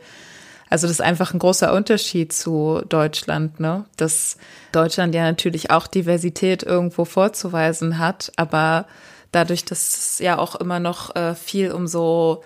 also 0.69 0.87
das 0.87 0.97
ist 0.97 1.03
einfach 1.03 1.33
ein 1.33 1.39
großer 1.39 1.73
Unterschied 1.73 2.33
zu 2.33 2.83
Deutschland, 2.89 3.61
ne? 3.61 3.85
Dass 3.97 4.39
Deutschland 4.73 5.15
ja 5.15 5.23
natürlich 5.23 5.71
auch 5.71 5.87
Diversität 5.87 6.65
irgendwo 6.65 7.05
vorzuweisen 7.05 7.99
hat, 7.99 8.33
aber 8.37 8.87
dadurch, 9.31 9.65
dass 9.65 9.97
es 9.97 10.19
ja 10.19 10.39
auch 10.39 10.57
immer 10.57 10.81
noch 10.81 11.15
äh, 11.15 11.35
viel 11.35 11.71
um 11.71 11.87
so 11.87 12.43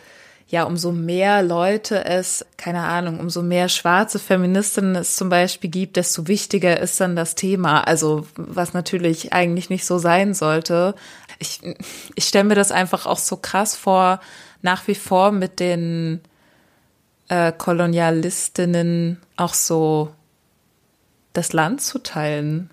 ja, 0.50 0.64
umso 0.64 0.92
mehr 0.92 1.42
Leute 1.42 2.06
es, 2.06 2.44
keine 2.56 2.82
Ahnung, 2.84 3.20
umso 3.20 3.42
mehr 3.42 3.68
schwarze 3.68 4.18
Feministinnen 4.18 4.96
es 4.96 5.14
zum 5.16 5.28
Beispiel 5.28 5.68
gibt, 5.68 5.96
desto 5.96 6.26
wichtiger 6.26 6.80
ist 6.80 6.98
dann 7.00 7.16
das 7.16 7.34
Thema. 7.34 7.86
Also, 7.86 8.26
was 8.34 8.72
natürlich 8.72 9.34
eigentlich 9.34 9.68
nicht 9.68 9.84
so 9.84 9.98
sein 9.98 10.32
sollte. 10.32 10.94
Ich, 11.38 11.60
ich 12.14 12.24
stelle 12.24 12.44
mir 12.44 12.54
das 12.54 12.72
einfach 12.72 13.04
auch 13.04 13.18
so 13.18 13.36
krass 13.36 13.76
vor, 13.76 14.20
nach 14.62 14.88
wie 14.88 14.94
vor 14.94 15.32
mit 15.32 15.60
den 15.60 16.22
äh, 17.28 17.52
Kolonialistinnen 17.52 19.20
auch 19.36 19.52
so 19.52 20.08
das 21.34 21.52
Land 21.52 21.82
zu 21.82 21.98
teilen. 21.98 22.70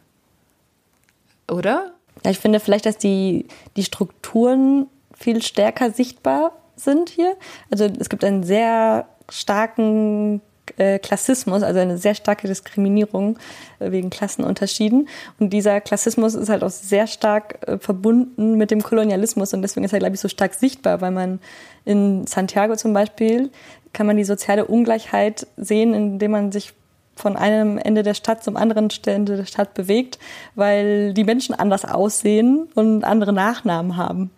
Oder? 1.52 1.92
Ich 2.24 2.40
finde 2.40 2.62
vielleicht, 2.62 2.86
dass 2.86 2.98
die, 2.98 3.50
die 3.76 3.84
Strukturen 3.84 4.88
viel 5.14 5.44
stärker 5.44 5.92
sichtbar 5.92 6.54
sind 6.76 7.10
hier. 7.10 7.36
Also 7.72 7.86
es 7.86 8.10
gibt 8.10 8.24
einen 8.24 8.44
sehr 8.44 9.08
starken 9.30 10.42
äh, 10.78 11.00
Klassismus, 11.00 11.64
also 11.64 11.80
eine 11.80 11.98
sehr 11.98 12.16
starke 12.16 12.48
Diskriminierung 12.48 13.38
äh, 13.80 13.92
wegen 13.92 14.10
Klassenunterschieden. 14.10 15.08
Und 15.40 15.52
dieser 15.52 15.80
Klassismus 15.82 16.34
ist 16.36 16.50
halt 16.50 16.64
auch 16.64 16.70
sehr 16.70 17.08
stark 17.08 17.68
äh, 17.68 17.78
verbunden 17.78 18.56
mit 18.58 18.72
dem 18.72 18.82
Kolonialismus 18.82 19.54
und 19.54 19.62
deswegen 19.62 19.86
ist 19.86 19.94
er, 19.94 20.00
glaube 20.00 20.16
ich, 20.16 20.22
so 20.22 20.28
stark 20.28 20.54
sichtbar, 20.54 21.02
weil 21.02 21.12
man 21.12 21.40
in 21.86 22.26
Santiago 22.28 22.76
zum 22.76 22.94
Beispiel 22.94 23.52
kann 23.94 24.08
man 24.08 24.18
die 24.18 24.24
soziale 24.24 24.66
Ungleichheit 24.66 25.48
sehen, 25.56 25.94
indem 25.94 26.32
man 26.32 26.52
sich 26.52 26.74
von 27.16 27.38
einem 27.38 27.78
Ende 27.78 28.04
der 28.04 28.14
Stadt 28.14 28.44
zum 28.44 28.58
anderen 28.58 28.90
Ende 29.06 29.38
der 29.38 29.46
Stadt 29.46 29.74
bewegt, 29.74 30.20
weil 30.56 31.14
die 31.14 31.24
Menschen 31.24 31.56
anders 31.56 31.86
aussehen 31.86 32.68
und 32.76 33.06
andere 33.06 33.32
Nachnamen 33.32 33.96
haben. 33.96 34.32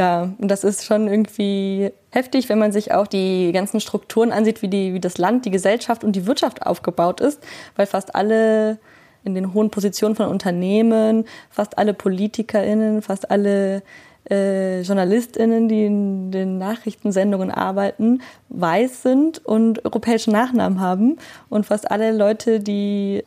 Ja, 0.00 0.32
und 0.38 0.50
das 0.50 0.64
ist 0.64 0.86
schon 0.86 1.08
irgendwie 1.08 1.92
heftig, 2.10 2.48
wenn 2.48 2.58
man 2.58 2.72
sich 2.72 2.90
auch 2.90 3.06
die 3.06 3.52
ganzen 3.52 3.80
Strukturen 3.80 4.32
ansieht, 4.32 4.62
wie, 4.62 4.68
die, 4.68 4.94
wie 4.94 5.00
das 5.00 5.18
Land, 5.18 5.44
die 5.44 5.50
Gesellschaft 5.50 6.04
und 6.04 6.16
die 6.16 6.26
Wirtschaft 6.26 6.64
aufgebaut 6.64 7.20
ist, 7.20 7.38
weil 7.76 7.84
fast 7.84 8.14
alle 8.14 8.78
in 9.24 9.34
den 9.34 9.52
hohen 9.52 9.68
Positionen 9.68 10.16
von 10.16 10.28
Unternehmen, 10.28 11.26
fast 11.50 11.76
alle 11.76 11.92
PolitikerInnen, 11.92 13.02
fast 13.02 13.30
alle 13.30 13.82
äh, 14.30 14.80
JournalistInnen, 14.80 15.68
die 15.68 15.84
in 15.84 16.30
den 16.30 16.56
Nachrichtensendungen 16.56 17.50
arbeiten, 17.50 18.22
weiß 18.48 19.02
sind 19.02 19.44
und 19.44 19.84
europäische 19.84 20.30
Nachnamen 20.30 20.80
haben. 20.80 21.18
Und 21.50 21.66
fast 21.66 21.90
alle 21.90 22.12
Leute, 22.12 22.60
die 22.60 23.22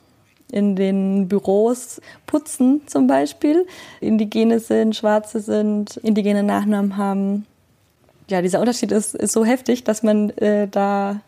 in 0.53 0.75
den 0.75 1.27
Büros 1.27 2.01
putzen 2.25 2.81
zum 2.85 3.07
Beispiel, 3.07 3.65
Indigene 3.99 4.59
sind, 4.59 4.95
Schwarze 4.95 5.39
sind, 5.39 5.97
indigene 5.97 6.43
Nachnamen 6.43 6.97
haben. 6.97 7.45
Ja, 8.29 8.41
dieser 8.41 8.59
Unterschied 8.59 8.91
ist, 8.91 9.15
ist 9.15 9.33
so 9.33 9.43
heftig, 9.43 9.83
dass 9.83 10.03
man 10.03 10.29
äh, 10.31 10.67
da 10.67 11.21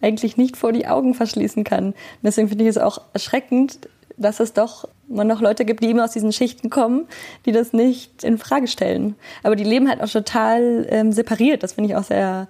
eigentlich 0.00 0.36
nicht 0.36 0.56
vor 0.56 0.72
die 0.72 0.86
Augen 0.86 1.14
verschließen 1.14 1.64
kann. 1.64 1.86
Und 1.86 1.96
deswegen 2.22 2.48
finde 2.48 2.64
ich 2.64 2.70
es 2.70 2.78
auch 2.78 3.00
erschreckend, 3.12 3.88
dass 4.16 4.40
es 4.40 4.52
doch 4.52 4.88
man 5.08 5.26
noch 5.26 5.40
Leute 5.40 5.64
gibt, 5.64 5.82
die 5.82 5.90
immer 5.90 6.04
aus 6.04 6.12
diesen 6.12 6.32
Schichten 6.32 6.70
kommen, 6.70 7.06
die 7.46 7.52
das 7.52 7.72
nicht 7.72 8.24
in 8.24 8.38
Frage 8.38 8.66
stellen. 8.66 9.14
Aber 9.42 9.56
die 9.56 9.64
leben 9.64 9.88
halt 9.88 10.00
auch 10.00 10.08
total 10.08 10.86
ähm, 10.90 11.12
separiert. 11.12 11.62
Das 11.62 11.74
finde 11.74 11.90
ich 11.90 11.96
auch 11.96 12.04
sehr 12.04 12.48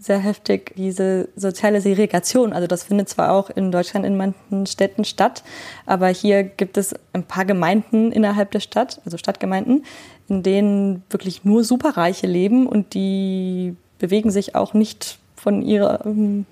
sehr 0.00 0.18
heftig 0.18 0.72
diese 0.76 1.28
soziale 1.36 1.82
Segregation. 1.82 2.54
Also 2.54 2.66
das 2.66 2.84
findet 2.84 3.10
zwar 3.10 3.32
auch 3.32 3.50
in 3.50 3.70
Deutschland 3.70 4.06
in 4.06 4.16
manchen 4.16 4.66
Städten 4.66 5.04
statt, 5.04 5.44
aber 5.84 6.08
hier 6.08 6.42
gibt 6.42 6.78
es 6.78 6.94
ein 7.12 7.24
paar 7.24 7.44
Gemeinden 7.44 8.10
innerhalb 8.10 8.50
der 8.50 8.60
Stadt, 8.60 9.00
also 9.04 9.18
Stadtgemeinden, 9.18 9.84
in 10.28 10.42
denen 10.42 11.02
wirklich 11.10 11.44
nur 11.44 11.64
Superreiche 11.64 12.26
leben 12.26 12.66
und 12.66 12.94
die 12.94 13.76
bewegen 13.98 14.30
sich 14.30 14.54
auch 14.54 14.72
nicht 14.72 15.18
von 15.36 15.60
ihrem 15.60 16.46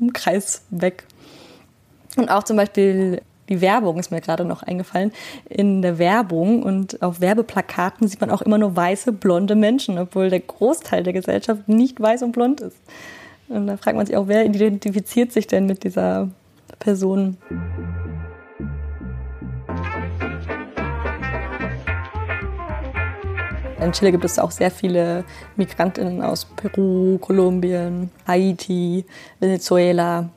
Umkreis 0.00 0.62
weg. 0.70 1.04
Und 2.16 2.30
auch 2.30 2.42
zum 2.42 2.56
Beispiel 2.56 3.22
die 3.52 3.60
Werbung 3.60 3.98
ist 3.98 4.10
mir 4.10 4.22
gerade 4.22 4.46
noch 4.46 4.62
eingefallen. 4.62 5.12
In 5.46 5.82
der 5.82 5.98
Werbung 5.98 6.62
und 6.62 7.02
auf 7.02 7.20
Werbeplakaten 7.20 8.08
sieht 8.08 8.20
man 8.20 8.30
auch 8.30 8.40
immer 8.40 8.56
nur 8.56 8.74
weiße, 8.74 9.12
blonde 9.12 9.54
Menschen, 9.54 9.98
obwohl 9.98 10.30
der 10.30 10.40
Großteil 10.40 11.02
der 11.02 11.12
Gesellschaft 11.12 11.68
nicht 11.68 12.00
weiß 12.00 12.22
und 12.22 12.32
blond 12.32 12.62
ist. 12.62 12.78
Und 13.48 13.66
da 13.66 13.76
fragt 13.76 13.98
man 13.98 14.06
sich 14.06 14.16
auch, 14.16 14.26
wer 14.26 14.46
identifiziert 14.46 15.32
sich 15.32 15.46
denn 15.46 15.66
mit 15.66 15.84
dieser 15.84 16.30
Person? 16.78 17.36
In 23.78 23.92
Chile 23.92 24.12
gibt 24.12 24.24
es 24.24 24.38
auch 24.38 24.50
sehr 24.50 24.70
viele 24.70 25.24
Migrantinnen 25.56 26.22
aus 26.22 26.46
Peru, 26.56 27.18
Kolumbien, 27.18 28.10
Haiti, 28.26 29.04
Venezuela, 29.40 30.30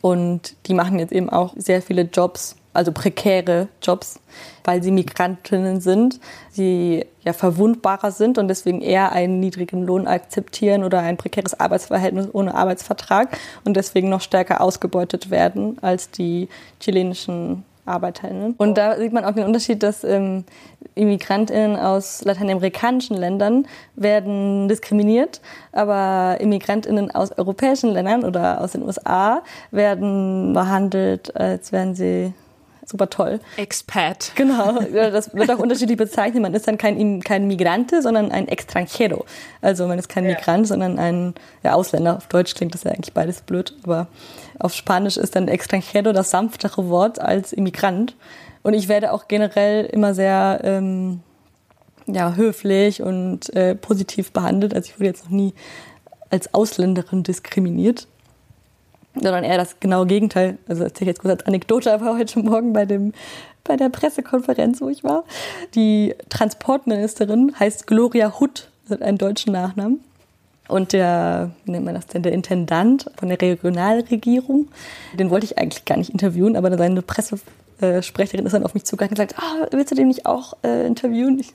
und 0.00 0.54
die 0.66 0.74
machen 0.74 0.98
jetzt 0.98 1.12
eben 1.12 1.28
auch 1.28 1.52
sehr 1.56 1.82
viele 1.82 2.02
Jobs, 2.02 2.56
also 2.72 2.92
prekäre 2.92 3.68
Jobs, 3.82 4.20
weil 4.64 4.82
sie 4.82 4.92
Migrantinnen 4.92 5.80
sind, 5.80 6.20
sie 6.50 7.04
ja 7.22 7.32
verwundbarer 7.32 8.12
sind 8.12 8.38
und 8.38 8.48
deswegen 8.48 8.80
eher 8.80 9.12
einen 9.12 9.40
niedrigen 9.40 9.84
Lohn 9.84 10.06
akzeptieren 10.06 10.84
oder 10.84 11.00
ein 11.00 11.16
prekäres 11.16 11.58
Arbeitsverhältnis 11.58 12.28
ohne 12.32 12.54
Arbeitsvertrag 12.54 13.36
und 13.64 13.76
deswegen 13.76 14.08
noch 14.08 14.20
stärker 14.20 14.60
ausgebeutet 14.60 15.30
werden 15.30 15.78
als 15.82 16.10
die 16.10 16.48
chilenischen 16.80 17.64
ArbeiterInnen. 17.86 18.54
Und 18.56 18.76
da 18.78 18.96
sieht 18.96 19.12
man 19.12 19.24
auch 19.24 19.32
den 19.32 19.44
Unterschied, 19.46 19.82
dass 19.82 20.04
ähm, 20.04 20.44
ImmigrantInnen 20.94 21.76
aus 21.76 22.24
lateinamerikanischen 22.24 23.16
Ländern 23.16 23.66
werden 23.96 24.68
diskriminiert, 24.68 25.40
aber 25.72 26.38
ImmigrantInnen 26.40 27.10
aus 27.10 27.36
europäischen 27.36 27.90
Ländern 27.90 28.24
oder 28.24 28.60
aus 28.60 28.72
den 28.72 28.82
USA 28.82 29.42
werden 29.70 30.52
behandelt, 30.52 31.34
als 31.36 31.72
wären 31.72 31.94
sie 31.94 32.32
super 32.90 33.08
toll. 33.08 33.40
Expat. 33.56 34.32
Genau, 34.34 34.80
das 34.92 35.34
wird 35.34 35.50
auch 35.50 35.58
unterschiedlich 35.58 35.96
bezeichnet. 35.96 36.42
Man 36.42 36.54
ist 36.54 36.68
dann 36.68 36.78
kein, 36.78 37.20
kein 37.22 37.46
Migrante, 37.46 38.02
sondern 38.02 38.30
ein 38.30 38.48
Extranjero. 38.48 39.24
Also 39.62 39.86
man 39.86 39.98
ist 39.98 40.08
kein 40.08 40.24
ja. 40.24 40.30
Migrant, 40.30 40.68
sondern 40.68 40.98
ein 40.98 41.34
ja, 41.62 41.74
Ausländer. 41.74 42.16
Auf 42.16 42.26
Deutsch 42.26 42.54
klingt 42.54 42.74
das 42.74 42.84
ja 42.84 42.90
eigentlich 42.90 43.14
beides 43.14 43.40
blöd, 43.42 43.74
aber 43.82 44.08
auf 44.58 44.74
Spanisch 44.74 45.16
ist 45.16 45.36
dann 45.36 45.48
Extranjero 45.48 46.12
das 46.12 46.30
sanftere 46.30 46.88
Wort 46.88 47.20
als 47.20 47.52
Immigrant. 47.52 48.14
Und 48.62 48.74
ich 48.74 48.88
werde 48.88 49.12
auch 49.12 49.26
generell 49.26 49.86
immer 49.86 50.14
sehr 50.14 50.60
ähm, 50.64 51.20
ja, 52.06 52.34
höflich 52.34 53.02
und 53.02 53.54
äh, 53.54 53.74
positiv 53.74 54.32
behandelt. 54.32 54.74
Also 54.74 54.90
ich 54.90 54.98
wurde 54.98 55.06
jetzt 55.06 55.24
noch 55.24 55.30
nie 55.30 55.54
als 56.30 56.52
Ausländerin 56.54 57.22
diskriminiert 57.22 58.06
sondern 59.14 59.44
eher 59.44 59.58
das 59.58 59.80
genaue 59.80 60.06
Gegenteil. 60.06 60.58
Also 60.68 60.84
erzähle 60.84 61.10
ich 61.10 61.16
jetzt 61.16 61.20
kurz 61.22 61.32
als 61.32 61.46
Anekdote, 61.46 61.92
aber 61.92 62.16
heute 62.16 62.38
Morgen 62.40 62.72
bei 62.72 62.84
dem 62.86 63.12
bei 63.64 63.76
der 63.76 63.88
Pressekonferenz, 63.88 64.80
wo 64.80 64.88
ich 64.88 65.04
war. 65.04 65.24
Die 65.74 66.14
Transportministerin 66.28 67.54
heißt 67.58 67.86
Gloria 67.86 68.40
Hutt, 68.40 68.68
hat 68.88 69.02
einen 69.02 69.18
deutschen 69.18 69.52
Nachnamen. 69.52 70.00
Und 70.68 70.92
der, 70.92 71.50
wie 71.64 71.72
nennt 71.72 71.84
man 71.84 71.94
das 71.94 72.06
denn, 72.06 72.22
der 72.22 72.32
Intendant 72.32 73.10
von 73.16 73.28
der 73.28 73.40
Regionalregierung, 73.40 74.68
den 75.18 75.30
wollte 75.30 75.46
ich 75.46 75.58
eigentlich 75.58 75.84
gar 75.84 75.96
nicht 75.98 76.10
interviewen, 76.10 76.56
aber 76.56 76.76
seine 76.78 77.02
Pressesprecherin 77.02 78.46
ist 78.46 78.52
dann 78.52 78.64
auf 78.64 78.74
mich 78.74 78.84
zugegangen 78.84 79.10
und 79.10 79.16
gesagt, 79.16 79.34
ah, 79.38 79.66
willst 79.72 79.90
du 79.90 79.96
den 79.96 80.08
nicht 80.08 80.26
auch 80.26 80.54
äh, 80.62 80.86
interviewen? 80.86 81.40
Ich, 81.40 81.52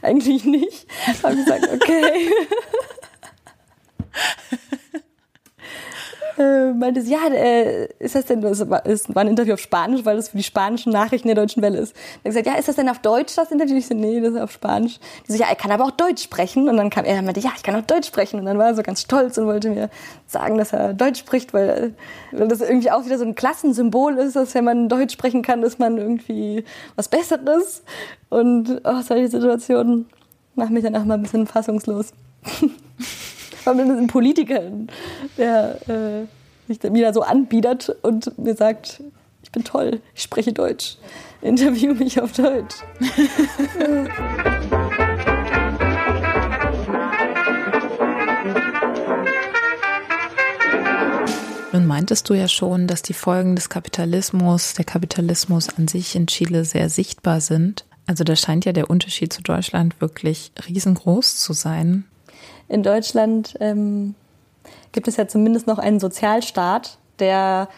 eigentlich 0.00 0.44
nicht. 0.46 0.86
Habe 1.22 1.36
gesagt, 1.36 1.68
okay. 1.72 2.30
äh, 6.38 6.72
meinte 6.72 7.02
sie, 7.02 7.12
ja, 7.12 7.26
äh, 7.28 7.86
ist 7.98 8.14
das 8.14 8.26
denn, 8.26 8.40
das 8.40 8.68
war, 8.68 8.84
ist, 8.86 9.14
war 9.14 9.22
ein 9.22 9.28
Interview 9.28 9.54
auf 9.54 9.60
Spanisch, 9.60 10.04
weil 10.04 10.16
das 10.16 10.28
für 10.28 10.36
die 10.36 10.42
spanischen 10.42 10.92
Nachrichten 10.92 11.28
der 11.28 11.34
Deutschen 11.34 11.62
Welle 11.62 11.78
ist. 11.78 11.94
Dann 12.22 12.30
gesagt, 12.30 12.46
ja, 12.46 12.54
ist 12.54 12.68
das 12.68 12.76
denn 12.76 12.88
auf 12.88 12.98
Deutsch 12.98 13.34
das 13.34 13.50
Interview? 13.50 13.76
Ich 13.76 13.86
so, 13.86 13.94
nee, 13.94 14.20
das 14.20 14.34
ist 14.34 14.40
auf 14.40 14.52
Spanisch. 14.52 14.98
Die 15.26 15.32
so, 15.32 15.38
ja, 15.38 15.48
er 15.48 15.56
kann 15.56 15.70
aber 15.70 15.84
auch 15.84 15.90
Deutsch 15.90 16.22
sprechen. 16.22 16.68
Und 16.68 16.76
dann 16.76 16.90
kam 16.90 17.04
er 17.04 17.18
und 17.18 17.24
meinte, 17.24 17.40
ja, 17.40 17.50
ich 17.56 17.62
kann 17.62 17.74
auch 17.76 17.86
Deutsch 17.86 18.08
sprechen. 18.08 18.38
Und 18.40 18.46
dann 18.46 18.58
war 18.58 18.66
er 18.66 18.74
so 18.74 18.82
ganz 18.82 19.00
stolz 19.00 19.38
und 19.38 19.46
wollte 19.46 19.70
mir 19.70 19.90
sagen, 20.26 20.58
dass 20.58 20.72
er 20.72 20.94
Deutsch 20.94 21.20
spricht, 21.20 21.54
weil, 21.54 21.94
weil 22.32 22.48
das 22.48 22.60
irgendwie 22.60 22.90
auch 22.90 23.04
wieder 23.04 23.18
so 23.18 23.24
ein 23.24 23.34
Klassensymbol 23.34 24.18
ist, 24.18 24.36
dass 24.36 24.54
wenn 24.54 24.64
man 24.64 24.88
Deutsch 24.88 25.14
sprechen 25.14 25.42
kann, 25.42 25.62
ist 25.62 25.78
man 25.78 25.98
irgendwie 25.98 26.64
was 26.96 27.08
Besseres. 27.08 27.82
Und 28.28 28.80
oh, 28.84 29.00
solche 29.02 29.28
Situationen 29.28 30.06
machen 30.54 30.74
mich 30.74 30.84
dann 30.84 30.96
auch 30.96 31.04
mal 31.04 31.14
ein 31.14 31.22
bisschen 31.22 31.46
fassungslos. 31.46 32.12
Allem 33.66 33.98
ein 33.98 34.06
Politiker, 34.06 34.62
der 35.36 35.88
äh, 35.88 36.26
sich 36.68 36.78
dann 36.78 36.94
wieder 36.94 37.12
so 37.12 37.22
anbietet 37.22 37.94
und 38.02 38.38
mir 38.38 38.54
sagt, 38.54 39.02
ich 39.42 39.50
bin 39.50 39.64
toll, 39.64 40.00
ich 40.14 40.22
spreche 40.22 40.52
Deutsch. 40.52 40.98
Interview 41.42 41.94
mich 41.94 42.20
auf 42.20 42.32
Deutsch. 42.32 42.76
Nun 51.72 51.86
meintest 51.86 52.30
du 52.30 52.34
ja 52.34 52.48
schon, 52.48 52.86
dass 52.86 53.02
die 53.02 53.12
Folgen 53.12 53.54
des 53.54 53.68
Kapitalismus, 53.68 54.74
der 54.74 54.84
Kapitalismus 54.84 55.68
an 55.76 55.88
sich 55.88 56.14
in 56.16 56.26
Chile 56.26 56.64
sehr 56.64 56.88
sichtbar 56.88 57.40
sind. 57.40 57.84
Also 58.06 58.24
da 58.24 58.34
scheint 58.36 58.64
ja 58.64 58.72
der 58.72 58.88
Unterschied 58.88 59.32
zu 59.32 59.42
Deutschland 59.42 60.00
wirklich 60.00 60.52
riesengroß 60.68 61.36
zu 61.38 61.52
sein 61.52 62.04
in 62.68 62.82
Deutschland 62.82 63.54
ähm, 63.60 64.14
gibt 64.92 65.08
es 65.08 65.16
ja 65.16 65.28
zumindest 65.28 65.66
noch 65.66 65.78
einen 65.78 66.00
Sozialstaat, 66.00 66.98
der 67.18 67.68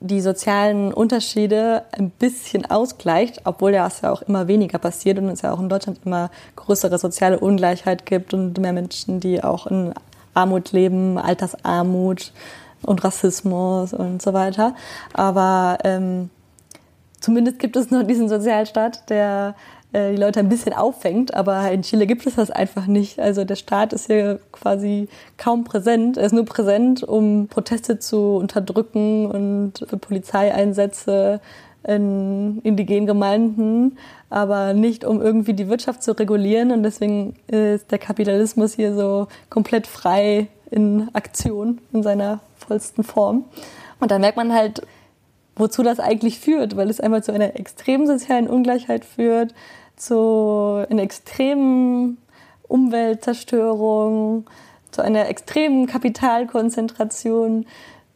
die 0.00 0.20
sozialen 0.20 0.92
Unterschiede 0.92 1.84
ein 1.92 2.10
bisschen 2.10 2.70
ausgleicht, 2.70 3.42
obwohl 3.44 3.74
ja 3.74 3.86
es 3.86 4.00
ja 4.00 4.12
auch 4.12 4.22
immer 4.22 4.46
weniger 4.46 4.78
passiert 4.78 5.18
und 5.18 5.28
es 5.28 5.42
ja 5.42 5.52
auch 5.52 5.58
in 5.58 5.68
Deutschland 5.68 6.00
immer 6.04 6.30
größere 6.54 6.98
soziale 6.98 7.40
Ungleichheit 7.40 8.06
gibt 8.06 8.32
und 8.32 8.58
mehr 8.58 8.72
Menschen, 8.72 9.18
die 9.18 9.42
auch 9.42 9.66
in 9.66 9.92
Armut 10.34 10.70
leben, 10.70 11.18
Altersarmut 11.18 12.32
und 12.82 13.02
Rassismus 13.02 13.92
und 13.92 14.22
so 14.22 14.32
weiter. 14.32 14.74
Aber 15.12 15.78
ähm, 15.82 16.30
zumindest 17.18 17.58
gibt 17.58 17.76
es 17.76 17.90
noch 17.90 18.04
diesen 18.04 18.28
Sozialstaat, 18.28 19.10
der 19.10 19.56
die 19.94 20.16
Leute 20.16 20.40
ein 20.40 20.50
bisschen 20.50 20.74
auffängt, 20.74 21.32
aber 21.32 21.70
in 21.70 21.82
Chile 21.82 22.06
gibt 22.06 22.26
es 22.26 22.34
das 22.34 22.50
einfach 22.50 22.86
nicht. 22.86 23.18
Also 23.18 23.44
der 23.44 23.56
Staat 23.56 23.94
ist 23.94 24.06
hier 24.06 24.38
quasi 24.52 25.08
kaum 25.38 25.64
präsent. 25.64 26.18
Er 26.18 26.26
ist 26.26 26.32
nur 26.32 26.44
präsent, 26.44 27.02
um 27.02 27.48
Proteste 27.48 27.98
zu 27.98 28.36
unterdrücken 28.36 29.26
und 29.26 29.86
für 29.88 29.96
Polizeieinsätze 29.96 31.40
in 31.84 32.60
indigenen 32.64 33.06
Gemeinden, 33.06 33.96
aber 34.28 34.74
nicht 34.74 35.04
um 35.06 35.22
irgendwie 35.22 35.54
die 35.54 35.68
Wirtschaft 35.68 36.02
zu 36.02 36.12
regulieren. 36.12 36.70
Und 36.70 36.82
deswegen 36.82 37.36
ist 37.46 37.90
der 37.90 37.98
Kapitalismus 37.98 38.74
hier 38.74 38.94
so 38.94 39.26
komplett 39.48 39.86
frei 39.86 40.48
in 40.70 41.08
Aktion 41.14 41.80
in 41.94 42.02
seiner 42.02 42.40
vollsten 42.56 43.04
Form. 43.04 43.44
Und 44.00 44.10
da 44.10 44.18
merkt 44.18 44.36
man 44.36 44.52
halt, 44.52 44.82
wozu 45.56 45.82
das 45.82 45.98
eigentlich 45.98 46.38
führt, 46.38 46.76
weil 46.76 46.90
es 46.90 47.00
einfach 47.00 47.22
zu 47.22 47.32
einer 47.32 47.58
extremen 47.58 48.06
sozialen 48.06 48.48
Ungleichheit 48.48 49.04
führt, 49.04 49.54
zu 49.98 50.84
einer 50.88 51.02
extremen 51.02 52.18
Umweltzerstörung, 52.68 54.46
zu 54.90 55.02
einer 55.02 55.28
extremen 55.28 55.86
Kapitalkonzentration, 55.86 57.66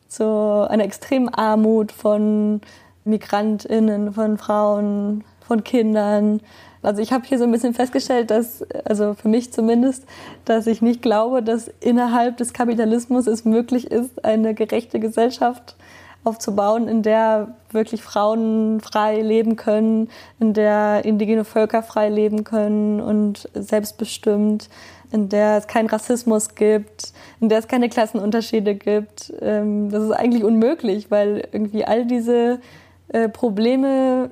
zu 0.08 0.66
einer 0.68 0.84
extremen 0.84 1.28
Armut 1.28 1.92
von 1.92 2.60
Migrantinnen, 3.04 4.12
von 4.12 4.38
Frauen, 4.38 5.24
von 5.46 5.64
Kindern. 5.64 6.40
Also 6.82 7.00
ich 7.00 7.12
habe 7.12 7.26
hier 7.26 7.38
so 7.38 7.44
ein 7.44 7.52
bisschen 7.52 7.74
festgestellt, 7.74 8.30
dass, 8.30 8.62
also 8.84 9.14
für 9.14 9.28
mich 9.28 9.52
zumindest, 9.52 10.04
dass 10.44 10.66
ich 10.66 10.82
nicht 10.82 11.02
glaube, 11.02 11.42
dass 11.42 11.70
innerhalb 11.80 12.36
des 12.36 12.52
Kapitalismus 12.52 13.26
es 13.26 13.44
möglich 13.44 13.90
ist, 13.90 14.24
eine 14.24 14.54
gerechte 14.54 15.00
Gesellschaft 15.00 15.76
aufzubauen, 16.24 16.88
in 16.88 17.02
der 17.02 17.54
wirklich 17.70 18.02
Frauen 18.02 18.80
frei 18.80 19.20
leben 19.20 19.56
können, 19.56 20.08
in 20.38 20.52
der 20.54 21.04
indigene 21.04 21.44
Völker 21.44 21.82
frei 21.82 22.08
leben 22.08 22.44
können 22.44 23.00
und 23.00 23.48
selbstbestimmt, 23.54 24.68
in 25.10 25.28
der 25.28 25.58
es 25.58 25.66
keinen 25.66 25.88
Rassismus 25.88 26.54
gibt, 26.54 27.12
in 27.40 27.48
der 27.48 27.58
es 27.58 27.68
keine 27.68 27.88
Klassenunterschiede 27.88 28.74
gibt. 28.74 29.32
Ähm, 29.40 29.90
das 29.90 30.04
ist 30.04 30.12
eigentlich 30.12 30.44
unmöglich, 30.44 31.10
weil 31.10 31.48
irgendwie 31.52 31.84
all 31.84 32.06
diese 32.06 32.60
äh, 33.08 33.28
Probleme 33.28 34.30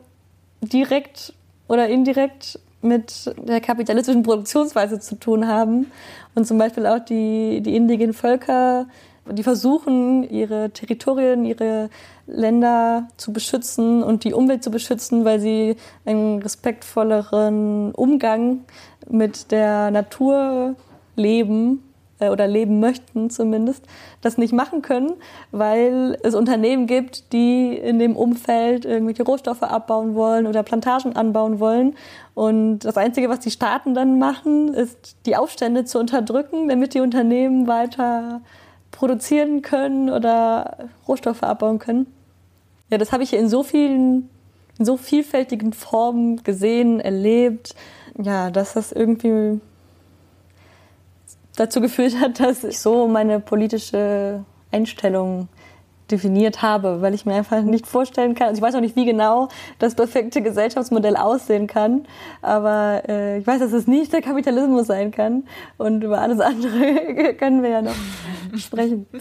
direkt 0.62 1.34
oder 1.68 1.88
indirekt 1.88 2.58
mit 2.82 3.34
der 3.36 3.60
kapitalistischen 3.60 4.22
Produktionsweise 4.22 5.00
zu 5.00 5.16
tun 5.16 5.46
haben 5.46 5.90
und 6.34 6.46
zum 6.46 6.56
Beispiel 6.56 6.86
auch 6.86 7.00
die, 7.00 7.60
die 7.60 7.76
indigenen 7.76 8.14
Völker 8.14 8.86
die 9.32 9.42
versuchen, 9.42 10.28
ihre 10.28 10.70
Territorien, 10.70 11.44
ihre 11.44 11.90
Länder 12.26 13.08
zu 13.16 13.32
beschützen 13.32 14.02
und 14.02 14.24
die 14.24 14.34
Umwelt 14.34 14.62
zu 14.62 14.70
beschützen, 14.70 15.24
weil 15.24 15.40
sie 15.40 15.76
einen 16.04 16.40
respektvolleren 16.40 17.92
Umgang 17.92 18.60
mit 19.08 19.50
der 19.50 19.90
Natur 19.90 20.76
leben 21.16 21.82
äh, 22.20 22.28
oder 22.28 22.46
leben 22.46 22.78
möchten 22.80 23.30
zumindest, 23.30 23.84
das 24.20 24.38
nicht 24.38 24.52
machen 24.52 24.82
können, 24.82 25.14
weil 25.50 26.18
es 26.22 26.34
Unternehmen 26.34 26.86
gibt, 26.86 27.32
die 27.32 27.76
in 27.76 27.98
dem 27.98 28.16
Umfeld 28.16 28.84
irgendwelche 28.84 29.24
Rohstoffe 29.24 29.62
abbauen 29.62 30.14
wollen 30.14 30.46
oder 30.46 30.62
Plantagen 30.62 31.16
anbauen 31.16 31.58
wollen. 31.58 31.96
Und 32.34 32.80
das 32.80 32.96
Einzige, 32.96 33.28
was 33.28 33.40
die 33.40 33.50
Staaten 33.50 33.94
dann 33.94 34.18
machen, 34.18 34.72
ist 34.74 35.16
die 35.26 35.36
Aufstände 35.36 35.84
zu 35.84 35.98
unterdrücken, 35.98 36.68
damit 36.68 36.94
die 36.94 37.00
Unternehmen 37.00 37.66
weiter 37.66 38.40
produzieren 38.90 39.62
können 39.62 40.10
oder 40.10 40.88
Rohstoffe 41.06 41.42
abbauen 41.42 41.78
können. 41.78 42.06
Ja, 42.90 42.98
das 42.98 43.12
habe 43.12 43.22
ich 43.22 43.32
in 43.32 43.48
so 43.48 43.62
vielen, 43.62 44.28
in 44.78 44.84
so 44.84 44.96
vielfältigen 44.96 45.72
Formen 45.72 46.42
gesehen, 46.42 47.00
erlebt, 47.00 47.74
ja, 48.20 48.50
dass 48.50 48.74
das 48.74 48.92
irgendwie 48.92 49.60
dazu 51.56 51.80
geführt 51.80 52.18
hat, 52.18 52.40
dass 52.40 52.64
ich 52.64 52.78
so 52.78 53.06
meine 53.06 53.40
politische 53.40 54.44
Einstellung 54.72 55.48
definiert 56.10 56.62
habe, 56.62 57.00
weil 57.00 57.14
ich 57.14 57.26
mir 57.26 57.34
einfach 57.34 57.62
nicht 57.62 57.86
vorstellen 57.86 58.34
kann, 58.34 58.48
also 58.48 58.58
ich 58.58 58.62
weiß 58.62 58.74
auch 58.74 58.80
nicht, 58.80 58.96
wie 58.96 59.04
genau 59.04 59.48
das 59.78 59.94
perfekte 59.94 60.42
Gesellschaftsmodell 60.42 61.16
aussehen 61.16 61.66
kann, 61.66 62.06
aber 62.42 63.02
äh, 63.08 63.38
ich 63.38 63.46
weiß, 63.46 63.60
dass 63.60 63.72
es 63.72 63.86
nicht 63.86 64.12
der 64.12 64.22
Kapitalismus 64.22 64.86
sein 64.86 65.10
kann 65.10 65.44
und 65.78 66.02
über 66.02 66.20
alles 66.20 66.40
andere 66.40 67.34
können 67.38 67.62
wir 67.62 67.70
ja 67.70 67.82
noch 67.82 67.96
sprechen. 68.56 69.06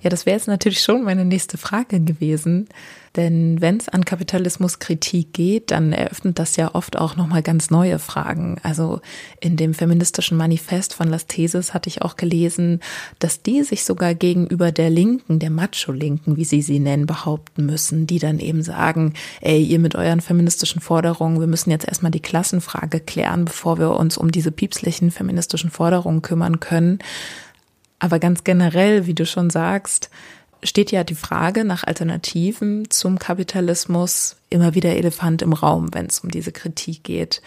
Ja, 0.00 0.10
das 0.10 0.26
wäre 0.26 0.36
jetzt 0.36 0.48
natürlich 0.48 0.80
schon 0.80 1.02
meine 1.02 1.24
nächste 1.24 1.56
Frage 1.56 1.98
gewesen. 1.98 2.68
Denn 3.16 3.60
wenn 3.60 3.76
es 3.76 3.88
an 3.88 4.04
Kapitalismuskritik 4.04 5.32
geht, 5.32 5.70
dann 5.70 5.92
eröffnet 5.92 6.38
das 6.40 6.56
ja 6.56 6.74
oft 6.74 6.96
auch 6.96 7.14
nochmal 7.14 7.42
ganz 7.42 7.70
neue 7.70 8.00
Fragen. 8.00 8.56
Also 8.64 9.00
in 9.40 9.56
dem 9.56 9.72
feministischen 9.72 10.36
Manifest 10.36 10.94
von 10.94 11.08
Las 11.08 11.26
Theses 11.26 11.74
hatte 11.74 11.88
ich 11.88 12.02
auch 12.02 12.16
gelesen, 12.16 12.80
dass 13.20 13.42
die 13.42 13.62
sich 13.62 13.84
sogar 13.84 14.14
gegenüber 14.14 14.72
der 14.72 14.90
Linken, 14.90 15.38
der 15.38 15.50
Macho-Linken, 15.50 16.36
wie 16.36 16.44
sie 16.44 16.60
sie 16.60 16.80
nennen, 16.80 17.06
behaupten 17.06 17.66
müssen, 17.66 18.08
die 18.08 18.18
dann 18.18 18.40
eben 18.40 18.62
sagen, 18.62 19.14
ey, 19.40 19.62
ihr 19.62 19.78
mit 19.78 19.94
euren 19.94 20.20
feministischen 20.20 20.80
Forderungen, 20.80 21.38
wir 21.38 21.46
müssen 21.46 21.70
jetzt 21.70 21.86
erstmal 21.86 22.10
die 22.12 22.20
Klassenfrage 22.20 22.98
klären, 22.98 23.44
bevor 23.44 23.78
wir 23.78 23.96
uns 23.96 24.18
um 24.18 24.32
diese 24.32 24.50
piepslichen 24.50 25.12
feministischen 25.12 25.70
Forderungen 25.70 26.22
kümmern 26.22 26.58
können. 26.58 26.98
Aber 28.00 28.18
ganz 28.18 28.42
generell, 28.42 29.06
wie 29.06 29.14
du 29.14 29.24
schon 29.24 29.50
sagst, 29.50 30.10
steht 30.64 30.90
ja 30.90 31.04
die 31.04 31.14
Frage 31.14 31.64
nach 31.64 31.84
Alternativen 31.84 32.90
zum 32.90 33.18
Kapitalismus 33.18 34.36
immer 34.50 34.74
wieder 34.74 34.96
Elefant 34.96 35.42
im 35.42 35.52
Raum, 35.52 35.94
wenn 35.94 36.06
es 36.06 36.20
um 36.20 36.30
diese 36.30 36.52
Kritik 36.52 37.04
geht. 37.04 37.42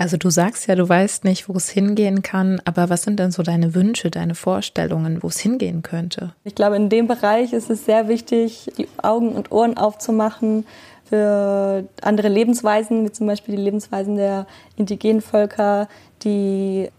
Also 0.00 0.16
du 0.16 0.30
sagst 0.30 0.68
ja, 0.68 0.76
du 0.76 0.88
weißt 0.88 1.24
nicht, 1.24 1.48
wo 1.48 1.54
es 1.54 1.68
hingehen 1.68 2.22
kann, 2.22 2.62
aber 2.64 2.88
was 2.88 3.02
sind 3.02 3.18
denn 3.18 3.32
so 3.32 3.42
deine 3.42 3.74
Wünsche, 3.74 4.12
deine 4.12 4.36
Vorstellungen, 4.36 5.24
wo 5.24 5.26
es 5.26 5.40
hingehen 5.40 5.82
könnte? 5.82 6.34
Ich 6.44 6.54
glaube, 6.54 6.76
in 6.76 6.88
dem 6.88 7.08
Bereich 7.08 7.52
ist 7.52 7.68
es 7.68 7.84
sehr 7.84 8.06
wichtig, 8.06 8.70
die 8.78 8.86
Augen 9.02 9.32
und 9.32 9.50
Ohren 9.50 9.76
aufzumachen 9.76 10.66
für 11.08 11.84
andere 12.00 12.28
Lebensweisen, 12.28 13.04
wie 13.04 13.10
zum 13.10 13.26
Beispiel 13.26 13.56
die 13.56 13.62
Lebensweisen 13.62 14.16
der 14.16 14.46
indigenen 14.76 15.20
Völker, 15.20 15.88
die 16.22 16.90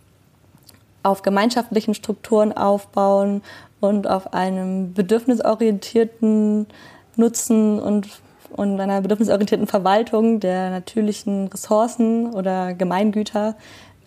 auf 1.01 1.22
gemeinschaftlichen 1.22 1.93
Strukturen 1.93 2.51
aufbauen 2.51 3.41
und 3.80 4.07
auf 4.07 4.34
einem 4.34 4.93
bedürfnisorientierten 4.93 6.67
Nutzen 7.15 7.80
und, 7.80 8.07
und 8.51 8.80
einer 8.80 9.01
bedürfnisorientierten 9.01 9.67
Verwaltung 9.67 10.39
der 10.39 10.69
natürlichen 10.69 11.47
Ressourcen 11.47 12.34
oder 12.34 12.73
Gemeingüter, 12.73 13.55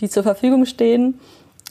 die 0.01 0.09
zur 0.09 0.23
Verfügung 0.23 0.67
stehen 0.67 1.21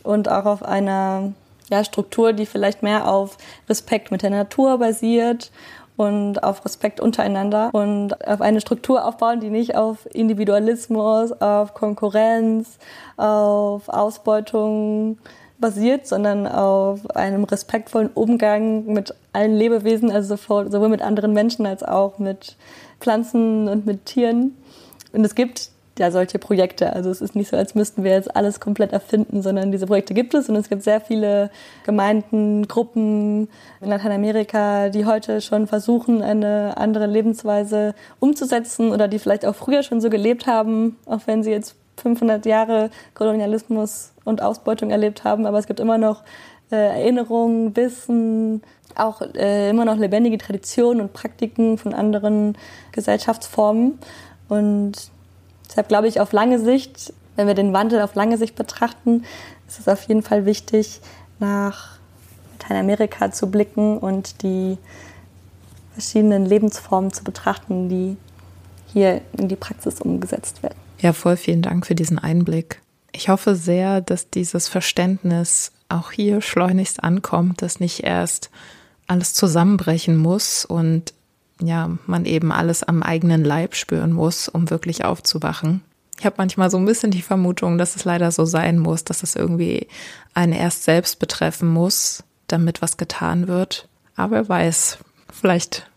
und 0.04 0.30
auch 0.30 0.46
auf 0.46 0.64
einer 0.64 1.34
ja, 1.70 1.84
Struktur, 1.84 2.34
die 2.34 2.46
vielleicht 2.46 2.84
mehr 2.84 3.08
auf 3.12 3.38
Respekt 3.70 4.12
mit 4.12 4.24
der 4.24 4.30
Natur 4.30 4.78
basiert 4.78 5.52
und 5.98 6.44
auf 6.44 6.66
Respekt 6.66 7.00
untereinander 7.00 7.70
und 7.74 8.28
auf 8.28 8.42
eine 8.42 8.62
Struktur 8.62 9.06
aufbauen, 9.06 9.40
die 9.40 9.50
nicht 9.50 9.76
auf 9.76 10.08
Individualismus, 10.14 11.32
auf 11.42 11.74
Konkurrenz, 11.74 12.78
auf 13.18 13.88
Ausbeutung 13.88 15.20
basiert, 15.62 16.08
sondern 16.08 16.48
auf 16.48 17.10
einem 17.16 17.44
respektvollen 17.44 18.10
Umgang 18.14 18.86
mit 18.86 19.14
allen 19.32 19.56
Lebewesen, 19.56 20.12
also 20.12 20.36
sowohl 20.36 20.90
mit 20.90 21.02
anderen 21.02 21.34
Menschen 21.34 21.66
als 21.66 21.84
auch 21.84 22.20
mit 22.20 22.58
Pflanzen 23.00 23.68
und 23.68 23.86
mit 23.86 24.06
Tieren. 24.06 24.58
Und 25.14 25.24
es 25.24 25.36
gibt 25.36 25.70
ja 26.00 26.12
solche 26.12 26.40
Projekte. 26.40 26.94
Also 26.94 27.10
es 27.10 27.22
ist 27.22 27.36
nicht 27.36 27.50
so, 27.50 27.58
als 27.58 27.76
müssten 27.76 28.04
wir 28.04 28.12
jetzt 28.12 28.36
alles 28.36 28.60
komplett 28.60 28.92
erfinden, 28.94 29.42
sondern 29.42 29.72
diese 29.72 29.88
Projekte 29.88 30.14
gibt 30.14 30.34
es 30.34 30.50
und 30.50 30.56
es 30.56 30.70
gibt 30.70 30.84
sehr 30.84 31.02
viele 31.02 31.50
Gemeinden, 31.86 32.68
Gruppen 32.68 33.48
in 33.82 33.90
Lateinamerika, 33.90 34.90
die 34.90 35.06
heute 35.06 35.42
schon 35.42 35.68
versuchen, 35.68 36.22
eine 36.22 36.76
andere 36.78 37.08
Lebensweise 37.08 37.94
umzusetzen 38.20 38.92
oder 38.92 39.08
die 39.08 39.20
vielleicht 39.20 39.46
auch 39.46 39.56
früher 39.56 39.84
schon 39.84 40.02
so 40.02 40.10
gelebt 40.10 40.48
haben, 40.48 40.98
auch 41.06 41.22
wenn 41.26 41.44
sie 41.44 41.52
jetzt 41.52 41.76
500 41.98 42.46
Jahre 42.46 42.90
Kolonialismus 43.14 44.11
und 44.24 44.42
Ausbeutung 44.42 44.92
erlebt 44.92 45.24
haben, 45.24 45.46
aber 45.46 45.60
es 45.60 45.68
gibt 45.68 45.80
immer 45.80 45.98
noch 45.98 46.24
äh, 46.72 46.76
Erinnerungen, 46.76 47.76
Wissen, 47.76 48.62
auch 48.96 49.22
äh, 49.22 49.70
immer 49.70 49.86
noch 49.86 49.98
lebendige 49.98 50.38
Traditionen 50.38 51.02
und 51.02 51.14
Praktiken 51.14 51.78
von 51.78 51.94
anderen 51.94 52.58
Gesellschaftsformen. 52.92 54.00
Und 54.50 54.94
deshalb 55.70 55.88
glaube 55.88 56.08
ich, 56.08 56.20
auf 56.20 56.32
lange 56.32 56.60
Sicht, 56.60 57.14
wenn 57.36 57.48
wir 57.48 57.54
den 57.54 57.74
Wandel 57.74 58.02
auf 58.02 58.16
lange 58.16 58.38
Sicht 58.38 58.56
betrachten, 58.56 59.24
ist 59.68 59.80
es 59.80 59.88
auf 59.88 60.04
jeden 60.04 60.22
Fall 60.22 60.46
wichtig, 60.46 61.02
nach 61.40 61.98
Lateinamerika 62.60 63.32
zu 63.32 63.50
blicken 63.50 63.98
und 63.98 64.44
die 64.44 64.78
verschiedenen 65.94 66.46
Lebensformen 66.46 67.12
zu 67.12 67.24
betrachten, 67.24 67.90
die 67.90 68.18
hier 68.94 69.22
in 69.38 69.48
die 69.48 69.56
Praxis 69.56 70.02
umgesetzt 70.02 70.62
werden. 70.64 70.76
Ja, 71.00 71.14
voll 71.14 71.38
vielen 71.38 71.62
Dank 71.62 71.88
für 71.88 71.96
diesen 71.96 72.20
Einblick. 72.20 72.81
Ich 73.12 73.30
hoffe 73.30 73.56
sehr, 73.56 74.02
dass 74.02 74.30
dieses 74.30 74.68
Verständnis 74.68 75.72
auch 75.90 76.12
hier 76.12 76.42
schleunigst 76.42 77.04
ankommt, 77.04 77.62
dass 77.62 77.80
nicht 77.80 78.04
erst 78.04 78.50
alles 79.08 79.34
zusammenbrechen 79.34 80.16
muss 80.16 80.64
und 80.66 81.14
ja, 81.62 81.92
man 82.08 82.26
eben 82.26 82.52
alles 82.52 82.84
am 82.84 83.04
eigenen 83.04 83.44
Leib 83.44 83.76
spüren 83.76 84.14
muss, 84.14 84.48
um 84.48 84.70
wirklich 84.70 85.06
aufzuwachen. 85.06 85.82
Ich 86.18 86.26
habe 86.26 86.36
manchmal 86.38 86.70
so 86.70 86.78
ein 86.78 86.86
bisschen 86.86 87.12
die 87.12 87.22
Vermutung, 87.22 87.78
dass 87.78 87.96
es 87.96 88.06
leider 88.06 88.32
so 88.32 88.46
sein 88.46 88.80
muss, 88.80 89.04
dass 89.04 89.24
es 89.24 89.36
irgendwie 89.36 89.88
einen 90.34 90.54
erst 90.54 90.84
selbst 90.84 91.20
betreffen 91.20 91.68
muss, 91.68 92.24
damit 92.48 92.82
was 92.82 92.98
getan 92.98 93.48
wird. 93.48 93.88
Aber 94.16 94.36
wer 94.36 94.50
weiß, 94.50 95.00
vielleicht 95.32 95.90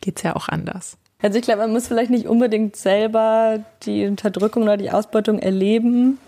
geht's 0.00 0.22
ja 0.22 0.36
auch 0.36 0.48
anders. 0.48 0.96
Also 1.22 1.38
ich 1.38 1.44
glaube, 1.44 1.60
man 1.60 1.72
muss 1.72 1.86
vielleicht 1.86 2.10
nicht 2.10 2.26
unbedingt 2.26 2.76
selber 2.76 3.60
die 3.84 4.06
Unterdrückung 4.06 4.64
oder 4.64 4.76
die 4.76 4.90
Ausbeutung 4.90 5.38
erleben, 5.38 6.18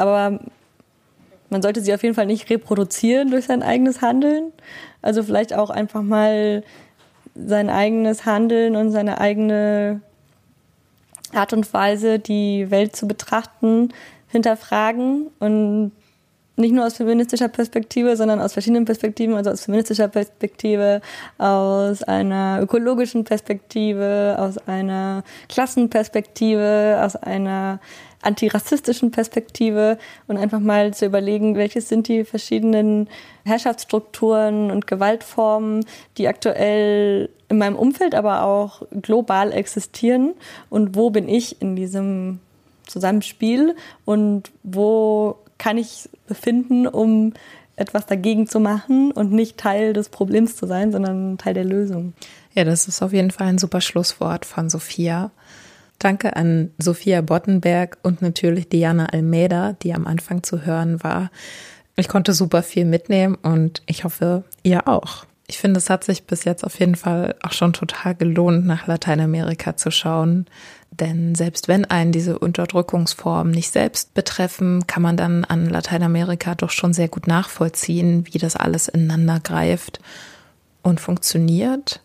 aber 0.00 0.40
man 1.50 1.62
sollte 1.62 1.80
sie 1.80 1.92
auf 1.92 2.02
jeden 2.02 2.14
Fall 2.14 2.26
nicht 2.26 2.48
reproduzieren 2.48 3.30
durch 3.30 3.46
sein 3.46 3.62
eigenes 3.62 4.00
Handeln. 4.00 4.52
Also 5.02 5.22
vielleicht 5.22 5.52
auch 5.52 5.70
einfach 5.70 6.02
mal 6.02 6.62
sein 7.34 7.68
eigenes 7.70 8.24
Handeln 8.24 8.76
und 8.76 8.92
seine 8.92 9.20
eigene 9.20 10.00
Art 11.32 11.52
und 11.52 11.72
Weise, 11.72 12.18
die 12.18 12.70
Welt 12.70 12.96
zu 12.96 13.06
betrachten, 13.06 13.90
hinterfragen 14.28 15.28
und 15.38 15.92
nicht 16.56 16.74
nur 16.74 16.86
aus 16.86 16.94
feministischer 16.94 17.48
Perspektive, 17.48 18.16
sondern 18.16 18.40
aus 18.40 18.52
verschiedenen 18.52 18.84
Perspektiven, 18.84 19.34
also 19.34 19.50
aus 19.50 19.64
feministischer 19.64 20.08
Perspektive, 20.08 21.00
aus 21.38 22.02
einer 22.02 22.60
ökologischen 22.60 23.24
Perspektive, 23.24 24.36
aus 24.38 24.58
einer 24.68 25.24
Klassenperspektive, 25.48 27.00
aus 27.02 27.16
einer 27.16 27.80
antirassistischen 28.22 29.10
Perspektive 29.10 29.98
und 30.26 30.36
einfach 30.36 30.60
mal 30.60 30.92
zu 30.92 31.06
überlegen, 31.06 31.56
welches 31.56 31.88
sind 31.88 32.08
die 32.08 32.24
verschiedenen 32.24 33.08
Herrschaftsstrukturen 33.44 34.70
und 34.70 34.86
Gewaltformen, 34.86 35.84
die 36.18 36.28
aktuell 36.28 37.30
in 37.48 37.58
meinem 37.58 37.76
Umfeld, 37.76 38.14
aber 38.14 38.44
auch 38.44 38.82
global 39.02 39.52
existieren 39.52 40.34
und 40.68 40.94
wo 40.94 41.10
bin 41.10 41.28
ich 41.28 41.60
in 41.62 41.76
diesem 41.76 42.40
Zusammenspiel 42.86 43.74
und 44.04 44.50
wo 44.62 45.36
kann 45.58 45.78
ich 45.78 46.08
befinden, 46.26 46.86
um 46.86 47.32
etwas 47.76 48.06
dagegen 48.06 48.46
zu 48.46 48.60
machen 48.60 49.10
und 49.10 49.32
nicht 49.32 49.56
Teil 49.56 49.94
des 49.94 50.10
Problems 50.10 50.56
zu 50.56 50.66
sein, 50.66 50.92
sondern 50.92 51.38
Teil 51.38 51.54
der 51.54 51.64
Lösung. 51.64 52.12
Ja, 52.54 52.64
das 52.64 52.88
ist 52.88 53.00
auf 53.02 53.12
jeden 53.12 53.30
Fall 53.30 53.46
ein 53.46 53.58
super 53.58 53.80
Schlusswort 53.80 54.44
von 54.44 54.68
Sophia. 54.68 55.30
Danke 56.00 56.34
an 56.34 56.70
Sophia 56.78 57.20
Bottenberg 57.20 57.98
und 58.02 58.22
natürlich 58.22 58.70
Diana 58.70 59.06
Almeida, 59.12 59.74
die 59.74 59.92
am 59.92 60.06
Anfang 60.06 60.42
zu 60.42 60.64
hören 60.64 61.04
war. 61.04 61.30
Ich 61.94 62.08
konnte 62.08 62.32
super 62.32 62.62
viel 62.62 62.86
mitnehmen 62.86 63.34
und 63.34 63.82
ich 63.84 64.04
hoffe, 64.04 64.44
ihr 64.62 64.88
auch. 64.88 65.26
Ich 65.46 65.58
finde, 65.58 65.76
es 65.76 65.90
hat 65.90 66.04
sich 66.04 66.24
bis 66.24 66.44
jetzt 66.44 66.64
auf 66.64 66.80
jeden 66.80 66.94
Fall 66.94 67.34
auch 67.42 67.52
schon 67.52 67.74
total 67.74 68.14
gelohnt, 68.14 68.64
nach 68.64 68.86
Lateinamerika 68.86 69.76
zu 69.76 69.90
schauen. 69.90 70.46
Denn 70.90 71.34
selbst 71.34 71.68
wenn 71.68 71.84
einen 71.84 72.12
diese 72.12 72.38
Unterdrückungsformen 72.38 73.52
nicht 73.52 73.70
selbst 73.70 74.14
betreffen, 74.14 74.86
kann 74.86 75.02
man 75.02 75.18
dann 75.18 75.44
an 75.44 75.68
Lateinamerika 75.68 76.54
doch 76.54 76.70
schon 76.70 76.94
sehr 76.94 77.08
gut 77.08 77.26
nachvollziehen, 77.26 78.24
wie 78.32 78.38
das 78.38 78.56
alles 78.56 78.88
ineinander 78.88 79.40
greift 79.40 80.00
und 80.82 80.98
funktioniert. 80.98 82.00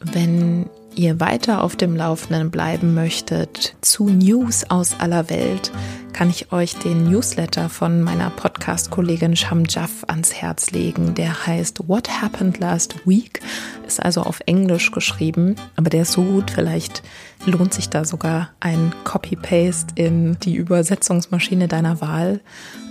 Wenn 0.00 0.68
ihr 0.98 1.20
weiter 1.20 1.62
auf 1.62 1.76
dem 1.76 1.94
Laufenden 1.94 2.50
bleiben 2.50 2.92
möchtet 2.92 3.76
zu 3.80 4.08
News 4.08 4.64
aus 4.68 4.98
aller 4.98 5.30
Welt, 5.30 5.70
kann 6.12 6.28
ich 6.28 6.50
euch 6.50 6.74
den 6.74 7.04
Newsletter 7.04 7.68
von 7.68 8.02
meiner 8.02 8.30
Podcast-Kollegin 8.30 9.36
Sham 9.36 9.64
Jaff 9.68 10.04
ans 10.08 10.34
Herz 10.34 10.72
legen. 10.72 11.14
Der 11.14 11.46
heißt 11.46 11.88
What 11.88 12.20
Happened 12.20 12.58
Last 12.58 13.06
Week, 13.06 13.40
ist 13.86 14.02
also 14.02 14.22
auf 14.22 14.40
Englisch 14.46 14.90
geschrieben, 14.90 15.54
aber 15.76 15.88
der 15.88 16.02
ist 16.02 16.12
so 16.12 16.24
gut, 16.24 16.50
vielleicht 16.50 17.04
lohnt 17.46 17.72
sich 17.72 17.88
da 17.88 18.04
sogar 18.04 18.50
ein 18.58 18.92
Copy-Paste 19.04 19.94
in 19.94 20.36
die 20.40 20.56
Übersetzungsmaschine 20.56 21.68
deiner 21.68 22.00
Wahl. 22.00 22.40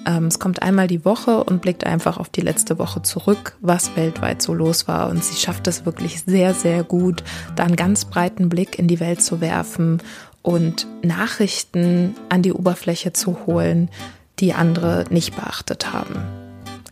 Ähm, 0.08 0.26
es 0.26 0.40
kommt 0.40 0.62
einmal 0.62 0.88
die 0.88 1.04
Woche 1.06 1.44
und 1.44 1.62
blickt 1.62 1.86
einfach 1.86 2.18
auf 2.18 2.30
die 2.30 2.42
letzte 2.42 2.80
Woche 2.80 3.02
zurück, 3.02 3.58
was 3.60 3.96
weltweit 3.98 4.42
so 4.42 4.54
los 4.54 4.88
war. 4.88 5.10
Und 5.10 5.24
sie 5.24 5.36
schafft 5.36 5.68
es 5.68 5.86
wirklich 5.86 6.22
sehr, 6.22 6.54
sehr 6.54 6.84
gut, 6.84 7.24
da 7.56 7.66
einen 7.66 7.76
ganz 7.76 8.06
breiten 8.06 8.48
Blick 8.48 8.80
in 8.80 8.88
die 8.88 9.02
Welt 9.02 9.22
zu 9.22 9.42
werfen 9.42 10.02
und 10.42 10.88
Nachrichten 11.04 12.16
an 12.30 12.42
die 12.42 12.54
Oberfläche 12.54 13.12
zu 13.12 13.46
holen, 13.46 13.90
die 14.40 14.54
andere 14.54 15.04
nicht 15.10 15.36
beachtet 15.36 15.92
haben. 15.92 16.24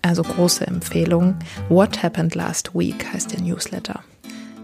Also 0.01 0.21
große 0.21 0.67
Empfehlung. 0.67 1.35
What 1.69 2.03
Happened 2.03 2.35
Last 2.35 2.75
Week 2.75 3.07
heißt 3.13 3.31
der 3.31 3.41
Newsletter. 3.41 4.01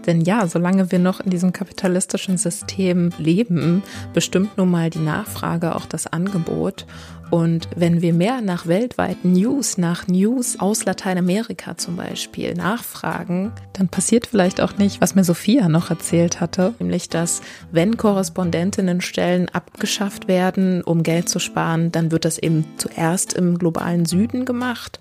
Denn 0.06 0.20
ja, 0.20 0.46
solange 0.46 0.90
wir 0.92 0.98
noch 0.98 1.20
in 1.20 1.30
diesem 1.30 1.52
kapitalistischen 1.52 2.36
System 2.36 3.10
leben, 3.18 3.82
bestimmt 4.12 4.58
nun 4.58 4.70
mal 4.70 4.90
die 4.90 4.98
Nachfrage 4.98 5.74
auch 5.74 5.86
das 5.86 6.06
Angebot. 6.06 6.86
Und 7.32 7.66
wenn 7.74 8.02
wir 8.02 8.12
mehr 8.12 8.42
nach 8.42 8.66
weltweiten 8.66 9.32
News, 9.32 9.78
nach 9.78 10.06
News 10.06 10.60
aus 10.60 10.84
Lateinamerika 10.84 11.78
zum 11.78 11.96
Beispiel 11.96 12.52
nachfragen, 12.52 13.52
dann 13.72 13.88
passiert 13.88 14.26
vielleicht 14.26 14.60
auch 14.60 14.76
nicht, 14.76 15.00
was 15.00 15.14
mir 15.14 15.24
Sophia 15.24 15.70
noch 15.70 15.88
erzählt 15.88 16.42
hatte, 16.42 16.74
nämlich 16.78 17.08
dass 17.08 17.40
wenn 17.70 17.96
Korrespondentinnenstellen 17.96 19.48
abgeschafft 19.48 20.28
werden, 20.28 20.82
um 20.82 21.02
Geld 21.02 21.30
zu 21.30 21.38
sparen, 21.38 21.90
dann 21.90 22.12
wird 22.12 22.26
das 22.26 22.36
eben 22.36 22.66
zuerst 22.76 23.32
im 23.32 23.56
globalen 23.56 24.04
Süden 24.04 24.44
gemacht. 24.44 25.00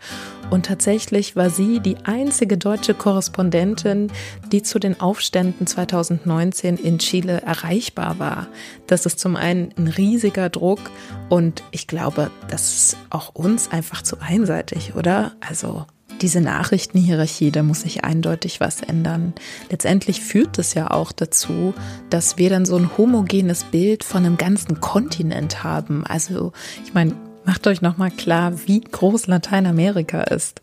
Und 0.52 0.66
tatsächlich 0.66 1.38
war 1.38 1.50
sie 1.50 1.80
die 1.80 1.96
einzige 2.04 2.58
deutsche 2.58 2.94
Korrespondentin, 2.94 4.12
die 4.52 4.62
zu 4.62 4.80
den 4.80 5.00
Aufständen 5.00 5.66
2019 5.66 6.76
in 6.76 7.00
Chile 7.00 7.42
erreichbar 7.42 8.20
war. 8.20 8.48
Das 8.86 9.06
ist 9.06 9.20
zum 9.20 9.38
einen 9.38 9.74
ein 9.78 9.88
riesiger 9.88 10.50
Druck 10.50 10.92
und 11.30 11.64
ich 11.72 11.88
glaube, 11.88 12.21
glaube, 12.22 12.32
das 12.50 12.74
ist 12.74 12.98
auch 13.10 13.30
uns 13.34 13.72
einfach 13.72 14.02
zu 14.02 14.18
einseitig, 14.20 14.96
oder? 14.96 15.34
Also 15.40 15.86
diese 16.22 16.42
Nachrichtenhierarchie, 16.42 17.52
da 17.52 17.64
muss 17.64 17.82
sich 17.82 18.04
eindeutig 18.04 18.60
was 18.60 18.82
ändern. 18.82 19.34
Letztendlich 19.72 20.22
führt 20.22 20.60
es 20.60 20.76
ja 20.76 20.92
auch 20.92 21.12
dazu, 21.12 21.74
dass 22.12 22.38
wir 22.38 22.50
dann 22.52 22.66
so 22.66 22.76
ein 22.76 22.96
homogenes 22.98 23.64
Bild 23.64 24.04
von 24.04 24.26
einem 24.26 24.38
ganzen 24.38 24.80
Kontinent 24.82 25.64
haben. 25.64 26.06
Also, 26.06 26.54
ich 26.86 26.94
meine, 26.94 27.16
macht 27.44 27.66
euch 27.66 27.82
nochmal 27.82 28.12
klar, 28.12 28.54
wie 28.68 28.82
groß 28.82 29.26
Lateinamerika 29.28 30.22
ist 30.22 30.62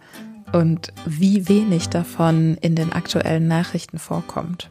und 0.52 0.92
wie 1.06 1.48
wenig 1.48 1.88
davon 1.88 2.56
in 2.60 2.76
den 2.76 2.92
aktuellen 2.92 3.48
Nachrichten 3.48 3.98
vorkommt. 3.98 4.70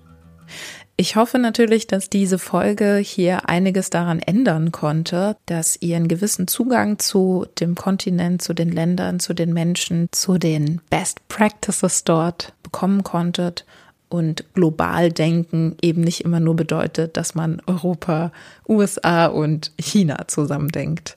Ich 1.00 1.16
hoffe 1.16 1.38
natürlich, 1.38 1.86
dass 1.86 2.10
diese 2.10 2.40
Folge 2.40 2.98
hier 2.98 3.48
einiges 3.48 3.92
daran 3.92 4.18
ändern 4.18 4.72
konnte, 4.72 5.38
dass 5.46 5.80
ihr 5.80 5.96
einen 5.96 6.08
gewissen 6.08 6.48
Zugang 6.48 6.98
zu 6.98 7.46
dem 7.60 7.76
Kontinent, 7.76 8.42
zu 8.42 8.56
den 8.56 8.72
Ländern, 8.72 9.20
zu 9.20 9.36
den 9.36 9.54
Menschen, 9.54 10.10
zu 10.12 10.40
den 10.40 10.82
Best 10.90 11.28
Practices 11.28 12.04
dort 12.04 12.54
bekommen 12.64 13.04
konntet 13.04 13.64
und 14.10 14.44
global 14.56 15.12
denken 15.12 15.78
eben 15.84 16.02
nicht 16.02 16.22
immer 16.22 16.40
nur 16.40 16.56
bedeutet, 16.56 17.16
dass 17.16 17.36
man 17.36 17.62
Europa, 17.68 18.32
USA 18.68 19.28
und 19.28 19.74
China 19.80 20.28
zusammendenkt. 20.28 21.16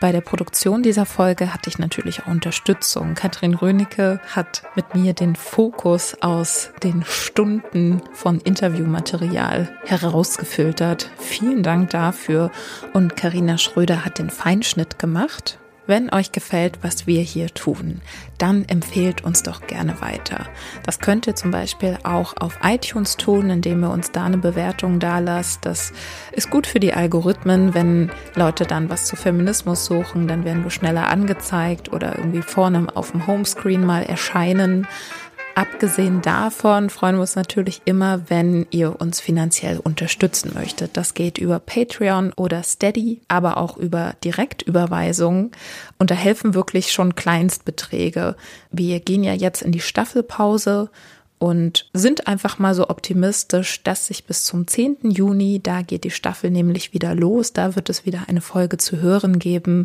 Bei 0.00 0.12
der 0.12 0.22
Produktion 0.22 0.82
dieser 0.82 1.04
Folge 1.04 1.52
hatte 1.52 1.68
ich 1.68 1.78
natürlich 1.78 2.22
auch 2.22 2.26
Unterstützung. 2.28 3.12
Katrin 3.14 3.52
Rönecke 3.52 4.18
hat 4.34 4.62
mit 4.74 4.94
mir 4.94 5.12
den 5.12 5.36
Fokus 5.36 6.16
aus 6.22 6.70
den 6.82 7.04
Stunden 7.04 8.00
von 8.14 8.40
Interviewmaterial 8.40 9.68
herausgefiltert. 9.84 11.10
Vielen 11.18 11.62
Dank 11.62 11.90
dafür. 11.90 12.50
Und 12.94 13.14
Karina 13.14 13.58
Schröder 13.58 14.02
hat 14.04 14.18
den 14.18 14.30
Feinschnitt 14.30 14.98
gemacht. 14.98 15.58
Wenn 15.86 16.12
euch 16.12 16.30
gefällt, 16.30 16.78
was 16.82 17.06
wir 17.06 17.20
hier 17.22 17.48
tun, 17.48 18.00
dann 18.38 18.64
empfehlt 18.66 19.24
uns 19.24 19.42
doch 19.42 19.66
gerne 19.66 20.00
weiter. 20.00 20.46
Das 20.84 20.98
könnt 21.00 21.26
ihr 21.26 21.34
zum 21.34 21.50
Beispiel 21.50 21.98
auch 22.04 22.34
auf 22.38 22.58
iTunes 22.62 23.16
tun, 23.16 23.50
indem 23.50 23.82
ihr 23.82 23.90
uns 23.90 24.12
da 24.12 24.24
eine 24.24 24.38
Bewertung 24.38 25.00
da 25.00 25.18
lasst. 25.18 25.66
Das 25.66 25.92
ist 26.32 26.50
gut 26.50 26.66
für 26.66 26.80
die 26.80 26.94
Algorithmen, 26.94 27.74
wenn 27.74 28.10
Leute 28.34 28.66
dann 28.66 28.88
was 28.88 29.06
zu 29.06 29.16
Feminismus 29.16 29.84
suchen, 29.84 30.28
dann 30.28 30.44
werden 30.44 30.62
wir 30.62 30.70
schneller 30.70 31.08
angezeigt 31.08 31.92
oder 31.92 32.16
irgendwie 32.16 32.42
vorne 32.42 32.86
auf 32.94 33.10
dem 33.10 33.26
Homescreen 33.26 33.84
mal 33.84 34.02
erscheinen. 34.02 34.86
Abgesehen 35.60 36.22
davon 36.22 36.88
freuen 36.88 37.16
wir 37.16 37.20
uns 37.20 37.36
natürlich 37.36 37.82
immer, 37.84 38.30
wenn 38.30 38.64
ihr 38.70 38.98
uns 38.98 39.20
finanziell 39.20 39.78
unterstützen 39.78 40.52
möchtet. 40.54 40.96
Das 40.96 41.12
geht 41.12 41.36
über 41.36 41.58
Patreon 41.58 42.32
oder 42.32 42.62
Steady, 42.62 43.20
aber 43.28 43.58
auch 43.58 43.76
über 43.76 44.14
Direktüberweisungen. 44.24 45.50
Und 45.98 46.10
da 46.10 46.14
helfen 46.14 46.54
wirklich 46.54 46.92
schon 46.92 47.14
Kleinstbeträge. 47.14 48.36
Wir 48.70 49.00
gehen 49.00 49.22
ja 49.22 49.34
jetzt 49.34 49.60
in 49.60 49.70
die 49.70 49.80
Staffelpause 49.80 50.88
und 51.36 51.90
sind 51.92 52.26
einfach 52.26 52.58
mal 52.58 52.74
so 52.74 52.88
optimistisch, 52.88 53.82
dass 53.82 54.06
sich 54.06 54.24
bis 54.24 54.44
zum 54.44 54.66
10. 54.66 55.10
Juni, 55.10 55.60
da 55.62 55.82
geht 55.82 56.04
die 56.04 56.10
Staffel 56.10 56.50
nämlich 56.50 56.94
wieder 56.94 57.14
los, 57.14 57.52
da 57.52 57.76
wird 57.76 57.90
es 57.90 58.06
wieder 58.06 58.24
eine 58.28 58.40
Folge 58.40 58.78
zu 58.78 59.02
hören 59.02 59.38
geben, 59.38 59.84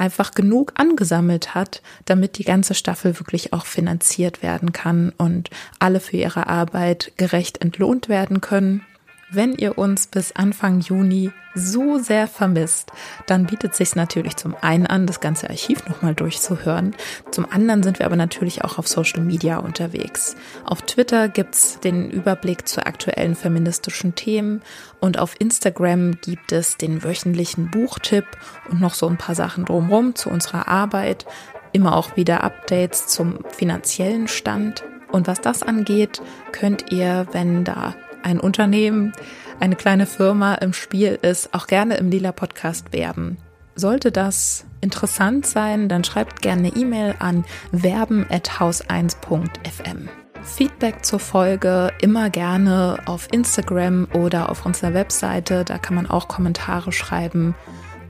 einfach 0.00 0.32
genug 0.32 0.72
angesammelt 0.76 1.54
hat, 1.54 1.82
damit 2.06 2.38
die 2.38 2.44
ganze 2.44 2.74
Staffel 2.74 3.18
wirklich 3.20 3.52
auch 3.52 3.66
finanziert 3.66 4.42
werden 4.42 4.72
kann 4.72 5.12
und 5.16 5.50
alle 5.78 6.00
für 6.00 6.16
ihre 6.16 6.46
Arbeit 6.46 7.12
gerecht 7.16 7.60
entlohnt 7.60 8.08
werden 8.08 8.40
können. 8.40 8.84
Wenn 9.32 9.54
ihr 9.54 9.78
uns 9.78 10.08
bis 10.08 10.32
Anfang 10.32 10.80
Juni 10.80 11.30
so 11.54 11.98
sehr 11.98 12.26
vermisst, 12.26 12.90
dann 13.26 13.46
bietet 13.46 13.76
sich 13.76 13.94
natürlich 13.94 14.36
zum 14.36 14.56
einen 14.60 14.88
an, 14.88 15.06
das 15.06 15.20
ganze 15.20 15.48
Archiv 15.48 15.88
nochmal 15.88 16.16
durchzuhören. 16.16 16.96
Zum 17.30 17.46
anderen 17.48 17.84
sind 17.84 18.00
wir 18.00 18.06
aber 18.06 18.16
natürlich 18.16 18.64
auch 18.64 18.78
auf 18.78 18.88
Social 18.88 19.20
Media 19.20 19.58
unterwegs. 19.58 20.34
Auf 20.64 20.82
Twitter 20.82 21.28
gibt's 21.28 21.78
den 21.78 22.10
Überblick 22.10 22.66
zu 22.66 22.84
aktuellen 22.84 23.36
feministischen 23.36 24.16
Themen 24.16 24.62
und 24.98 25.20
auf 25.20 25.36
Instagram 25.38 26.20
gibt 26.20 26.50
es 26.50 26.76
den 26.76 27.04
wöchentlichen 27.04 27.70
Buchtipp 27.70 28.26
und 28.68 28.80
noch 28.80 28.94
so 28.94 29.06
ein 29.06 29.16
paar 29.16 29.36
Sachen 29.36 29.64
drumherum 29.64 30.16
zu 30.16 30.28
unserer 30.28 30.66
Arbeit. 30.66 31.24
Immer 31.70 31.96
auch 31.96 32.16
wieder 32.16 32.42
Updates 32.42 33.06
zum 33.06 33.38
finanziellen 33.56 34.26
Stand. 34.26 34.82
Und 35.12 35.28
was 35.28 35.40
das 35.40 35.62
angeht, 35.62 36.20
könnt 36.50 36.90
ihr, 36.90 37.26
wenn 37.32 37.64
da 37.64 37.94
ein 38.22 38.40
Unternehmen, 38.40 39.12
eine 39.60 39.76
kleine 39.76 40.06
Firma 40.06 40.54
im 40.56 40.72
Spiel 40.72 41.18
ist, 41.22 41.54
auch 41.54 41.66
gerne 41.66 41.96
im 41.96 42.10
Lila 42.10 42.32
Podcast 42.32 42.92
werben. 42.92 43.38
Sollte 43.76 44.12
das 44.12 44.66
interessant 44.80 45.46
sein, 45.46 45.88
dann 45.88 46.04
schreibt 46.04 46.42
gerne 46.42 46.68
eine 46.68 46.76
E-Mail 46.76 47.14
an 47.18 47.44
werben@haus1.fm. 47.72 50.08
Feedback 50.42 51.04
zur 51.04 51.18
Folge 51.18 51.92
immer 52.00 52.30
gerne 52.30 52.98
auf 53.06 53.28
Instagram 53.30 54.08
oder 54.14 54.50
auf 54.50 54.66
unserer 54.66 54.94
Webseite, 54.94 55.64
da 55.64 55.78
kann 55.78 55.94
man 55.94 56.06
auch 56.06 56.28
Kommentare 56.28 56.92
schreiben. 56.92 57.54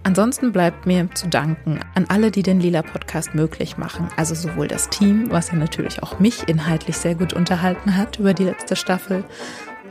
Ansonsten 0.02 0.50
bleibt 0.50 0.86
mir 0.86 1.10
zu 1.12 1.28
danken 1.28 1.80
an 1.94 2.06
alle, 2.08 2.30
die 2.30 2.42
den 2.42 2.60
Lila 2.60 2.82
Podcast 2.82 3.34
möglich 3.34 3.76
machen. 3.76 4.08
Also 4.16 4.34
sowohl 4.34 4.66
das 4.66 4.88
Team, 4.88 5.30
was 5.30 5.50
ja 5.50 5.56
natürlich 5.56 6.02
auch 6.02 6.18
mich 6.18 6.48
inhaltlich 6.48 6.96
sehr 6.96 7.14
gut 7.14 7.34
unterhalten 7.34 7.96
hat 7.96 8.18
über 8.18 8.32
die 8.32 8.44
letzte 8.44 8.76
Staffel, 8.76 9.24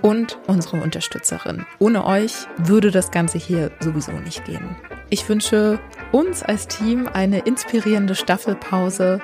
und 0.02 0.38
unsere 0.48 0.78
Unterstützerin. 0.82 1.66
Ohne 1.80 2.06
euch 2.06 2.34
würde 2.58 2.92
das 2.92 3.12
Ganze 3.12 3.38
hier 3.38 3.72
sowieso 3.80 4.12
nicht 4.12 4.46
gehen. 4.46 4.76
Ich 5.10 5.28
wünsche 5.28 5.80
uns 6.12 6.44
als 6.44 6.68
Team 6.68 7.08
eine 7.12 7.40
inspirierende 7.40 8.16
Staffelpause 8.16 9.22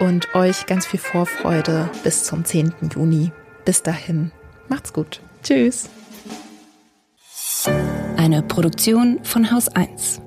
und 0.00 0.34
euch 0.34 0.66
ganz 0.66 0.86
viel 0.86 1.00
Vorfreude 1.00 1.88
bis 2.02 2.24
zum 2.24 2.44
10. 2.44 2.72
Juni. 2.94 3.32
Bis 3.64 3.82
dahin, 3.82 4.32
macht's 4.68 4.92
gut. 4.92 5.20
Tschüss. 5.42 5.88
Eine 8.16 8.42
Produktion 8.42 9.20
von 9.22 9.50
Haus 9.50 9.68
1. 9.68 10.20